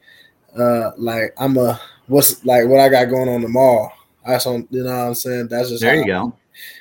uh 0.57 0.91
like 0.97 1.33
I'm 1.37 1.57
a 1.57 1.79
what's 2.07 2.43
like 2.45 2.67
what 2.67 2.79
I 2.79 2.89
got 2.89 3.05
going 3.05 3.29
on 3.29 3.41
tomorrow. 3.41 3.91
That's 4.25 4.45
on 4.45 4.67
you 4.71 4.83
know 4.83 4.89
what 4.89 5.07
I'm 5.07 5.15
saying. 5.15 5.47
That's 5.49 5.69
just 5.69 5.81
there 5.81 5.95
you 5.95 6.05
go. 6.05 6.33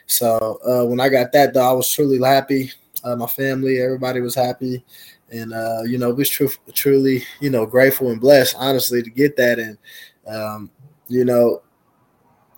So 0.06 0.58
uh, 0.66 0.86
when 0.86 1.00
I 1.00 1.08
got 1.08 1.32
that 1.32 1.52
though, 1.52 1.68
I 1.68 1.72
was 1.72 1.90
truly 1.90 2.18
happy. 2.24 2.72
Uh, 3.04 3.16
my 3.16 3.26
family, 3.26 3.80
everybody 3.80 4.20
was 4.20 4.34
happy, 4.34 4.84
and 5.30 5.52
uh, 5.52 5.82
you 5.84 5.98
know, 5.98 6.12
was 6.12 6.28
true, 6.28 6.50
truly 6.72 7.24
you 7.40 7.50
know 7.50 7.66
grateful 7.66 8.10
and 8.10 8.20
blessed, 8.20 8.56
honestly, 8.58 9.02
to 9.02 9.10
get 9.10 9.36
that. 9.36 9.58
And 9.58 9.78
um, 10.26 10.70
you 11.08 11.24
know, 11.24 11.62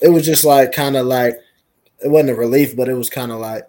it 0.00 0.08
was 0.08 0.24
just 0.24 0.44
like 0.44 0.72
kind 0.72 0.96
of 0.96 1.06
like 1.06 1.34
it 2.04 2.08
wasn't 2.08 2.30
a 2.30 2.34
relief, 2.34 2.76
but 2.76 2.88
it 2.88 2.94
was 2.94 3.10
kind 3.10 3.32
of 3.32 3.38
like 3.38 3.68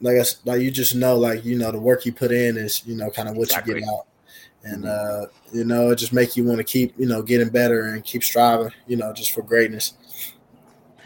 like 0.00 0.16
I, 0.16 0.24
like 0.44 0.60
you 0.60 0.70
just 0.70 0.94
know 0.94 1.16
like 1.16 1.44
you 1.44 1.58
know 1.58 1.72
the 1.72 1.80
work 1.80 2.06
you 2.06 2.12
put 2.12 2.32
in 2.32 2.56
is 2.56 2.86
you 2.86 2.96
know 2.96 3.10
kind 3.10 3.28
of 3.28 3.36
what 3.36 3.48
exactly. 3.48 3.74
you 3.74 3.80
get 3.80 3.88
out 3.88 4.06
and 4.64 4.86
uh, 4.86 5.26
you 5.52 5.64
know, 5.64 5.90
it 5.90 5.96
just 5.96 6.12
make 6.12 6.36
you 6.36 6.44
want 6.44 6.58
to 6.58 6.64
keep 6.64 6.98
you 6.98 7.06
know 7.06 7.22
getting 7.22 7.48
better 7.48 7.86
and 7.86 8.04
keep 8.04 8.24
striving, 8.24 8.72
you 8.86 8.96
know, 8.96 9.12
just 9.12 9.32
for 9.32 9.42
greatness. 9.42 9.94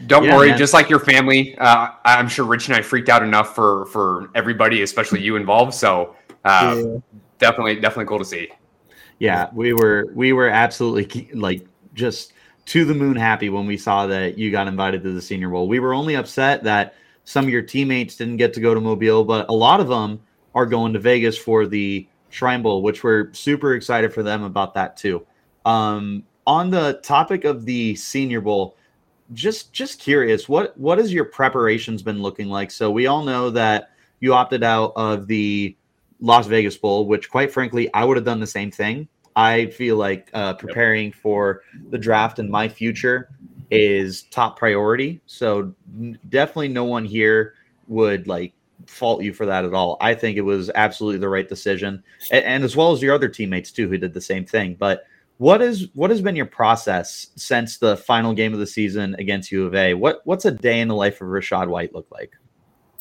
Don't 0.06 0.24
yeah, 0.24 0.36
worry, 0.36 0.48
man. 0.48 0.58
just 0.58 0.74
like 0.74 0.90
your 0.90 0.98
family, 0.98 1.56
uh, 1.58 1.90
I'm 2.04 2.28
sure 2.28 2.44
Rich 2.44 2.66
and 2.66 2.76
I 2.76 2.82
freaked 2.82 3.08
out 3.08 3.22
enough 3.22 3.54
for 3.54 3.86
for 3.86 4.30
everybody, 4.34 4.82
especially 4.82 5.20
you 5.20 5.36
involved. 5.36 5.74
So 5.74 6.16
uh, 6.44 6.74
yeah. 6.76 6.96
definitely, 7.38 7.76
definitely 7.76 8.06
cool 8.06 8.18
to 8.18 8.24
see. 8.24 8.48
Yeah, 9.18 9.48
we 9.52 9.72
were 9.72 10.10
we 10.14 10.32
were 10.32 10.48
absolutely 10.48 11.30
like 11.32 11.66
just 11.94 12.32
to 12.66 12.84
the 12.84 12.94
moon 12.94 13.16
happy 13.16 13.50
when 13.50 13.66
we 13.66 13.76
saw 13.76 14.06
that 14.06 14.38
you 14.38 14.50
got 14.50 14.68
invited 14.68 15.02
to 15.02 15.12
the 15.12 15.22
Senior 15.22 15.48
Bowl. 15.48 15.68
We 15.68 15.80
were 15.80 15.94
only 15.94 16.16
upset 16.16 16.64
that 16.64 16.94
some 17.24 17.44
of 17.44 17.50
your 17.50 17.62
teammates 17.62 18.16
didn't 18.16 18.36
get 18.36 18.52
to 18.54 18.60
go 18.60 18.74
to 18.74 18.80
Mobile, 18.80 19.24
but 19.24 19.48
a 19.48 19.52
lot 19.52 19.80
of 19.80 19.88
them 19.88 20.20
are 20.54 20.66
going 20.66 20.92
to 20.92 20.98
Vegas 20.98 21.38
for 21.38 21.66
the 21.66 22.06
Shrine 22.30 22.62
Bowl, 22.62 22.82
which 22.82 23.04
we're 23.04 23.32
super 23.32 23.74
excited 23.74 24.12
for 24.12 24.22
them 24.22 24.42
about 24.42 24.74
that 24.74 24.96
too. 24.96 25.24
Um, 25.64 26.24
on 26.46 26.70
the 26.70 26.94
topic 27.02 27.44
of 27.44 27.64
the 27.64 27.94
Senior 27.94 28.40
Bowl, 28.40 28.76
just 29.32 29.72
just 29.72 30.00
curious, 30.00 30.48
what 30.48 30.76
what 30.78 30.98
has 30.98 31.12
your 31.12 31.24
preparations 31.24 32.02
been 32.02 32.22
looking 32.22 32.48
like? 32.48 32.70
So 32.70 32.90
we 32.90 33.06
all 33.06 33.22
know 33.22 33.50
that 33.50 33.90
you 34.20 34.34
opted 34.34 34.62
out 34.62 34.92
of 34.96 35.26
the 35.26 35.76
Las 36.22 36.46
Vegas 36.46 36.76
Bowl, 36.76 37.06
which 37.06 37.28
quite 37.28 37.52
frankly, 37.52 37.92
I 37.92 38.04
would 38.04 38.16
have 38.16 38.24
done 38.24 38.40
the 38.40 38.46
same 38.46 38.70
thing. 38.70 39.08
I 39.34 39.66
feel 39.66 39.96
like 39.96 40.30
uh, 40.32 40.54
preparing 40.54 41.06
yep. 41.06 41.14
for 41.16 41.62
the 41.90 41.98
draft 41.98 42.38
and 42.38 42.48
my 42.48 42.68
future 42.68 43.30
is 43.70 44.22
top 44.24 44.58
priority. 44.58 45.20
So 45.26 45.74
definitely 46.28 46.68
no 46.68 46.84
one 46.84 47.04
here 47.04 47.54
would 47.88 48.28
like 48.28 48.52
fault 48.86 49.22
you 49.22 49.32
for 49.32 49.46
that 49.46 49.64
at 49.64 49.74
all. 49.74 49.96
I 50.00 50.14
think 50.14 50.36
it 50.36 50.42
was 50.42 50.70
absolutely 50.74 51.18
the 51.18 51.28
right 51.28 51.48
decision, 51.48 52.02
and, 52.30 52.44
and, 52.44 52.64
as 52.64 52.76
well 52.76 52.92
as 52.92 53.02
your 53.02 53.14
other 53.14 53.28
teammates 53.28 53.72
too, 53.72 53.88
who 53.88 53.98
did 53.98 54.12
the 54.12 54.20
same 54.20 54.44
thing. 54.44 54.76
But 54.78 55.04
what 55.38 55.62
is 55.62 55.88
what 55.94 56.10
has 56.10 56.20
been 56.20 56.36
your 56.36 56.46
process 56.46 57.28
since 57.36 57.78
the 57.78 57.96
final 57.96 58.34
game 58.34 58.52
of 58.52 58.60
the 58.60 58.66
season 58.66 59.16
against 59.18 59.50
U 59.50 59.66
of 59.66 59.74
A? 59.74 59.94
What 59.94 60.20
what's 60.24 60.44
a 60.44 60.50
day 60.50 60.80
in 60.80 60.88
the 60.88 60.94
life 60.94 61.20
of 61.20 61.28
Rachaad 61.28 61.68
White 61.68 61.94
look 61.94 62.06
like? 62.10 62.36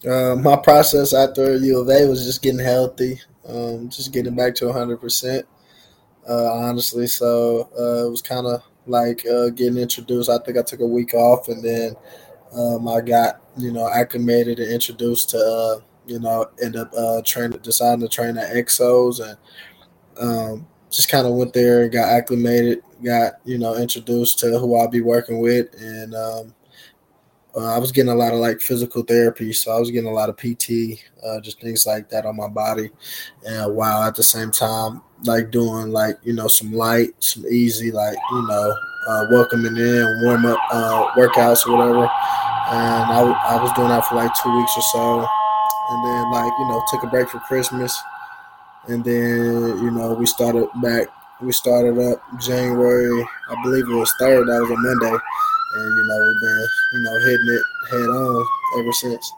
Uh, 0.08 0.36
my 0.36 0.56
process 0.56 1.14
after 1.14 1.56
U 1.58 1.80
of 1.80 1.90
A 1.90 2.08
was 2.08 2.26
just 2.26 2.42
getting 2.42 2.60
healthy, 2.60 3.20
um, 3.48 3.90
just 3.90 4.12
getting 4.12 4.36
back 4.36 4.56
to 4.56 4.66
100 4.66 4.94
uh, 4.94 4.98
percent. 4.98 5.46
Honestly, 6.28 7.08
so 7.08 7.70
uh, 7.78 8.08
it 8.08 8.10
was 8.10 8.22
kind 8.22 8.48
of 8.48 8.64
like 8.88 9.26
uh, 9.28 9.50
getting 9.50 9.78
introduced. 9.78 10.30
I 10.30 10.40
think 10.40 10.58
I 10.58 10.62
took 10.62 10.80
a 10.80 10.88
week 10.88 11.14
off, 11.14 11.50
and 11.50 11.64
then 11.64 11.96
um, 12.54 12.88
I 12.88 13.02
got 13.02 13.42
you 13.58 13.72
know 13.72 13.90
acclimated 13.90 14.60
and 14.60 14.72
introduced 14.72 15.30
to 15.32 15.38
uh, 15.38 15.82
you 16.06 16.20
know 16.20 16.50
end 16.62 16.76
up 16.76 16.92
uh, 16.98 17.22
training 17.24 17.60
deciding 17.62 18.02
to 18.02 18.08
train 18.08 18.38
at 18.38 18.56
Exos 18.56 19.20
and 19.22 19.38
um, 20.20 20.68
just 20.90 21.10
kind 21.10 21.28
of 21.28 21.34
went 21.34 21.54
there 21.54 21.84
and 21.84 21.92
got 21.92 22.10
acclimated, 22.10 22.82
got 23.04 23.34
you 23.46 23.58
know 23.58 23.76
introduced 23.76 24.40
to 24.40 24.58
who 24.58 24.76
I'll 24.76 24.88
be 24.88 25.02
working 25.02 25.40
with, 25.40 25.74
and 25.80 26.16
um, 26.16 26.56
uh, 27.56 27.76
I 27.76 27.80
was 27.80 27.92
getting 27.92 28.12
a 28.12 28.16
lot 28.16 28.34
of 28.34 28.40
like 28.40 28.62
physical 28.62 29.04
therapy, 29.04 29.54
so 29.54 29.72
I 29.72 29.80
was 29.80 29.92
getting 29.92 30.10
a 30.10 30.14
lot 30.14 30.30
of 30.30 30.38
PT, 30.38 31.04
uh, 31.26 31.40
just 31.42 31.62
things 31.62 31.86
like 31.86 32.10
that 32.10 32.26
on 32.26 32.38
my 32.38 32.48
body, 32.48 32.90
and 33.46 33.76
while 33.76 34.04
at 34.04 34.16
the 34.16 34.24
same 34.24 34.52
time 34.52 35.02
like 35.26 35.52
doing 35.52 35.92
like 35.92 36.18
you 36.24 36.34
know 36.34 36.48
some 36.48 36.72
light, 36.72 37.12
some 37.20 37.46
easy 37.48 37.92
like 37.92 38.18
you 38.32 38.48
know 38.48 38.76
uh, 39.08 39.26
welcoming 39.32 39.76
in, 39.76 40.22
warm 40.24 40.46
up 40.46 40.60
uh, 40.72 41.12
workouts 41.16 41.68
or 41.68 41.78
whatever. 41.78 42.10
And 42.72 43.12
I, 43.12 43.20
I 43.20 43.62
was 43.62 43.72
doing 43.74 43.90
that 43.90 44.06
for 44.06 44.16
like 44.16 44.32
two 44.42 44.56
weeks 44.56 44.72
or 44.78 44.82
so. 44.94 45.28
And 45.90 46.06
then, 46.06 46.32
like, 46.32 46.54
you 46.58 46.68
know, 46.68 46.82
took 46.90 47.04
a 47.04 47.08
break 47.08 47.28
for 47.30 47.40
Christmas. 47.40 47.98
And 48.88 49.04
then, 49.04 49.84
you 49.84 49.92
know, 49.92 50.14
we 50.14 50.26
started 50.26 50.68
back, 50.82 51.08
we 51.42 51.52
started 51.52 52.00
up 52.00 52.22
January, 52.40 53.28
I 53.50 53.62
believe 53.64 53.90
it 53.90 53.94
was 53.94 54.14
3rd, 54.22 54.48
that 54.48 54.62
was 54.62 54.72
a 54.72 54.78
Monday. 54.78 55.18
And, 55.74 55.98
you 55.98 56.04
know, 56.08 56.20
we've 56.26 56.42
been, 56.42 56.68
you 56.94 57.00
know, 57.04 57.20
hitting 57.20 57.50
it 57.50 57.64
head 57.92 58.10
on 58.10 58.48
ever 58.80 58.94
since. 58.94 59.32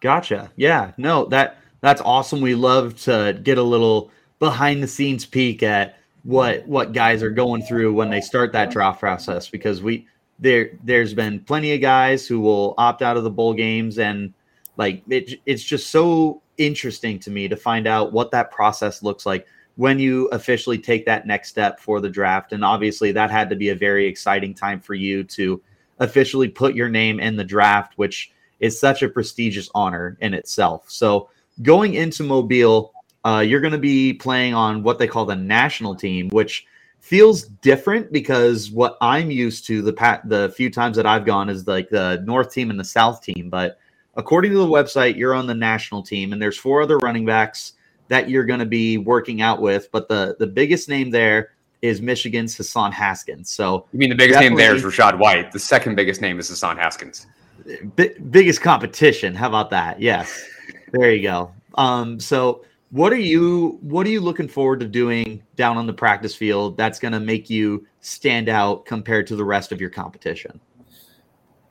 Gotcha. 0.00 0.50
Yeah. 0.56 0.92
No, 0.96 1.24
that 1.26 1.58
that's 1.80 2.00
awesome. 2.02 2.40
We 2.40 2.54
love 2.54 3.00
to 3.02 3.38
get 3.42 3.58
a 3.58 3.62
little 3.62 4.10
behind 4.38 4.82
the 4.82 4.88
scenes 4.88 5.24
peek 5.24 5.62
at 5.62 5.98
what 6.24 6.66
what 6.66 6.92
guys 6.92 7.22
are 7.22 7.30
going 7.30 7.62
through 7.62 7.92
when 7.92 8.10
they 8.10 8.20
start 8.20 8.52
that 8.52 8.70
draft 8.70 9.00
process 9.00 9.48
because 9.48 9.82
we 9.82 10.06
there 10.38 10.70
there's 10.82 11.14
been 11.14 11.40
plenty 11.40 11.72
of 11.74 11.80
guys 11.80 12.26
who 12.26 12.40
will 12.40 12.74
opt 12.78 13.02
out 13.02 13.16
of 13.16 13.24
the 13.24 13.30
bowl 13.30 13.54
games 13.54 13.98
and 13.98 14.32
like 14.76 15.02
it, 15.08 15.40
it's 15.46 15.62
just 15.62 15.90
so 15.90 16.42
interesting 16.56 17.18
to 17.18 17.30
me 17.30 17.48
to 17.48 17.56
find 17.56 17.86
out 17.86 18.12
what 18.12 18.30
that 18.30 18.50
process 18.50 19.02
looks 19.02 19.26
like 19.26 19.46
when 19.76 19.98
you 19.98 20.28
officially 20.28 20.78
take 20.78 21.04
that 21.06 21.26
next 21.26 21.48
step 21.48 21.80
for 21.80 22.00
the 22.00 22.08
draft 22.08 22.52
and 22.52 22.64
obviously 22.64 23.12
that 23.12 23.30
had 23.30 23.48
to 23.50 23.56
be 23.56 23.70
a 23.70 23.74
very 23.74 24.06
exciting 24.06 24.54
time 24.54 24.80
for 24.80 24.94
you 24.94 25.24
to 25.24 25.60
officially 25.98 26.48
put 26.48 26.74
your 26.74 26.88
name 26.88 27.20
in 27.20 27.36
the 27.36 27.44
draft 27.44 27.94
which 27.96 28.32
is 28.60 28.78
such 28.78 29.02
a 29.02 29.08
prestigious 29.08 29.68
honor 29.74 30.16
in 30.20 30.34
itself 30.34 30.90
so 30.90 31.28
going 31.62 31.94
into 31.94 32.22
mobile 32.22 32.92
uh, 33.24 33.40
you're 33.40 33.60
going 33.60 33.72
to 33.72 33.78
be 33.78 34.12
playing 34.12 34.54
on 34.54 34.82
what 34.82 34.98
they 34.98 35.06
call 35.06 35.24
the 35.24 35.36
national 35.36 35.94
team 35.94 36.28
which 36.30 36.66
feels 37.04 37.42
different 37.42 38.10
because 38.10 38.70
what 38.70 38.96
I'm 39.02 39.30
used 39.30 39.66
to 39.66 39.82
the 39.82 39.92
pat 39.92 40.26
the 40.26 40.54
few 40.56 40.70
times 40.70 40.96
that 40.96 41.04
I've 41.04 41.26
gone 41.26 41.50
is 41.50 41.66
like 41.66 41.90
the 41.90 42.22
North 42.24 42.50
team 42.50 42.70
and 42.70 42.80
the 42.80 42.84
South 42.84 43.22
team. 43.22 43.50
But 43.50 43.78
according 44.14 44.52
to 44.52 44.56
the 44.56 44.66
website, 44.66 45.14
you're 45.14 45.34
on 45.34 45.46
the 45.46 45.54
national 45.54 46.02
team, 46.02 46.32
and 46.32 46.40
there's 46.40 46.56
four 46.56 46.80
other 46.80 46.96
running 46.96 47.26
backs 47.26 47.74
that 48.08 48.28
you're 48.28 48.44
going 48.44 48.60
to 48.60 48.66
be 48.66 48.98
working 48.98 49.42
out 49.42 49.60
with. 49.60 49.90
But 49.92 50.08
the 50.08 50.36
the 50.38 50.46
biggest 50.46 50.88
name 50.88 51.10
there 51.10 51.52
is 51.82 52.00
Michigan's 52.00 52.56
Hassan 52.56 52.92
Haskins. 52.92 53.50
So 53.50 53.86
you 53.92 53.98
mean 53.98 54.08
the 54.08 54.16
biggest 54.16 54.40
name 54.40 54.54
there 54.54 54.74
is 54.74 54.82
Rachaad 54.82 55.18
White. 55.18 55.52
The 55.52 55.58
second 55.58 55.96
biggest 55.96 56.20
name 56.20 56.38
is 56.38 56.48
Hassan 56.48 56.78
Haskins. 56.78 57.26
B- 57.96 58.14
biggest 58.30 58.62
competition. 58.62 59.34
How 59.34 59.48
about 59.48 59.70
that? 59.70 60.00
Yes. 60.00 60.48
there 60.92 61.12
you 61.12 61.22
go. 61.22 61.52
Um, 61.74 62.18
so 62.20 62.64
what 62.90 63.12
are 63.12 63.16
you 63.16 63.78
what 63.82 64.06
are 64.06 64.10
you 64.10 64.20
looking 64.20 64.48
forward 64.48 64.80
to 64.80 64.86
doing 64.86 65.42
down 65.56 65.76
on 65.76 65.86
the 65.86 65.92
practice 65.92 66.34
field 66.34 66.76
that's 66.76 66.98
going 66.98 67.12
to 67.12 67.20
make 67.20 67.50
you 67.50 67.86
stand 68.00 68.48
out 68.48 68.86
compared 68.86 69.26
to 69.26 69.36
the 69.36 69.44
rest 69.44 69.72
of 69.72 69.80
your 69.80 69.90
competition? 69.90 70.60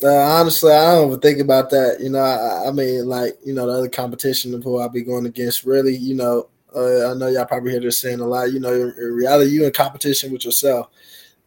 Uh, 0.04 0.40
honestly, 0.40 0.72
I 0.72 0.96
don't 0.96 1.08
even 1.08 1.20
think 1.22 1.40
about 1.40 1.70
that. 1.70 2.00
You 2.02 2.10
know, 2.10 2.20
I, 2.20 2.68
I, 2.68 2.72
mean, 2.72 3.06
like 3.06 3.38
you 3.46 3.54
know, 3.54 3.68
the 3.68 3.74
other 3.74 3.90
competition 3.90 4.54
of 4.54 4.64
who 4.64 4.80
I'll 4.80 4.90
be 4.90 5.02
going 5.02 5.26
against. 5.26 5.64
Really, 5.64 5.96
you 5.96 6.16
know, 6.16 6.50
uh, 6.76 7.12
I 7.12 7.14
know 7.14 7.28
y'all 7.28 7.46
probably 7.46 7.72
hear 7.72 7.80
this 7.80 8.02
saying 8.02 8.20
a 8.20 8.28
lot. 8.28 8.52
You 8.52 8.60
know, 8.60 8.74
in, 8.74 8.94
in 8.98 9.14
reality, 9.14 9.52
you 9.52 9.66
in 9.66 9.72
competition 9.72 10.32
with 10.32 10.44
yourself. 10.44 10.90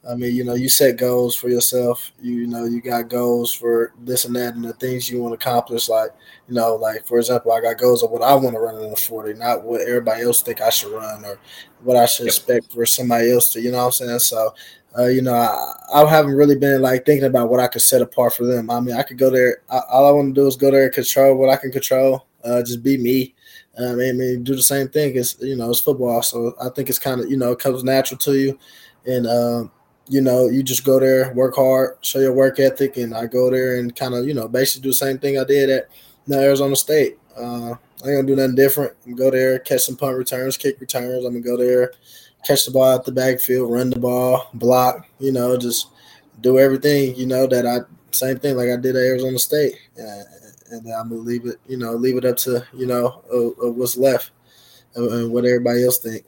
I 0.09 0.14
mean, 0.14 0.37
you 0.37 0.45
know, 0.45 0.55
you 0.55 0.69
set 0.69 0.99
goals 0.99 1.35
for 1.35 1.49
yourself. 1.49 2.12
You, 2.23 2.33
you 2.33 2.47
know, 2.47 2.64
you 2.64 2.81
got 2.81 3.09
goals 3.09 3.53
for 3.53 3.92
this 4.05 4.25
and 4.25 4.37
that 4.37 4.55
and 4.55 4.64
the 4.64 4.73
things 4.75 5.11
you 5.11 5.21
want 5.21 5.38
to 5.38 5.45
accomplish. 5.45 5.88
Like, 5.88 6.11
you 6.49 6.55
know, 6.55 6.77
like 6.77 7.05
for 7.05 7.19
example, 7.19 7.53
I 7.53 7.61
got 7.61 7.79
goals 7.79 8.05
of 8.05 8.11
what 8.11 8.23
I 8.23 8.35
want 8.35 8.55
to 8.55 8.61
run 8.61 8.81
in 8.81 8.90
the 8.90 8.97
40, 8.97 9.35
not 9.35 9.64
what 9.64 9.81
everybody 9.81 10.23
else 10.23 10.42
think 10.42 10.61
I 10.61 10.71
should 10.71 10.92
run 10.92 11.25
or 11.25 11.40
what 11.83 11.97
I 11.97 12.07
should 12.07 12.27
yep. 12.27 12.35
expect 12.35 12.73
for 12.73 12.87
somebody 12.87 13.33
else 13.33 13.53
to, 13.53 13.61
you 13.61 13.73
know 13.73 13.79
what 13.79 13.87
I'm 13.87 13.92
saying? 13.92 14.19
So, 14.21 14.55
uh, 14.98 15.06
you 15.06 15.22
know, 15.22 15.35
I, 15.35 15.74
I, 15.92 16.09
haven't 16.09 16.35
really 16.35 16.56
been 16.56 16.80
like 16.80 17.04
thinking 17.04 17.26
about 17.26 17.50
what 17.50 17.61
I 17.61 17.68
could 17.68 17.82
set 17.82 18.02
apart 18.02 18.35
for 18.35 18.46
them. 18.46 18.70
I 18.70 18.80
mean, 18.80 18.96
I 18.96 19.02
could 19.02 19.18
go 19.18 19.30
there. 19.30 19.59
I, 19.70 19.80
all 19.90 20.06
I 20.06 20.11
want 20.11 20.35
to 20.35 20.40
do 20.40 20.46
is 20.46 20.56
go 20.56 20.70
there 20.70 20.85
and 20.85 20.92
control 20.92 21.37
what 21.37 21.50
I 21.50 21.56
can 21.56 21.70
control. 21.70 22.26
Uh, 22.42 22.62
just 22.62 22.82
be 22.82 22.96
me. 22.96 23.35
Um, 23.78 24.00
I 24.00 24.12
mean, 24.12 24.42
do 24.42 24.56
the 24.56 24.62
same 24.62 24.88
thing. 24.88 25.16
It's 25.16 25.37
you 25.40 25.56
know, 25.56 25.70
it's 25.70 25.80
football, 25.80 26.22
so 26.22 26.54
I 26.61 26.70
think 26.70 26.88
it's 26.88 26.98
kind 26.98 27.20
of 27.20 27.30
you 27.30 27.37
know, 27.37 27.52
it 27.52 27.59
comes 27.59 27.85
natural 27.85 28.18
to 28.18 28.38
you, 28.38 28.59
and 29.04 29.26
um, 29.26 29.70
you 30.09 30.20
know, 30.20 30.48
you 30.48 30.62
just 30.62 30.85
go 30.85 31.00
there, 31.00 31.32
work 31.35 31.56
hard, 31.56 31.98
show 32.00 32.20
your 32.20 32.32
work 32.32 32.59
ethic, 32.59 32.96
and 32.96 33.14
I 33.14 33.26
go 33.26 33.50
there 33.50 33.78
and 33.78 33.94
kind 33.94 34.14
of, 34.14 34.26
you 34.26 34.35
know, 34.35 34.48
basically 34.48 34.82
do 34.82 34.90
the 34.90 34.94
same 34.94 35.18
thing 35.18 35.38
I 35.38 35.44
did 35.44 35.68
at 35.68 35.90
you 36.26 36.35
know, 36.35 36.42
Arizona 36.42 36.76
State. 36.76 37.18
Uh, 37.37 37.74
I 38.04 38.09
ain't 38.09 38.18
gonna 38.18 38.26
do 38.26 38.37
nothing 38.37 38.54
different. 38.54 38.92
I'm 39.04 39.14
gonna 39.14 39.30
go 39.30 39.37
there, 39.37 39.59
catch 39.59 39.82
some 39.82 39.96
punt 39.96 40.16
returns, 40.16 40.56
kick 40.56 40.80
returns. 40.80 41.24
I'm 41.24 41.32
gonna 41.32 41.40
go 41.40 41.56
there, 41.56 41.92
catch 42.44 42.64
the 42.64 42.70
ball 42.70 42.94
out 42.94 43.05
the 43.05 43.12
backfield, 43.12 43.72
run 43.72 43.90
the 43.90 43.99
ball, 43.99 44.51
block. 44.55 45.07
You 45.18 45.33
know, 45.33 45.57
just 45.57 45.88
do 46.40 46.59
everything. 46.59 47.14
You 47.16 47.27
know 47.27 47.46
that 47.46 47.66
I 47.66 47.79
same 48.12 48.38
thing 48.38 48.57
like 48.57 48.68
I 48.68 48.77
did 48.77 48.96
at 48.96 49.03
Arizona 49.03 49.38
State, 49.38 49.75
and, 49.96 50.27
and 50.70 50.87
then 50.87 50.94
I'm 50.99 51.09
gonna 51.09 51.20
leave 51.20 51.46
it. 51.46 51.57
You 51.66 51.77
know, 51.77 51.92
leave 51.92 52.16
it 52.16 52.25
up 52.25 52.37
to 52.38 52.66
you 52.75 52.87
know 52.87 53.22
uh, 53.33 53.66
uh, 53.66 53.70
what's 53.70 53.96
left 53.96 54.31
and, 54.94 55.11
and 55.11 55.33
what 55.33 55.44
everybody 55.44 55.85
else 55.85 55.99
think. 55.99 56.25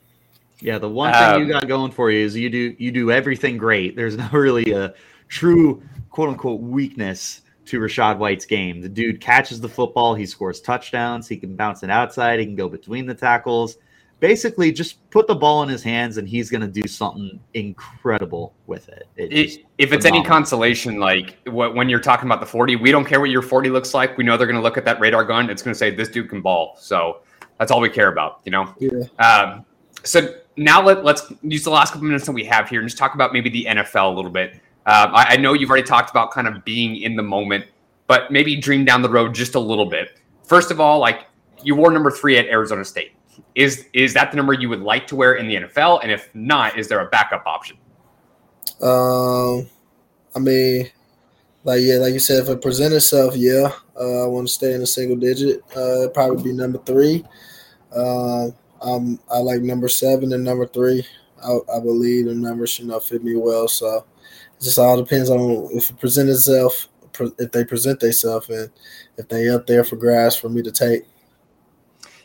Yeah, 0.60 0.78
the 0.78 0.88
one 0.88 1.12
thing 1.12 1.22
um, 1.22 1.42
you 1.42 1.52
got 1.52 1.68
going 1.68 1.92
for 1.92 2.10
you 2.10 2.24
is 2.24 2.36
you 2.36 2.50
do 2.50 2.74
you 2.78 2.90
do 2.90 3.10
everything 3.10 3.56
great. 3.56 3.96
There's 3.96 4.16
not 4.18 4.32
really 4.32 4.72
a 4.72 4.94
true 5.28 5.82
quote 6.10 6.30
unquote 6.30 6.60
weakness 6.60 7.42
to 7.66 7.78
Rachaad 7.78 8.16
White's 8.16 8.46
game. 8.46 8.80
The 8.80 8.88
dude 8.88 9.20
catches 9.20 9.60
the 9.60 9.68
football, 9.68 10.14
he 10.14 10.24
scores 10.24 10.60
touchdowns, 10.60 11.28
he 11.28 11.36
can 11.36 11.54
bounce 11.54 11.82
it 11.82 11.90
outside, 11.90 12.40
he 12.40 12.46
can 12.46 12.56
go 12.56 12.68
between 12.68 13.04
the 13.04 13.14
tackles. 13.14 13.76
Basically, 14.20 14.72
just 14.72 15.08
put 15.10 15.26
the 15.26 15.34
ball 15.34 15.62
in 15.62 15.68
his 15.68 15.82
hands 15.82 16.16
and 16.16 16.28
he's 16.28 16.50
going 16.50 16.60
to 16.60 16.66
do 16.66 16.88
something 16.88 17.38
incredible 17.54 18.52
with 18.66 18.88
it. 18.88 19.06
it 19.16 19.32
if 19.78 19.92
it's 19.92 20.04
phenomenal. 20.04 20.16
any 20.16 20.24
consolation, 20.24 20.98
like 20.98 21.36
when 21.46 21.88
you're 21.88 22.00
talking 22.00 22.26
about 22.26 22.40
the 22.40 22.46
40, 22.46 22.76
we 22.76 22.90
don't 22.90 23.04
care 23.04 23.20
what 23.20 23.30
your 23.30 23.42
40 23.42 23.70
looks 23.70 23.94
like. 23.94 24.18
We 24.18 24.24
know 24.24 24.36
they're 24.36 24.48
going 24.48 24.56
to 24.56 24.62
look 24.62 24.76
at 24.76 24.84
that 24.86 24.98
radar 24.98 25.24
gun. 25.24 25.50
It's 25.50 25.62
going 25.62 25.72
to 25.72 25.78
say, 25.78 25.94
this 25.94 26.08
dude 26.08 26.28
can 26.28 26.40
ball. 26.40 26.76
So 26.80 27.20
that's 27.58 27.70
all 27.70 27.80
we 27.80 27.90
care 27.90 28.10
about, 28.10 28.40
you 28.44 28.50
know? 28.50 28.74
Yeah. 28.78 28.90
Um, 29.24 29.64
so 30.02 30.34
now 30.56 30.82
let, 30.82 30.98
us 31.06 31.32
use 31.42 31.64
the 31.64 31.70
last 31.70 31.92
couple 31.92 32.06
minutes 32.06 32.26
that 32.26 32.32
we 32.32 32.44
have 32.44 32.68
here 32.68 32.80
and 32.80 32.88
just 32.88 32.98
talk 32.98 33.14
about 33.14 33.32
maybe 33.32 33.50
the 33.50 33.66
NFL 33.66 34.12
a 34.12 34.14
little 34.14 34.30
bit. 34.30 34.60
Uh, 34.86 35.10
I, 35.12 35.34
I, 35.34 35.36
know 35.36 35.52
you've 35.52 35.70
already 35.70 35.86
talked 35.86 36.10
about 36.10 36.30
kind 36.32 36.48
of 36.48 36.64
being 36.64 36.96
in 36.96 37.14
the 37.14 37.22
moment, 37.22 37.66
but 38.06 38.32
maybe 38.32 38.56
dream 38.56 38.84
down 38.84 39.02
the 39.02 39.08
road 39.08 39.34
just 39.34 39.54
a 39.54 39.60
little 39.60 39.86
bit. 39.86 40.18
First 40.44 40.70
of 40.70 40.80
all, 40.80 40.98
like 40.98 41.26
you 41.62 41.76
wore 41.76 41.90
number 41.90 42.10
three 42.10 42.38
at 42.38 42.46
Arizona 42.46 42.84
State. 42.84 43.12
Is 43.54 43.86
is 43.92 44.14
that 44.14 44.30
the 44.30 44.36
number 44.36 44.52
you 44.52 44.68
would 44.68 44.82
like 44.82 45.06
to 45.08 45.16
wear 45.16 45.34
in 45.34 45.48
the 45.48 45.56
NFL? 45.56 46.00
And 46.02 46.12
if 46.12 46.28
not, 46.34 46.78
is 46.78 46.88
there 46.88 47.00
a 47.00 47.06
backup 47.06 47.44
option? 47.46 47.76
Um, 48.80 49.68
I 50.36 50.38
mean, 50.38 50.90
like 51.64 51.80
yeah, 51.82 51.96
like 51.96 52.12
you 52.12 52.20
said, 52.20 52.42
if 52.42 52.48
it 52.48 52.62
presents 52.62 52.96
itself, 52.96 53.36
yeah, 53.36 53.72
uh, 53.98 54.24
I 54.24 54.26
want 54.26 54.46
to 54.46 54.52
stay 54.52 54.74
in 54.74 54.82
a 54.82 54.86
single 54.86 55.16
digit. 55.16 55.62
Uh, 55.76 56.08
probably 56.14 56.42
be 56.42 56.52
number 56.52 56.78
three. 56.78 57.24
Uh, 57.94 58.48
um, 58.80 59.18
I 59.30 59.38
like 59.38 59.62
number 59.62 59.88
seven 59.88 60.32
and 60.32 60.44
number 60.44 60.66
three. 60.66 61.04
I, 61.42 61.58
I 61.74 61.80
believe 61.80 62.26
the 62.26 62.34
numbers, 62.34 62.80
know, 62.80 63.00
fit 63.00 63.24
me 63.24 63.36
well. 63.36 63.68
So 63.68 64.04
it 64.58 64.62
just 64.62 64.78
all 64.78 64.96
depends 64.96 65.30
on 65.30 65.68
if 65.72 65.90
it 65.90 65.98
presents 65.98 66.32
itself, 66.32 66.88
if 67.38 67.52
they 67.52 67.64
present 67.64 68.00
themselves, 68.00 68.48
and 68.48 68.70
if 69.16 69.28
they 69.28 69.48
up 69.48 69.66
there 69.66 69.84
for 69.84 69.96
grass 69.96 70.36
for 70.36 70.48
me 70.48 70.62
to 70.62 70.72
take. 70.72 71.04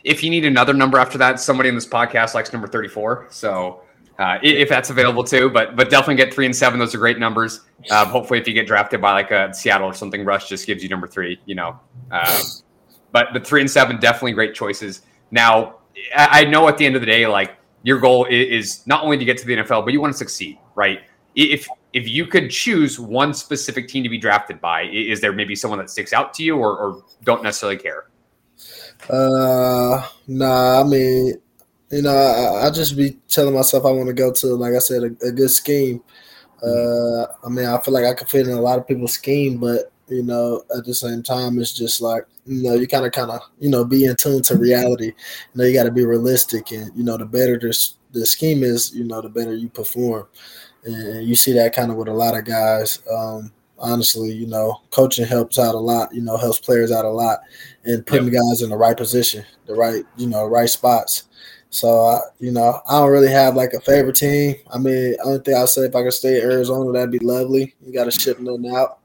If 0.03 0.23
you 0.23 0.29
need 0.29 0.45
another 0.45 0.73
number 0.73 0.99
after 0.99 1.17
that, 1.19 1.39
somebody 1.39 1.69
in 1.69 1.75
this 1.75 1.87
podcast 1.87 2.33
likes 2.33 2.51
number 2.51 2.67
thirty-four. 2.67 3.27
So 3.29 3.83
uh, 4.19 4.37
if 4.43 4.69
that's 4.69 4.89
available 4.89 5.23
too, 5.23 5.49
but 5.49 5.75
but 5.75 5.89
definitely 5.89 6.15
get 6.15 6.33
three 6.33 6.45
and 6.45 6.55
seven. 6.55 6.79
Those 6.79 6.93
are 6.93 6.99
great 6.99 7.19
numbers. 7.19 7.61
Uh, 7.89 8.05
hopefully, 8.05 8.39
if 8.39 8.47
you 8.47 8.53
get 8.53 8.67
drafted 8.67 9.01
by 9.01 9.13
like 9.13 9.31
a 9.31 9.53
Seattle 9.53 9.87
or 9.87 9.93
something, 9.93 10.23
Russ 10.23 10.47
just 10.47 10.67
gives 10.67 10.83
you 10.83 10.89
number 10.89 11.07
three. 11.07 11.39
You 11.45 11.55
know, 11.55 11.79
um, 12.11 12.41
but 13.11 13.27
the 13.33 13.39
three 13.39 13.61
and 13.61 13.69
seven 13.69 13.99
definitely 13.99 14.33
great 14.33 14.53
choices. 14.53 15.01
Now 15.31 15.77
I 16.15 16.43
know 16.45 16.67
at 16.67 16.77
the 16.77 16.85
end 16.85 16.95
of 16.95 17.01
the 17.01 17.07
day, 17.07 17.25
like 17.27 17.55
your 17.83 17.99
goal 17.99 18.25
is 18.29 18.85
not 18.87 19.03
only 19.03 19.17
to 19.17 19.25
get 19.25 19.37
to 19.39 19.45
the 19.45 19.57
NFL, 19.57 19.83
but 19.83 19.93
you 19.93 20.01
want 20.01 20.13
to 20.13 20.17
succeed, 20.17 20.57
right? 20.75 21.01
If 21.35 21.67
if 21.93 22.07
you 22.07 22.25
could 22.25 22.49
choose 22.49 22.99
one 22.99 23.33
specific 23.33 23.87
team 23.87 24.03
to 24.03 24.09
be 24.09 24.17
drafted 24.17 24.59
by, 24.59 24.83
is 24.83 25.21
there 25.21 25.33
maybe 25.33 25.55
someone 25.55 25.79
that 25.79 25.89
sticks 25.89 26.13
out 26.13 26.33
to 26.35 26.43
you, 26.43 26.57
or, 26.57 26.77
or 26.77 27.03
don't 27.23 27.43
necessarily 27.43 27.77
care? 27.77 28.05
Uh, 29.09 30.07
nah. 30.27 30.81
I 30.81 30.83
mean, 30.83 31.33
you 31.91 32.01
know, 32.01 32.15
I, 32.15 32.67
I 32.67 32.71
just 32.71 32.97
be 32.97 33.17
telling 33.27 33.53
myself 33.53 33.85
I 33.85 33.91
want 33.91 34.07
to 34.07 34.13
go 34.13 34.31
to, 34.31 34.47
like 34.55 34.73
I 34.73 34.79
said, 34.79 35.03
a, 35.03 35.27
a 35.27 35.31
good 35.31 35.51
scheme. 35.51 36.01
Uh, 36.61 37.23
I 37.45 37.49
mean, 37.49 37.65
I 37.65 37.79
feel 37.81 37.93
like 37.93 38.05
I 38.05 38.13
could 38.13 38.29
fit 38.29 38.47
in 38.47 38.53
a 38.53 38.61
lot 38.61 38.79
of 38.79 38.87
people's 38.87 39.13
scheme, 39.13 39.57
but 39.59 39.91
you 40.07 40.23
know, 40.23 40.63
at 40.75 40.85
the 40.85 40.93
same 40.93 41.23
time, 41.23 41.59
it's 41.59 41.73
just 41.73 42.01
like 42.01 42.25
you 42.45 42.63
know, 42.63 42.75
you 42.75 42.87
kind 42.87 43.05
of, 43.05 43.11
kind 43.11 43.31
of, 43.31 43.41
you 43.59 43.69
know, 43.69 43.85
be 43.85 44.05
in 44.05 44.15
tune 44.15 44.41
to 44.43 44.57
reality. 44.57 45.07
You 45.07 45.13
know, 45.55 45.63
you 45.63 45.73
got 45.73 45.83
to 45.83 45.91
be 45.91 46.05
realistic, 46.05 46.71
and 46.71 46.91
you 46.95 47.03
know, 47.03 47.17
the 47.17 47.25
better 47.25 47.57
this 47.57 47.95
the 48.11 48.25
scheme 48.25 48.63
is, 48.63 48.93
you 48.93 49.03
know, 49.05 49.21
the 49.21 49.29
better 49.29 49.55
you 49.55 49.69
perform. 49.69 50.27
And 50.85 51.25
you 51.25 51.35
see 51.35 51.53
that 51.53 51.73
kind 51.73 51.89
of 51.89 51.97
with 51.97 52.09
a 52.09 52.13
lot 52.13 52.37
of 52.37 52.45
guys. 52.45 52.99
Um, 53.11 53.51
honestly, 53.83 54.31
you 54.31 54.47
know, 54.47 54.81
coaching 54.89 55.25
helps 55.25 55.59
out 55.59 55.75
a 55.75 55.79
lot. 55.79 56.13
You 56.13 56.21
know, 56.21 56.37
helps 56.37 56.59
players 56.59 56.91
out 56.91 57.05
a 57.05 57.09
lot, 57.09 57.41
and 57.83 58.05
putting 58.05 58.33
yep. 58.33 58.41
guys 58.41 58.61
in 58.63 58.69
the 58.69 58.77
right 58.77 58.97
position, 58.97 59.45
the 59.67 59.75
right, 59.75 60.03
you 60.17 60.27
know, 60.27 60.47
right 60.47 60.69
spots. 60.69 61.23
So, 61.69 62.05
I, 62.05 62.19
you 62.39 62.51
know, 62.51 62.81
I 62.87 62.99
don't 62.99 63.11
really 63.11 63.31
have 63.31 63.55
like 63.55 63.73
a 63.73 63.81
favorite 63.81 64.15
team. 64.15 64.55
I 64.71 64.77
mean, 64.77 65.15
only 65.23 65.39
thing 65.39 65.55
I'll 65.55 65.67
say 65.67 65.81
if 65.81 65.95
I 65.95 66.03
could 66.03 66.13
stay 66.13 66.39
in 66.39 66.51
Arizona, 66.51 66.91
that'd 66.91 67.11
be 67.11 67.19
lovely. 67.19 67.75
You 67.83 67.93
got 67.93 68.05
to 68.05 68.11
ship 68.11 68.39
nothing 68.39 68.71
out. 68.75 68.99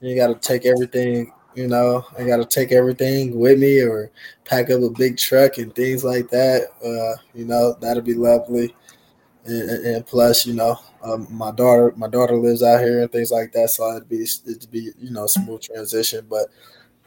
You 0.00 0.16
got 0.16 0.28
to 0.28 0.34
take 0.34 0.66
everything 0.66 1.32
you 1.58 1.66
know, 1.66 2.04
I 2.16 2.24
got 2.24 2.36
to 2.36 2.44
take 2.44 2.70
everything 2.70 3.36
with 3.36 3.58
me 3.58 3.80
or 3.80 4.12
pack 4.44 4.70
up 4.70 4.80
a 4.80 4.90
big 4.90 5.16
truck 5.16 5.58
and 5.58 5.74
things 5.74 6.04
like 6.04 6.28
that. 6.30 6.68
Uh, 6.84 7.20
you 7.34 7.46
know, 7.46 7.72
that'd 7.80 8.04
be 8.04 8.14
lovely. 8.14 8.76
And, 9.44 9.68
and 9.86 10.06
plus, 10.06 10.46
you 10.46 10.54
know, 10.54 10.78
um, 11.02 11.26
my 11.30 11.50
daughter, 11.50 11.92
my 11.96 12.08
daughter 12.08 12.36
lives 12.36 12.62
out 12.62 12.80
here 12.80 13.02
and 13.02 13.10
things 13.10 13.30
like 13.30 13.52
that, 13.52 13.70
so 13.70 13.90
it'd 13.96 14.08
be 14.08 14.22
it'd 14.22 14.70
be 14.70 14.90
you 14.98 15.10
know 15.10 15.26
smooth 15.26 15.62
transition. 15.62 16.26
But 16.28 16.48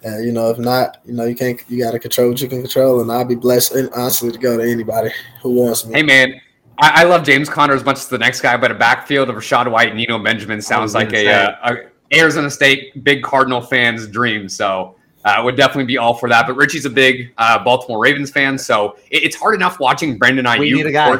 uh, 0.05 0.17
you 0.17 0.31
know, 0.31 0.49
if 0.49 0.57
not, 0.57 0.97
you 1.05 1.13
know, 1.13 1.25
you 1.25 1.35
can't. 1.35 1.61
You 1.67 1.83
got 1.83 1.91
to 1.91 1.99
control 1.99 2.29
what 2.29 2.41
you 2.41 2.47
can 2.47 2.61
control, 2.61 3.01
and 3.01 3.11
I'll 3.11 3.25
be 3.25 3.35
blessed, 3.35 3.75
honestly, 3.95 4.31
to 4.31 4.37
go 4.37 4.57
to 4.57 4.63
anybody 4.63 5.11
who 5.41 5.51
wants 5.51 5.85
me. 5.85 5.95
Hey, 5.95 6.03
man, 6.03 6.41
I, 6.79 7.01
I, 7.01 7.03
love 7.03 7.23
James 7.23 7.49
Conner 7.49 7.75
as 7.75 7.85
much 7.85 7.97
as 7.97 8.07
the 8.07 8.17
next 8.17 8.41
guy, 8.41 8.57
but 8.57 8.71
a 8.71 8.75
backfield 8.75 9.29
of 9.29 9.35
Rachaad 9.35 9.69
White 9.69 9.91
and 9.91 9.99
Eno 9.99 10.17
Benjamin 10.17 10.61
sounds 10.61 10.95
like 10.95 11.13
a, 11.13 11.27
uh, 11.27 11.55
a 11.63 12.15
Arizona 12.17 12.49
State, 12.49 13.03
big 13.03 13.21
Cardinal 13.21 13.61
fans' 13.61 14.07
dream. 14.07 14.49
So 14.49 14.95
I 15.23 15.35
uh, 15.35 15.43
would 15.43 15.55
definitely 15.55 15.85
be 15.85 15.97
all 15.97 16.15
for 16.15 16.27
that. 16.29 16.47
But 16.47 16.55
Richie's 16.55 16.85
a 16.85 16.89
big 16.89 17.33
uh, 17.37 17.63
Baltimore 17.63 18.01
Ravens 18.01 18.31
fan, 18.31 18.57
so 18.57 18.97
it, 19.11 19.23
it's 19.23 19.35
hard 19.35 19.53
enough 19.53 19.79
watching 19.79 20.17
Brandon 20.17 20.45
Aiyuk. 20.45 20.59
We 20.59 20.73
need 20.73 20.87
a 20.87 20.91
guy. 20.91 21.19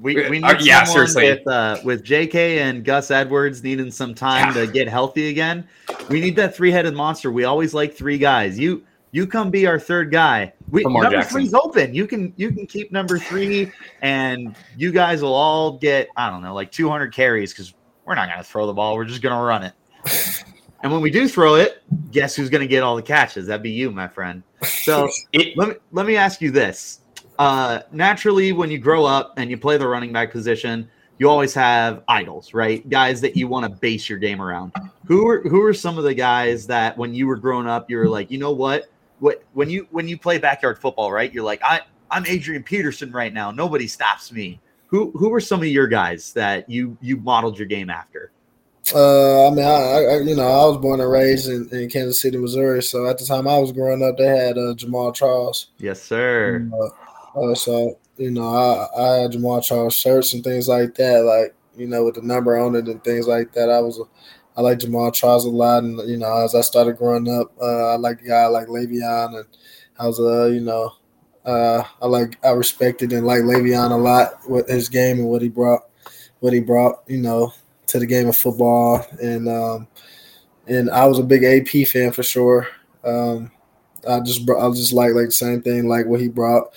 We, 0.00 0.16
we 0.28 0.38
need 0.40 0.44
uh, 0.44 0.58
yeah, 0.60 0.84
seriously. 0.84 1.30
With, 1.30 1.46
uh, 1.46 1.78
with 1.84 2.04
JK 2.04 2.58
and 2.58 2.84
Gus 2.84 3.10
Edwards 3.10 3.62
needing 3.62 3.90
some 3.90 4.14
time 4.14 4.54
yeah. 4.54 4.64
to 4.64 4.72
get 4.72 4.88
healthy 4.88 5.28
again. 5.28 5.66
We 6.08 6.20
need 6.20 6.36
that 6.36 6.54
three-headed 6.54 6.94
monster. 6.94 7.30
We 7.30 7.44
always 7.44 7.74
like 7.74 7.94
three 7.94 8.18
guys. 8.18 8.58
You 8.58 8.84
you 9.12 9.26
come 9.26 9.50
be 9.50 9.66
our 9.66 9.78
third 9.78 10.10
guy. 10.10 10.52
We, 10.70 10.82
number 10.82 11.10
Jackson. 11.10 11.32
three's 11.32 11.54
open. 11.54 11.94
You 11.94 12.06
can 12.06 12.32
you 12.36 12.50
can 12.50 12.66
keep 12.66 12.90
number 12.90 13.18
three, 13.18 13.70
and 14.02 14.56
you 14.76 14.90
guys 14.90 15.22
will 15.22 15.34
all 15.34 15.78
get 15.78 16.08
I 16.16 16.28
don't 16.30 16.42
know 16.42 16.54
like 16.54 16.72
200 16.72 17.12
carries 17.12 17.52
because 17.52 17.74
we're 18.04 18.16
not 18.16 18.28
gonna 18.28 18.42
throw 18.42 18.66
the 18.66 18.74
ball. 18.74 18.96
We're 18.96 19.04
just 19.04 19.22
gonna 19.22 19.42
run 19.42 19.62
it. 19.62 19.72
And 20.84 20.92
when 20.92 21.00
we 21.00 21.10
do 21.10 21.26
throw 21.28 21.54
it, 21.54 21.82
guess 22.10 22.36
who's 22.36 22.50
going 22.50 22.60
to 22.60 22.66
get 22.66 22.82
all 22.82 22.94
the 22.94 23.02
catches? 23.02 23.46
That'd 23.46 23.62
be 23.62 23.70
you, 23.70 23.90
my 23.90 24.06
friend. 24.06 24.42
So 24.62 25.08
it, 25.32 25.56
let 25.56 25.70
me 25.70 25.74
let 25.92 26.04
me 26.04 26.14
ask 26.14 26.42
you 26.42 26.50
this: 26.50 27.00
uh, 27.38 27.80
naturally, 27.92 28.52
when 28.52 28.70
you 28.70 28.78
grow 28.78 29.04
up 29.04 29.34
and 29.36 29.50
you 29.50 29.58
play 29.58 29.76
the 29.76 29.86
running 29.86 30.12
back 30.12 30.30
position, 30.30 30.88
you 31.18 31.28
always 31.28 31.54
have 31.54 32.02
idols, 32.08 32.54
right? 32.54 32.88
Guys 32.88 33.20
that 33.20 33.36
you 33.36 33.48
want 33.48 33.64
to 33.64 33.70
base 33.80 34.08
your 34.08 34.18
game 34.18 34.42
around. 34.42 34.72
Who 35.06 35.28
are 35.28 35.40
who 35.42 35.62
are 35.62 35.74
some 35.74 35.98
of 35.98 36.04
the 36.04 36.14
guys 36.14 36.66
that 36.66 36.96
when 36.96 37.14
you 37.14 37.26
were 37.26 37.36
growing 37.36 37.66
up, 37.66 37.88
you 37.90 37.98
were 37.98 38.08
like, 38.08 38.30
you 38.30 38.38
know 38.38 38.52
what? 38.52 38.84
What 39.20 39.44
when 39.52 39.70
you 39.70 39.86
when 39.90 40.08
you 40.08 40.18
play 40.18 40.38
backyard 40.38 40.78
football, 40.78 41.12
right? 41.12 41.32
You're 41.32 41.44
like, 41.44 41.62
I 41.62 41.80
I'm 42.10 42.26
Adrian 42.26 42.62
Peterson 42.62 43.12
right 43.12 43.32
now. 43.32 43.50
Nobody 43.50 43.86
stops 43.86 44.32
me. 44.32 44.60
Who 44.88 45.12
who 45.12 45.28
were 45.28 45.40
some 45.40 45.60
of 45.60 45.66
your 45.66 45.86
guys 45.86 46.32
that 46.32 46.68
you 46.68 46.96
you 47.00 47.16
modeled 47.16 47.58
your 47.58 47.66
game 47.66 47.90
after? 47.90 48.32
Uh, 48.94 49.46
I 49.46 49.50
mean, 49.50 49.64
I, 49.64 49.70
I, 49.70 50.18
you 50.18 50.36
know, 50.36 50.46
I 50.46 50.66
was 50.66 50.76
born 50.76 51.00
and 51.00 51.10
raised 51.10 51.48
in, 51.48 51.66
in, 51.70 51.88
Kansas 51.88 52.20
City, 52.20 52.36
Missouri. 52.36 52.82
So 52.82 53.06
at 53.06 53.16
the 53.16 53.24
time 53.24 53.48
I 53.48 53.58
was 53.58 53.72
growing 53.72 54.02
up, 54.02 54.18
they 54.18 54.26
had 54.26 54.58
uh, 54.58 54.74
Jamaal 54.74 55.14
Charles. 55.14 55.68
Yes, 55.78 56.02
sir. 56.02 56.68
Uh, 56.70 57.03
uh, 57.36 57.54
so 57.54 57.98
you 58.16 58.30
know, 58.30 58.54
I, 58.54 59.00
I 59.00 59.06
had 59.22 59.32
Jamaal 59.32 59.64
Charles 59.64 59.94
shirts 59.94 60.32
and 60.32 60.44
things 60.44 60.68
like 60.68 60.94
that, 60.96 61.24
like 61.24 61.54
you 61.76 61.86
know, 61.86 62.04
with 62.04 62.14
the 62.14 62.22
number 62.22 62.56
on 62.58 62.76
it 62.76 62.86
and 62.86 63.02
things 63.02 63.26
like 63.26 63.52
that. 63.52 63.68
I 63.70 63.80
was, 63.80 64.00
I 64.56 64.60
like 64.60 64.78
Jamaal 64.78 65.12
Charles 65.12 65.44
a 65.44 65.50
lot, 65.50 65.82
and 65.82 65.98
you 66.08 66.16
know, 66.16 66.44
as 66.44 66.54
I 66.54 66.60
started 66.60 66.96
growing 66.98 67.28
up, 67.28 67.52
uh, 67.60 67.94
I 67.94 67.96
like 67.96 68.20
a 68.22 68.28
guy 68.28 68.46
like 68.46 68.68
Le'Veon, 68.68 69.38
and 69.38 69.46
I 69.98 70.06
was, 70.06 70.20
uh, 70.20 70.46
you 70.46 70.60
know, 70.60 70.92
uh, 71.44 71.82
I 72.00 72.06
like 72.06 72.38
I 72.44 72.50
respected 72.50 73.12
and 73.12 73.26
like 73.26 73.42
Le'Veon 73.42 73.90
a 73.90 73.96
lot 73.96 74.48
with 74.48 74.68
his 74.68 74.88
game 74.88 75.18
and 75.18 75.28
what 75.28 75.42
he 75.42 75.48
brought, 75.48 75.82
what 76.40 76.52
he 76.52 76.60
brought, 76.60 77.02
you 77.08 77.18
know, 77.18 77.52
to 77.88 77.98
the 77.98 78.06
game 78.06 78.28
of 78.28 78.36
football, 78.36 79.04
and 79.20 79.48
um, 79.48 79.88
and 80.68 80.88
I 80.90 81.06
was 81.06 81.18
a 81.18 81.24
big 81.24 81.42
AP 81.42 81.88
fan 81.88 82.12
for 82.12 82.22
sure. 82.22 82.68
Um, 83.02 83.50
I 84.08 84.20
just 84.20 84.48
I 84.48 84.70
just 84.70 84.92
like 84.92 85.14
like 85.14 85.26
the 85.26 85.32
same 85.32 85.62
thing, 85.62 85.88
like 85.88 86.06
what 86.06 86.20
he 86.20 86.28
brought 86.28 86.72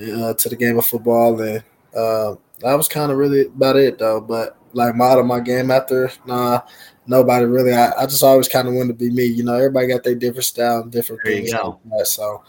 uh, 0.00 0.34
to 0.34 0.48
the 0.48 0.56
game 0.56 0.78
of 0.78 0.86
football, 0.86 1.40
and 1.40 1.62
uh, 1.96 2.34
that 2.60 2.74
was 2.74 2.88
kind 2.88 3.10
of 3.12 3.18
really 3.18 3.46
about 3.46 3.76
it 3.76 3.98
though. 3.98 4.20
But 4.20 4.56
like 4.72 4.94
model 4.94 5.24
my 5.24 5.40
game 5.40 5.70
after, 5.70 6.10
nah, 6.26 6.62
nobody 7.06 7.44
really. 7.44 7.72
I, 7.72 7.92
I 7.98 8.06
just 8.06 8.22
always 8.22 8.48
kind 8.48 8.68
of 8.68 8.74
wanted 8.74 8.98
to 8.98 9.04
be 9.04 9.10
me. 9.10 9.24
You 9.24 9.44
know, 9.44 9.54
everybody 9.54 9.88
got 9.88 10.04
their 10.04 10.14
different 10.14 10.44
style 10.44 10.80
and 10.82 10.92
different 10.92 11.22
there 11.24 11.34
things 11.34 11.52
like 11.52 11.74
that. 11.90 12.06
So 12.06 12.42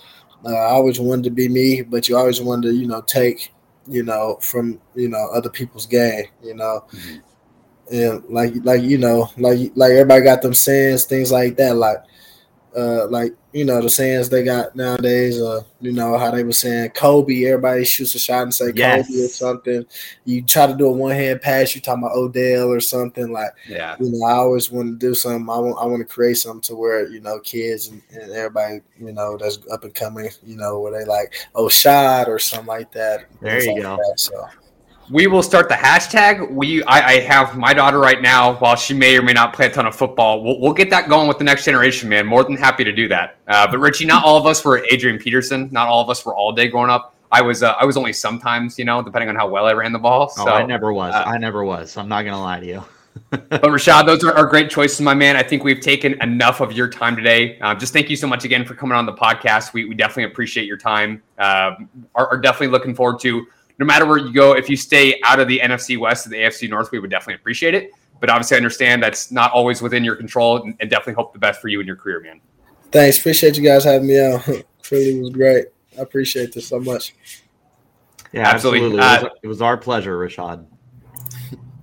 uh, 0.45 0.53
I 0.53 0.71
always 0.71 0.99
wanted 0.99 1.23
to 1.25 1.31
be 1.31 1.49
me, 1.49 1.81
but 1.81 2.07
you 2.07 2.17
always 2.17 2.41
wanted 2.41 2.69
to, 2.69 2.75
you 2.75 2.87
know, 2.87 3.01
take 3.01 3.53
you 3.87 4.03
know 4.03 4.37
from 4.41 4.79
you 4.95 5.09
know 5.09 5.29
other 5.33 5.49
people's 5.49 5.85
game. 5.85 6.25
You 6.43 6.55
know, 6.55 6.85
mm-hmm 6.91 7.17
and 7.91 8.23
like 8.29 8.53
like 8.63 8.81
you 8.81 8.97
know 8.97 9.29
like 9.37 9.71
like 9.75 9.91
everybody 9.91 10.23
got 10.23 10.41
them 10.41 10.53
sayings 10.53 11.03
things 11.03 11.31
like 11.31 11.57
that 11.57 11.75
like 11.75 11.97
uh 12.75 13.05
like 13.07 13.33
you 13.53 13.65
know 13.65 13.81
the 13.81 13.89
sayings 13.89 14.29
they 14.29 14.43
got 14.43 14.75
nowadays 14.75 15.39
uh 15.41 15.61
you 15.81 15.91
know 15.91 16.17
how 16.17 16.31
they 16.31 16.43
were 16.43 16.53
saying 16.53 16.89
Kobe 16.91 17.45
everybody 17.45 17.83
shoots 17.83 18.15
a 18.15 18.19
shot 18.19 18.43
and 18.43 18.53
say 18.53 18.71
yes. 18.75 19.07
Kobe 19.07 19.25
or 19.25 19.27
something. 19.27 19.85
You 20.25 20.41
try 20.43 20.67
to 20.67 20.75
do 20.75 20.87
a 20.87 20.91
one 20.91 21.15
hand 21.15 21.41
pass 21.41 21.75
you 21.75 21.81
talking 21.81 22.03
about 22.03 22.15
Odell 22.15 22.69
or 22.69 22.79
something 22.79 23.31
like 23.31 23.51
yeah. 23.67 23.95
you 23.99 24.11
know 24.11 24.25
I 24.25 24.33
always 24.33 24.71
want 24.71 24.99
to 24.99 25.07
do 25.07 25.13
something. 25.13 25.49
I 25.49 25.57
want 25.57 25.77
I 25.79 25.85
want 25.85 26.07
to 26.07 26.13
create 26.13 26.37
something 26.37 26.61
to 26.61 26.75
where 26.75 27.07
you 27.07 27.19
know 27.19 27.39
kids 27.39 27.87
and, 27.87 28.01
and 28.11 28.31
everybody 28.31 28.81
you 28.99 29.11
know 29.11 29.37
that's 29.37 29.59
up 29.71 29.83
and 29.83 29.93
coming 29.93 30.29
you 30.43 30.55
know 30.55 30.79
where 30.79 30.97
they 30.97 31.05
like 31.05 31.33
oh 31.55 31.67
shot 31.69 32.29
or 32.29 32.39
something 32.39 32.67
like 32.67 32.91
that. 32.93 33.25
There 33.41 33.61
you 33.61 33.73
like 33.73 33.83
go. 33.83 33.97
that, 33.97 34.19
so 34.19 34.47
we 35.11 35.27
will 35.27 35.43
start 35.43 35.67
the 35.67 35.75
hashtag. 35.75 36.49
We 36.51 36.83
I, 36.83 37.07
I, 37.07 37.19
have 37.19 37.57
my 37.57 37.73
daughter 37.73 37.99
right 37.99 38.21
now. 38.21 38.53
While 38.55 38.77
she 38.77 38.93
may 38.93 39.17
or 39.17 39.21
may 39.21 39.33
not 39.33 39.53
play 39.53 39.65
a 39.65 39.69
ton 39.69 39.85
of 39.85 39.93
football, 39.93 40.41
we'll, 40.41 40.59
we'll 40.59 40.73
get 40.73 40.89
that 40.89 41.09
going 41.09 41.27
with 41.27 41.37
the 41.37 41.43
next 41.43 41.65
generation, 41.65 42.07
man. 42.07 42.25
More 42.25 42.43
than 42.43 42.55
happy 42.55 42.85
to 42.85 42.93
do 42.93 43.07
that. 43.09 43.35
Uh, 43.47 43.69
but 43.69 43.79
Richie, 43.79 44.05
not 44.05 44.23
all 44.23 44.37
of 44.37 44.45
us 44.45 44.63
were 44.63 44.85
Adrian 44.89 45.19
Peterson. 45.19 45.67
Not 45.71 45.87
all 45.87 46.01
of 46.01 46.09
us 46.09 46.25
were 46.25 46.33
all 46.33 46.53
day 46.53 46.69
growing 46.69 46.89
up. 46.89 47.13
I 47.31 47.41
was 47.41 47.61
uh, 47.61 47.73
I 47.73 47.85
was 47.85 47.97
only 47.97 48.13
sometimes, 48.13 48.79
you 48.79 48.85
know, 48.85 49.01
depending 49.01 49.29
on 49.29 49.35
how 49.35 49.49
well 49.49 49.65
I 49.65 49.73
ran 49.73 49.91
the 49.91 49.99
ball. 49.99 50.29
So, 50.29 50.47
oh, 50.47 50.53
I 50.53 50.65
never 50.65 50.93
was. 50.93 51.13
Uh, 51.13 51.23
I 51.25 51.37
never 51.37 51.63
was. 51.63 51.97
I'm 51.97 52.07
not 52.07 52.23
gonna 52.23 52.41
lie 52.41 52.59
to 52.61 52.65
you. 52.65 52.83
but 53.29 53.61
Rachaad, 53.61 54.05
those 54.05 54.23
are, 54.23 54.33
are, 54.33 54.45
great 54.45 54.69
choices, 54.69 55.01
my 55.01 55.13
man. 55.13 55.35
I 55.35 55.43
think 55.43 55.65
we've 55.65 55.81
taken 55.81 56.21
enough 56.21 56.61
of 56.61 56.71
your 56.71 56.89
time 56.89 57.15
today. 57.15 57.59
Uh, 57.59 57.75
just 57.75 57.91
thank 57.91 58.09
you 58.09 58.15
so 58.15 58.25
much 58.25 58.45
again 58.45 58.65
for 58.65 58.73
coming 58.73 58.97
on 58.97 59.05
the 59.05 59.13
podcast. 59.13 59.73
We, 59.73 59.83
we 59.83 59.95
definitely 59.95 60.31
appreciate 60.31 60.65
your 60.65 60.77
time. 60.77 61.21
Uh, 61.37 61.75
are, 62.15 62.27
are 62.27 62.37
definitely 62.37 62.67
looking 62.67 62.95
forward 62.95 63.19
to 63.21 63.45
no 63.81 63.87
matter 63.87 64.05
where 64.05 64.19
you 64.19 64.31
go, 64.31 64.53
if 64.53 64.69
you 64.69 64.77
stay 64.77 65.19
out 65.23 65.39
of 65.39 65.47
the 65.47 65.59
NFC 65.59 65.97
West 65.97 66.27
and 66.27 66.33
the 66.33 66.37
AFC 66.37 66.69
North, 66.69 66.91
we 66.91 66.99
would 66.99 67.09
definitely 67.09 67.33
appreciate 67.33 67.73
it. 67.73 67.89
But 68.19 68.29
obviously, 68.29 68.55
I 68.55 68.59
understand 68.59 69.01
that's 69.01 69.31
not 69.31 69.51
always 69.51 69.81
within 69.81 70.03
your 70.03 70.15
control, 70.15 70.61
and, 70.61 70.75
and 70.79 70.87
definitely 70.87 71.15
hope 71.15 71.33
the 71.33 71.39
best 71.39 71.59
for 71.59 71.67
you 71.67 71.81
in 71.81 71.87
your 71.87 71.95
career, 71.95 72.19
man. 72.19 72.39
Thanks. 72.91 73.17
Appreciate 73.17 73.57
you 73.57 73.63
guys 73.63 73.83
having 73.83 74.07
me 74.07 74.19
out. 74.19 74.47
really 74.91 75.19
was 75.19 75.31
great. 75.31 75.65
I 75.97 76.01
appreciate 76.03 76.53
this 76.53 76.67
so 76.67 76.79
much. 76.79 77.15
Yeah, 78.31 78.47
absolutely. 78.47 78.51
absolutely. 78.51 78.87
It, 78.87 78.91
was, 78.91 79.23
uh, 79.23 79.29
it, 79.41 79.47
was, 79.47 79.61
our 79.63 79.77
pleasure, 79.77 80.15
Rachaad. 80.15 80.63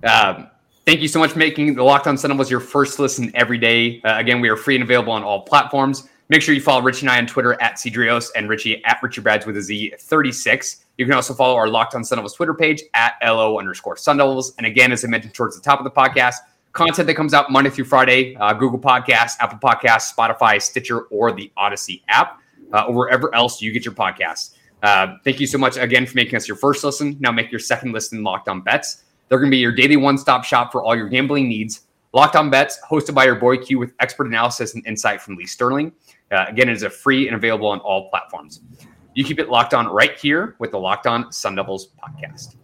Um, 0.05 0.49
thank 0.85 1.01
you 1.01 1.09
so 1.09 1.19
much 1.19 1.31
for 1.31 1.39
making 1.39 1.75
the 1.75 1.83
Locked 1.83 2.07
On 2.07 2.17
Sun 2.17 2.37
your 2.47 2.61
first 2.61 2.97
listen 2.97 3.29
every 3.35 3.57
day. 3.57 4.01
Uh, 4.03 4.17
again, 4.17 4.39
we 4.39 4.47
are 4.47 4.55
free 4.55 4.75
and 4.75 4.83
available 4.85 5.11
on 5.11 5.21
all 5.21 5.41
platforms. 5.41 6.07
Make 6.29 6.41
sure 6.41 6.55
you 6.55 6.61
follow 6.61 6.81
Richie 6.81 7.07
and 7.07 7.11
I 7.11 7.17
on 7.17 7.27
Twitter 7.27 7.61
at 7.61 7.75
Cedrios 7.75 8.29
and 8.37 8.47
Richie 8.47 8.85
at 8.85 8.99
Richard 9.03 9.25
Brads 9.25 9.45
with 9.45 9.57
a 9.57 9.61
Z 9.61 9.95
36. 9.99 10.85
You 10.99 11.05
can 11.05 11.13
also 11.13 11.33
follow 11.33 11.55
our 11.55 11.69
Locked 11.69 11.95
on 11.95 12.03
Sun 12.03 12.17
Devils 12.17 12.33
Twitter 12.33 12.53
page 12.53 12.83
at 12.93 13.13
LO 13.23 13.57
underscore 13.57 13.95
Sun 13.95 14.17
Devils. 14.17 14.53
And 14.57 14.67
again, 14.67 14.91
as 14.91 15.05
I 15.05 15.07
mentioned 15.07 15.33
towards 15.33 15.55
the 15.55 15.61
top 15.61 15.79
of 15.79 15.85
the 15.85 15.91
podcast, 15.91 16.35
content 16.73 17.07
that 17.07 17.13
comes 17.13 17.33
out 17.33 17.49
Monday 17.49 17.69
through 17.69 17.85
Friday, 17.85 18.35
uh, 18.35 18.51
Google 18.51 18.77
Podcasts, 18.77 19.37
Apple 19.39 19.59
Podcasts, 19.59 20.13
Spotify, 20.13 20.61
Stitcher, 20.61 21.03
or 21.03 21.31
the 21.31 21.53
Odyssey 21.55 22.03
app, 22.09 22.41
uh, 22.73 22.83
or 22.83 22.93
wherever 22.93 23.33
else 23.33 23.61
you 23.61 23.71
get 23.71 23.85
your 23.85 23.93
podcasts. 23.93 24.55
Uh, 24.83 25.15
thank 25.23 25.39
you 25.39 25.47
so 25.47 25.57
much 25.57 25.77
again 25.77 26.05
for 26.05 26.17
making 26.17 26.35
us 26.35 26.49
your 26.49 26.57
first 26.57 26.83
listen. 26.83 27.15
Now 27.21 27.31
make 27.31 27.49
your 27.49 27.59
second 27.59 27.93
listen 27.93 28.21
Locked 28.21 28.49
on 28.49 28.59
Bets. 28.59 29.05
They're 29.29 29.39
going 29.39 29.51
to 29.51 29.55
be 29.55 29.59
your 29.59 29.71
daily 29.71 29.95
one 29.95 30.17
stop 30.17 30.43
shop 30.43 30.69
for 30.69 30.83
all 30.83 30.97
your 30.97 31.07
gambling 31.07 31.47
needs. 31.47 31.85
Locked 32.11 32.35
on 32.35 32.49
Bets, 32.49 32.77
hosted 32.89 33.13
by 33.13 33.23
your 33.23 33.35
boy 33.35 33.55
Q 33.55 33.79
with 33.79 33.93
expert 34.01 34.27
analysis 34.27 34.75
and 34.75 34.85
insight 34.85 35.21
from 35.21 35.37
Lee 35.37 35.45
Sterling. 35.45 35.93
Uh, 36.29 36.43
again, 36.49 36.67
it 36.67 36.73
is 36.73 36.83
a 36.83 36.89
free 36.89 37.27
and 37.27 37.37
available 37.37 37.69
on 37.69 37.79
all 37.79 38.09
platforms. 38.09 38.59
You 39.15 39.23
keep 39.23 39.39
it 39.39 39.49
locked 39.49 39.73
on 39.73 39.87
right 39.87 40.17
here 40.17 40.55
with 40.59 40.71
the 40.71 40.79
Locked 40.79 41.07
On 41.07 41.31
Sun 41.31 41.55
Devils 41.55 41.89
podcast. 42.01 42.55